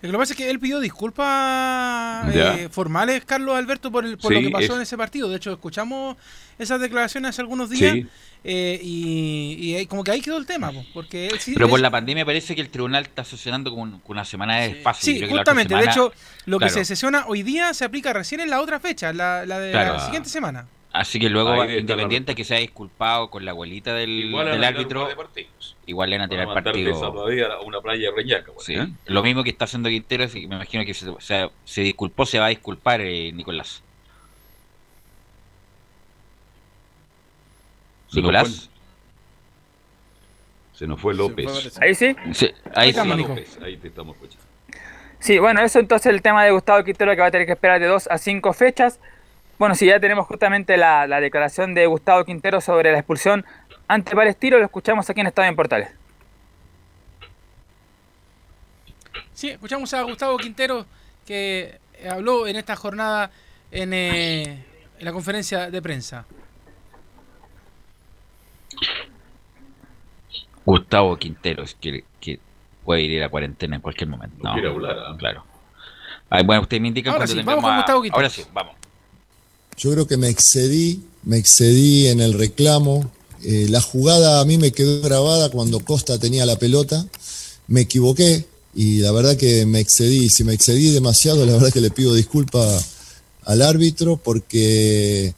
[0.00, 4.32] Lo que pasa es que él pidió disculpas eh, formales, Carlos Alberto, por, el- por
[4.32, 5.28] Sí, lo que pasó es- en ese partido.
[5.28, 6.16] De hecho, escuchamos
[6.58, 8.06] esas declaraciones hace algunos días Sí.
[8.44, 11.52] eh, y, y como que ahí quedó el tema, po, porque él sí...
[11.54, 14.66] Pero por la pandemia parece que el tribunal está sesionando con, con una semana de
[14.66, 15.12] espacio.
[15.14, 15.74] Sí, justamente.
[15.74, 16.12] De hecho,
[16.46, 19.58] lo que se sesiona hoy día se aplica recién en la otra fecha, la, la
[19.58, 19.94] de Claro.
[19.94, 20.66] la siguiente semana.
[20.92, 24.64] Así que luego, Ahí independiente que se haya disculpado con la abuelita del, Igual del
[24.64, 25.76] árbitro, par de partidos.
[25.86, 26.98] igual le van a tirar partido.
[26.98, 28.52] todavía a una playa de Reñaca.
[28.58, 28.74] Sí.
[29.06, 32.38] Lo mismo que está haciendo Quintero, me imagino que se, o sea, se disculpó, se
[32.38, 33.82] va a disculpar eh, Nicolás.
[38.08, 38.70] Se Nicolás.
[40.72, 41.78] Se nos fue López.
[41.80, 42.16] Ahí sí.
[42.32, 43.00] Sí, ahí sí.
[43.04, 44.46] López, Ahí te estamos escuchando.
[45.18, 47.80] Sí, bueno, eso entonces el tema de Gustavo Quintero que va a tener que esperar
[47.80, 49.00] de 2 a 5 fechas.
[49.58, 53.44] Bueno, si ya tenemos justamente la, la declaración de Gustavo Quintero sobre la expulsión
[53.88, 55.90] ante Palestino, lo escuchamos aquí en Estadio en Portales.
[59.32, 60.86] Sí, escuchamos a Gustavo Quintero
[61.26, 61.78] que
[62.08, 63.30] habló en esta jornada
[63.70, 64.42] en, eh,
[64.98, 66.24] en la conferencia de prensa.
[70.64, 72.38] Gustavo Quinteros, que, que
[72.84, 74.36] puede ir a la cuarentena en cualquier momento.
[74.42, 75.16] No, quiere hablar, ¿ah?
[75.18, 75.44] Claro.
[76.30, 78.16] Ay, bueno, ustedes me indican Ahora cuando sí, vamos con a- Gustavo Quinteros.
[78.18, 78.74] Ahora sí, vamos.
[79.78, 83.08] Yo creo que me excedí, me excedí en el reclamo.
[83.44, 87.06] Eh, la jugada a mí me quedó grabada cuando Costa tenía la pelota.
[87.68, 88.44] Me equivoqué
[88.74, 90.30] y la verdad que me excedí.
[90.30, 92.86] Si me excedí demasiado, la verdad que le pido disculpas
[93.44, 95.32] al árbitro porque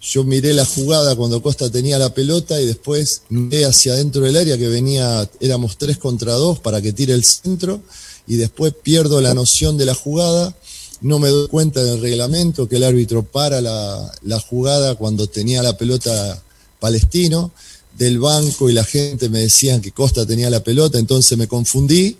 [0.00, 4.38] yo miré la jugada cuando Costa tenía la pelota y después miré hacia adentro del
[4.38, 7.82] área que venía, éramos tres contra dos para que tire el centro
[8.26, 10.56] y después pierdo la noción de la jugada
[11.02, 15.62] no me doy cuenta del reglamento que el árbitro para la, la jugada cuando tenía
[15.62, 16.42] la pelota
[16.80, 17.52] palestino,
[17.96, 22.16] del banco y la gente me decían que Costa tenía la pelota, entonces me confundí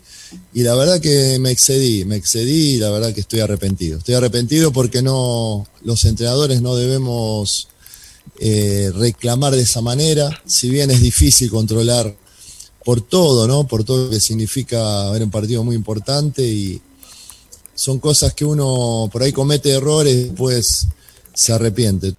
[0.54, 3.98] y la verdad que me excedí, me excedí y la verdad que estoy arrepentido.
[3.98, 7.68] Estoy arrepentido porque no, los entrenadores no debemos
[8.38, 12.14] eh, reclamar de esa manera, si bien es difícil controlar
[12.84, 13.66] por todo, ¿no?
[13.66, 16.80] Por todo lo que significa ver un partido muy importante y,
[17.74, 20.88] son cosas que uno por ahí comete errores y después
[21.32, 22.14] se arrepiente.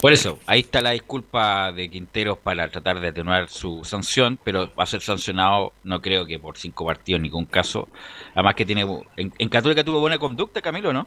[0.00, 4.68] Por eso, ahí está la disculpa de Quinteros para tratar de atenuar su sanción, pero
[4.74, 7.88] va a ser sancionado, no creo que por cinco partidos en ningún caso.
[8.34, 8.82] Además que tiene,
[9.16, 11.06] en, en Católica tuvo buena conducta, Camilo, ¿no?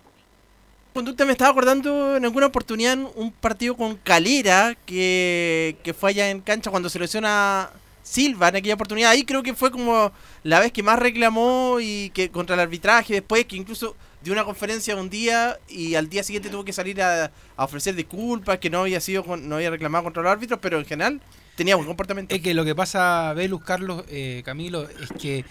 [0.93, 6.29] Conducta me estaba acordando en alguna oportunidad un partido con Calera que, que fue allá
[6.29, 7.69] en cancha cuando se lesiona
[8.05, 9.09] Silva en aquella oportunidad.
[9.09, 10.11] Ahí creo que fue como
[10.43, 14.43] la vez que más reclamó y que contra el arbitraje después, que incluso dio una
[14.43, 18.81] conferencia un día y al día siguiente tuvo que salir a, ofrecer disculpas, que no
[18.81, 21.19] había sido no había reclamado contra los árbitros, pero en general
[21.55, 22.33] tenía buen comportamiento.
[22.35, 25.45] Es que lo que pasa, Velus, Carlos, eh, Camilo, es que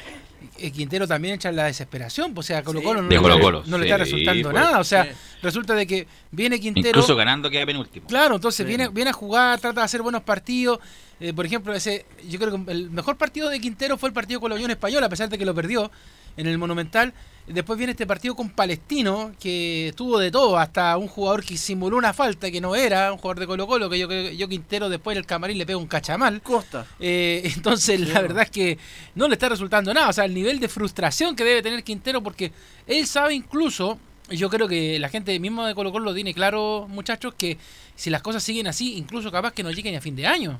[0.58, 2.34] eh, Quintero también echa la desesperación.
[2.34, 4.62] pues, O sea, Colo Colo no, De le- Colo-Colo, no le sí, está resultando pues.
[4.62, 4.78] nada.
[4.78, 5.10] O sea, Sí.
[5.42, 6.88] resulta de que viene Quintero.
[6.88, 8.06] Incluso ganando queda penúltimo.
[8.06, 10.78] Claro, entonces viene, viene a jugar, trata de hacer buenos partidos.
[11.20, 14.40] Eh, por ejemplo, ese, yo creo que el mejor partido de Quintero fue el partido
[14.40, 15.90] con la Unión Española, a pesar de que lo perdió
[16.36, 17.12] en el Monumental.
[17.46, 21.98] Después viene este partido con Palestino, que tuvo de todo, hasta un jugador que simuló
[21.98, 25.14] una falta que no era, un jugador de Colo Colo, que yo yo Quintero después
[25.14, 26.40] en el camarín le pega un cachamal.
[26.40, 26.86] Costa.
[26.98, 28.78] Eh, entonces, la verdad es que
[29.14, 30.08] no le está resultando nada.
[30.08, 32.50] O sea, el nivel de frustración que debe tener Quintero, porque
[32.86, 33.98] él sabe incluso,
[34.30, 37.58] y yo creo que la gente misma de Colo Colo lo tiene claro, muchachos, que
[37.94, 40.58] si las cosas siguen así, incluso capaz que no lleguen a fin de año.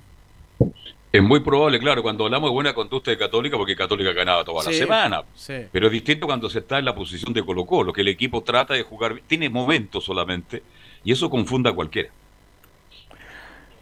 [1.15, 4.65] Es muy probable, claro, cuando hablamos de buena conducta de Católica, porque Católica ganaba toda
[4.65, 5.23] la Sí, semana.
[5.33, 5.55] sí.
[5.71, 8.43] Pero es distinto cuando se está en la posición de Colo Colo, que el equipo
[8.43, 10.65] trata de jugar, tiene momentos solamente,
[11.05, 12.09] y eso confunda a cualquiera.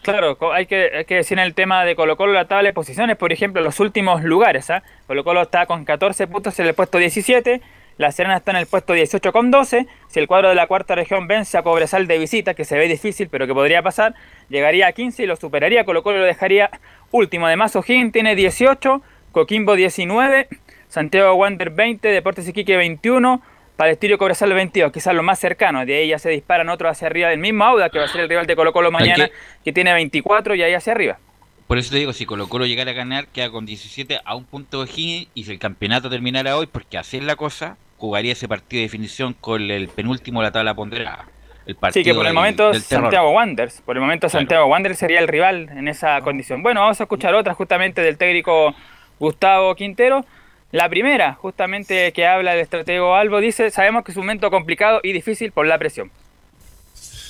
[0.02, 2.74] Claro, hay que, hay que decir en el tema de Colo Colo la tabla de
[2.74, 4.68] posiciones, por ejemplo, los últimos lugares.
[4.68, 4.82] ¿ah?
[5.06, 7.62] Colo Colo está con 14 puntos en el puesto 17,
[7.98, 9.86] La Serena está en el puesto 18 con 12.
[10.08, 12.88] Si el cuadro de la cuarta región vence a Cobresal de visita, que se ve
[12.88, 14.14] difícil, pero que podría pasar,
[14.48, 15.84] llegaría a 15 y lo superaría.
[15.84, 16.70] Colo Colo lo dejaría
[17.10, 17.46] último.
[17.46, 19.02] Además, O'Higgins tiene 18,
[19.32, 20.48] Coquimbo 19,
[20.88, 23.42] Santiago Wander 20, Deportes Iquique 21,
[23.76, 25.84] Palestino Cobresal 22, quizás lo más cercano.
[25.84, 28.22] De ahí ya se disparan otros hacia arriba del mismo Auda, que va a ser
[28.22, 29.30] el rival de Colo Colo mañana,
[29.64, 31.18] que tiene 24 y ahí hacia arriba.
[31.66, 34.44] Por eso te digo, si Colo Colo llegara a ganar, queda con 17 a un
[34.44, 38.32] punto de Higgins y si el campeonato terminara hoy, porque así es la cosa, jugaría
[38.32, 41.24] ese partido de definición con el penúltimo de la tabla ponderada.
[41.66, 42.82] El partido Sí, que por el del- momento del.
[42.82, 46.64] Santiago Wanderers, por el momento Santiago Wanderers sería el rival en esa condición.
[46.64, 48.74] Bueno, vamos a escuchar otra justamente del técnico
[49.20, 50.26] Gustavo Quintero.
[50.72, 54.98] La primera, justamente que habla el estratego Albo, dice, sabemos que es un momento complicado
[55.04, 56.10] y difícil por la presión.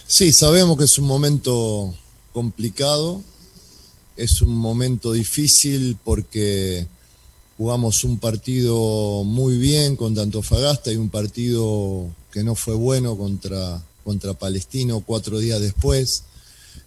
[0.06, 1.92] Sí, sabemos que es un momento
[2.32, 3.20] complicado,
[4.16, 6.86] es un momento difícil porque
[7.62, 13.80] jugamos un partido muy bien contra Antofagasta y un partido que no fue bueno contra,
[14.02, 16.24] contra Palestino cuatro días después.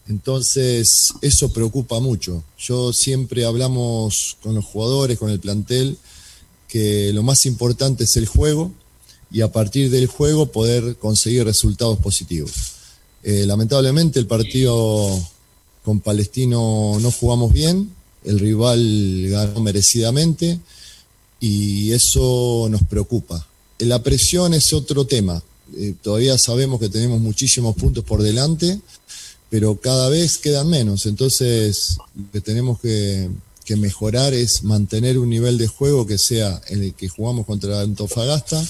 [0.09, 2.43] Entonces, eso preocupa mucho.
[2.59, 5.97] Yo siempre hablamos con los jugadores, con el plantel,
[6.67, 8.69] que lo más importante es el juego
[9.31, 12.51] y a partir del juego poder conseguir resultados positivos.
[13.23, 15.25] Eh, lamentablemente el partido
[15.85, 17.94] con Palestino no jugamos bien,
[18.25, 20.59] el rival ganó merecidamente
[21.39, 23.45] y eso nos preocupa.
[23.79, 25.41] La presión es otro tema.
[25.77, 28.79] Eh, todavía sabemos que tenemos muchísimos puntos por delante,
[29.49, 31.05] pero cada vez quedan menos.
[31.05, 33.29] Entonces, lo que tenemos que,
[33.77, 38.63] mejorar es mantener un nivel de juego que sea el que jugamos contra Antofagasta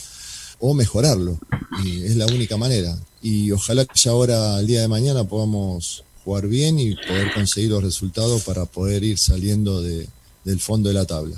[0.60, 1.38] o mejorarlo.
[1.86, 2.98] Es la única manera.
[3.22, 7.70] Y ojalá que ya ahora, el día de mañana, podamos jugar bien y poder conseguir
[7.72, 10.08] los resultados para poder ir saliendo de-
[10.44, 11.38] del fondo de la tabla.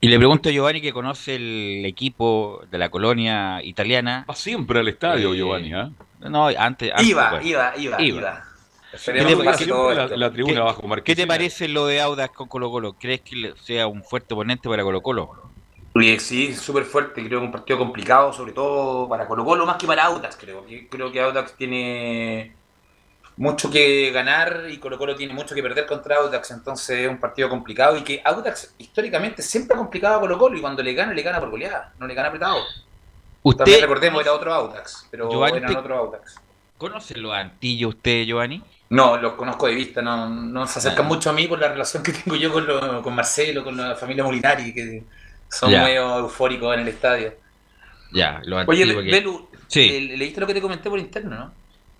[0.00, 4.24] Y le pregunto a Giovanni que conoce el equipo de la colonia italiana.
[4.30, 5.90] Va siempre al estadio, Eh, Giovanni, ¿ah?
[6.20, 6.92] No, antes.
[6.92, 7.46] antes, Iba, bueno.
[7.46, 8.44] iba, iba, iba.
[8.90, 11.68] ¿Qué Esperemos te, que pase qué- todo la- la tribuna ¿Qué- bajo ¿Qué te parece
[11.68, 12.92] lo de Audax con Colo Colo?
[12.94, 15.30] ¿Crees que sea un fuerte oponente para Colo Colo?
[16.20, 19.76] Sí, súper fuerte, creo que es un partido complicado, sobre todo para Colo Colo, más
[19.78, 20.64] que para Audax, creo.
[20.88, 22.52] Creo que Audax tiene
[23.38, 27.18] mucho que ganar y Colo Colo tiene mucho que perder contra Audax, entonces es un
[27.18, 30.92] partido complicado y que Audax históricamente siempre ha complicado a Colo Colo y cuando le
[30.92, 32.58] gana, le gana por goleada, no le gana apretado.
[33.42, 36.34] Usted- También recordemos, era otro Audax, pero Giovanni, eran otro Audax.
[36.76, 38.62] ¿Conoce los antillos usted, Giovanni?
[38.90, 41.08] No, los conozco de vista, no, no se acercan Ah.
[41.08, 43.94] mucho a mí por la relación que tengo yo con, lo- con Marcelo, con la
[43.94, 45.04] familia Molinari, que
[45.48, 45.84] son Ya.
[45.84, 47.32] medio eufóricos en el estadio.
[48.12, 49.80] Ya, los Oye, que- Belu, Sí.
[50.12, 51.52] eh, leíste lo que te comenté por interno, ¿no?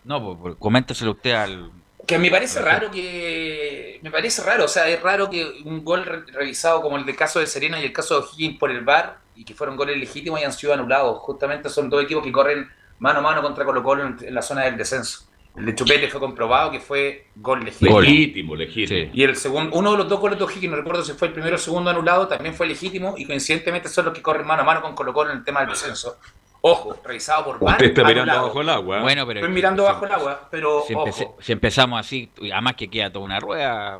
[0.05, 1.71] No, pues, pues, coméntaselo usted al.
[2.07, 3.99] Que me parece raro que.
[4.03, 7.17] Me parece raro, o sea, es raro que un gol re- revisado como el del
[7.17, 9.97] caso de Serena y el caso de O'Higgins por el VAR y que fueron goles
[9.99, 11.19] legítimos hayan sido anulados.
[11.19, 12.69] Justamente son dos equipos que corren
[12.99, 15.25] mano a mano contra Colo Colo en, en la zona del descenso.
[15.57, 18.01] El de Chupete fue comprobado que fue gol legítimo.
[18.01, 19.11] Legítimo, legítimo.
[19.13, 21.35] Y el segundo, uno de los dos goles de O'Higgins, no recuerdo si fue el
[21.35, 24.63] primero o el segundo anulado, también fue legítimo y coincidentemente son los que corren mano
[24.63, 26.19] a mano con Colo Colo en el tema del descenso.
[26.61, 27.75] Ojo, revisado por VAR.
[27.75, 29.01] Usted está mirando bajo el agua.
[29.01, 31.07] Bueno, pero Estoy mirando bajo el agua, pero si, ojo.
[31.07, 33.99] empece- si empezamos así, además que queda toda una rueda,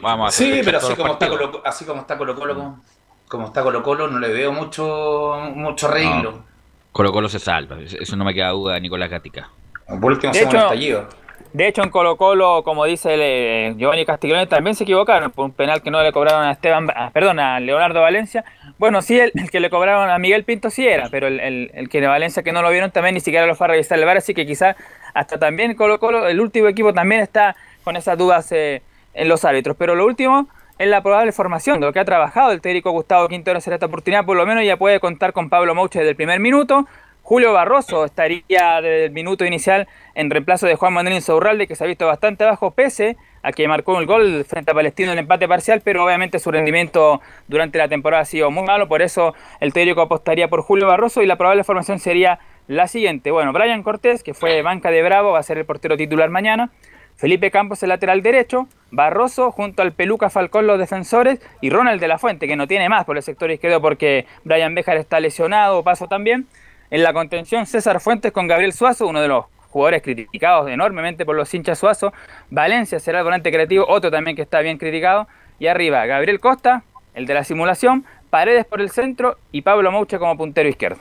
[0.00, 1.28] vamos a Sí, pero así como, está.
[1.28, 2.80] Colo, así como está Colo Colo, como,
[3.28, 6.44] como está Colo Colo, no le veo mucho, mucho arreglo.
[6.92, 9.50] Colo Colo se salva, eso no me queda duda, Nicolás Gatica.
[9.86, 11.08] Por último, De hecho- estallido.
[11.52, 15.46] De hecho, en Colo Colo, como dice el, eh, Giovanni Castiglione, también se equivocaron por
[15.46, 18.44] un penal que no le cobraron a Esteban, ah, perdón, a Leonardo Valencia.
[18.78, 21.70] Bueno, sí, el, el que le cobraron a Miguel Pinto sí era, pero el, el-
[21.74, 23.98] el que de Valencia que no lo vieron también ni siquiera lo fue a revisar
[23.98, 24.76] el VAR, así que quizás
[25.14, 28.82] hasta también Colo Colo, el último equipo también está con esas dudas eh,
[29.14, 29.76] en los árbitros.
[29.76, 30.48] Pero lo último
[30.78, 33.86] es la probable formación de lo que ha trabajado el técnico Gustavo Quintero en esta
[33.86, 36.86] oportunidad, por lo menos ya puede contar con Pablo Mouche desde el primer minuto.
[37.28, 41.84] Julio Barroso estaría desde el minuto inicial en reemplazo de Juan Manuel Insaurralde, que se
[41.84, 45.24] ha visto bastante bajo, pese a que marcó el gol frente a Palestino en el
[45.24, 49.34] empate parcial, pero obviamente su rendimiento durante la temporada ha sido muy malo, por eso
[49.60, 53.30] el técnico apostaría por Julio Barroso y la probable formación sería la siguiente.
[53.30, 56.70] Bueno, Brian Cortés, que fue banca de Bravo, va a ser el portero titular mañana.
[57.16, 58.68] Felipe Campos, el lateral derecho.
[58.90, 61.40] Barroso junto al Peluca Falcón, los defensores.
[61.60, 64.74] Y Ronald de la Fuente, que no tiene más por el sector izquierdo porque Brian
[64.74, 66.46] Bejar está lesionado, paso también.
[66.90, 71.36] En la contención, César Fuentes con Gabriel Suazo, uno de los jugadores criticados enormemente por
[71.36, 72.14] los hinchas Suazo.
[72.50, 75.28] Valencia será el volante creativo, otro también que está bien criticado.
[75.58, 76.82] Y arriba, Gabriel Costa,
[77.14, 78.06] el de la simulación.
[78.30, 81.00] Paredes por el centro y Pablo Mouche como puntero izquierdo.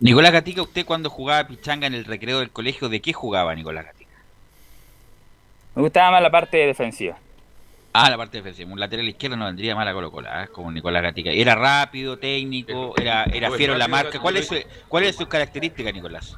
[0.00, 3.86] Nicolás Gatica, usted cuando jugaba pichanga en el recreo del colegio, ¿de qué jugaba Nicolás
[3.86, 4.10] Gatica?
[5.74, 7.16] Me gustaba más la parte defensiva.
[7.96, 8.68] Ah, la parte defensiva.
[8.72, 10.48] Un lateral izquierdo no vendría mal a Colo Colo, ¿eh?
[10.50, 11.30] como Nicolás Gatica.
[11.30, 14.18] Era rápido, técnico, era, era fiero en la marca.
[14.18, 14.56] ¿Cuál es, su,
[14.88, 16.36] ¿Cuál es su característica, Nicolás?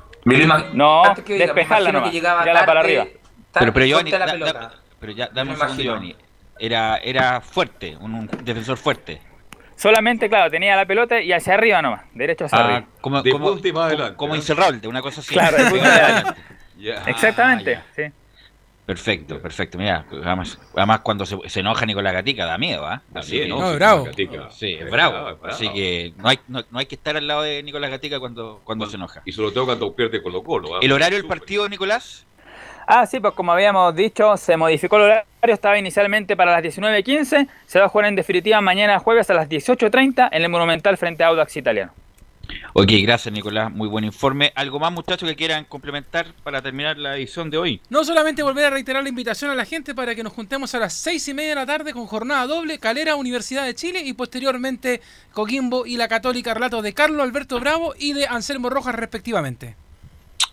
[0.75, 3.05] No, despejarla nomás, que llegaba tirarla para arriba.
[3.05, 3.21] tarde
[3.55, 4.83] Pero, pero Giovanni, suelta la da- da- pelota.
[5.01, 5.95] pero ya, dame Me un segundo, imagino.
[6.11, 6.17] Giovanni.
[6.59, 9.23] Era, era fuerte, un, un defensor fuerte.
[9.77, 12.85] Solamente, claro, tenía la pelota y hacia arriba nomás, derecho hacia Ah, arriba.
[13.01, 14.37] como, De como, punta y más como- adelante, como ¿no?
[14.37, 15.33] Incerrable, una cosa así.
[15.33, 16.41] Claro, de adelante.
[16.77, 17.03] Ya.
[17.07, 18.03] Exactamente, Ah, sí.
[18.87, 19.79] Perfecto, perfecto.
[19.79, 23.03] Mira, además, además cuando se, se enoja Nicolás Gatica da miedo, ¿ah?
[23.13, 23.59] Miedo, que- ¿no?
[23.61, 24.05] No, Sí, bravo.
[24.05, 24.51] Gatica.
[24.53, 25.29] Sí, es Es bravo.
[25.31, 25.37] es.
[25.55, 28.61] Así que no hay, no, no hay que estar al lado de Nicolás Gatica cuando,
[28.63, 29.23] cuando se enoja.
[29.25, 30.77] Y sobre todo cuando pierde Colo Colo.
[30.77, 30.79] ¿ah?
[30.83, 32.25] ¿El horario del partido, Nicolás?
[32.87, 37.49] Ah, sí, pues como habíamos dicho, se modificó el horario, estaba inicialmente para las 19.15,
[37.67, 41.25] se va a jugar en definitiva mañana jueves a las 18.30 en el Monumental frente
[41.25, 41.93] a Audax Italiano.
[42.73, 44.53] Ok, gracias Nicolás, muy buen informe.
[44.55, 47.81] ¿Algo más muchachos que quieran complementar para terminar la edición de hoy?
[47.89, 50.79] No solamente volver a reiterar la invitación a la gente para que nos juntemos a
[50.79, 54.13] las seis y media de la tarde con jornada doble, Calera, Universidad de Chile y
[54.13, 55.01] posteriormente
[55.33, 59.77] Coquimbo y la Católica, relatos de Carlos Alberto Bravo y de Anselmo Rojas respectivamente.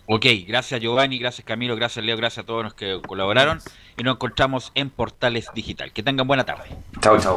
[0.06, 3.60] Ok, gracias Giovanni, gracias Camilo, gracias Leo, gracias a todos los que colaboraron
[3.96, 5.92] y nos encontramos en Portales Digital.
[5.92, 6.68] Que tengan buena tarde.
[7.00, 7.36] Chao, chao.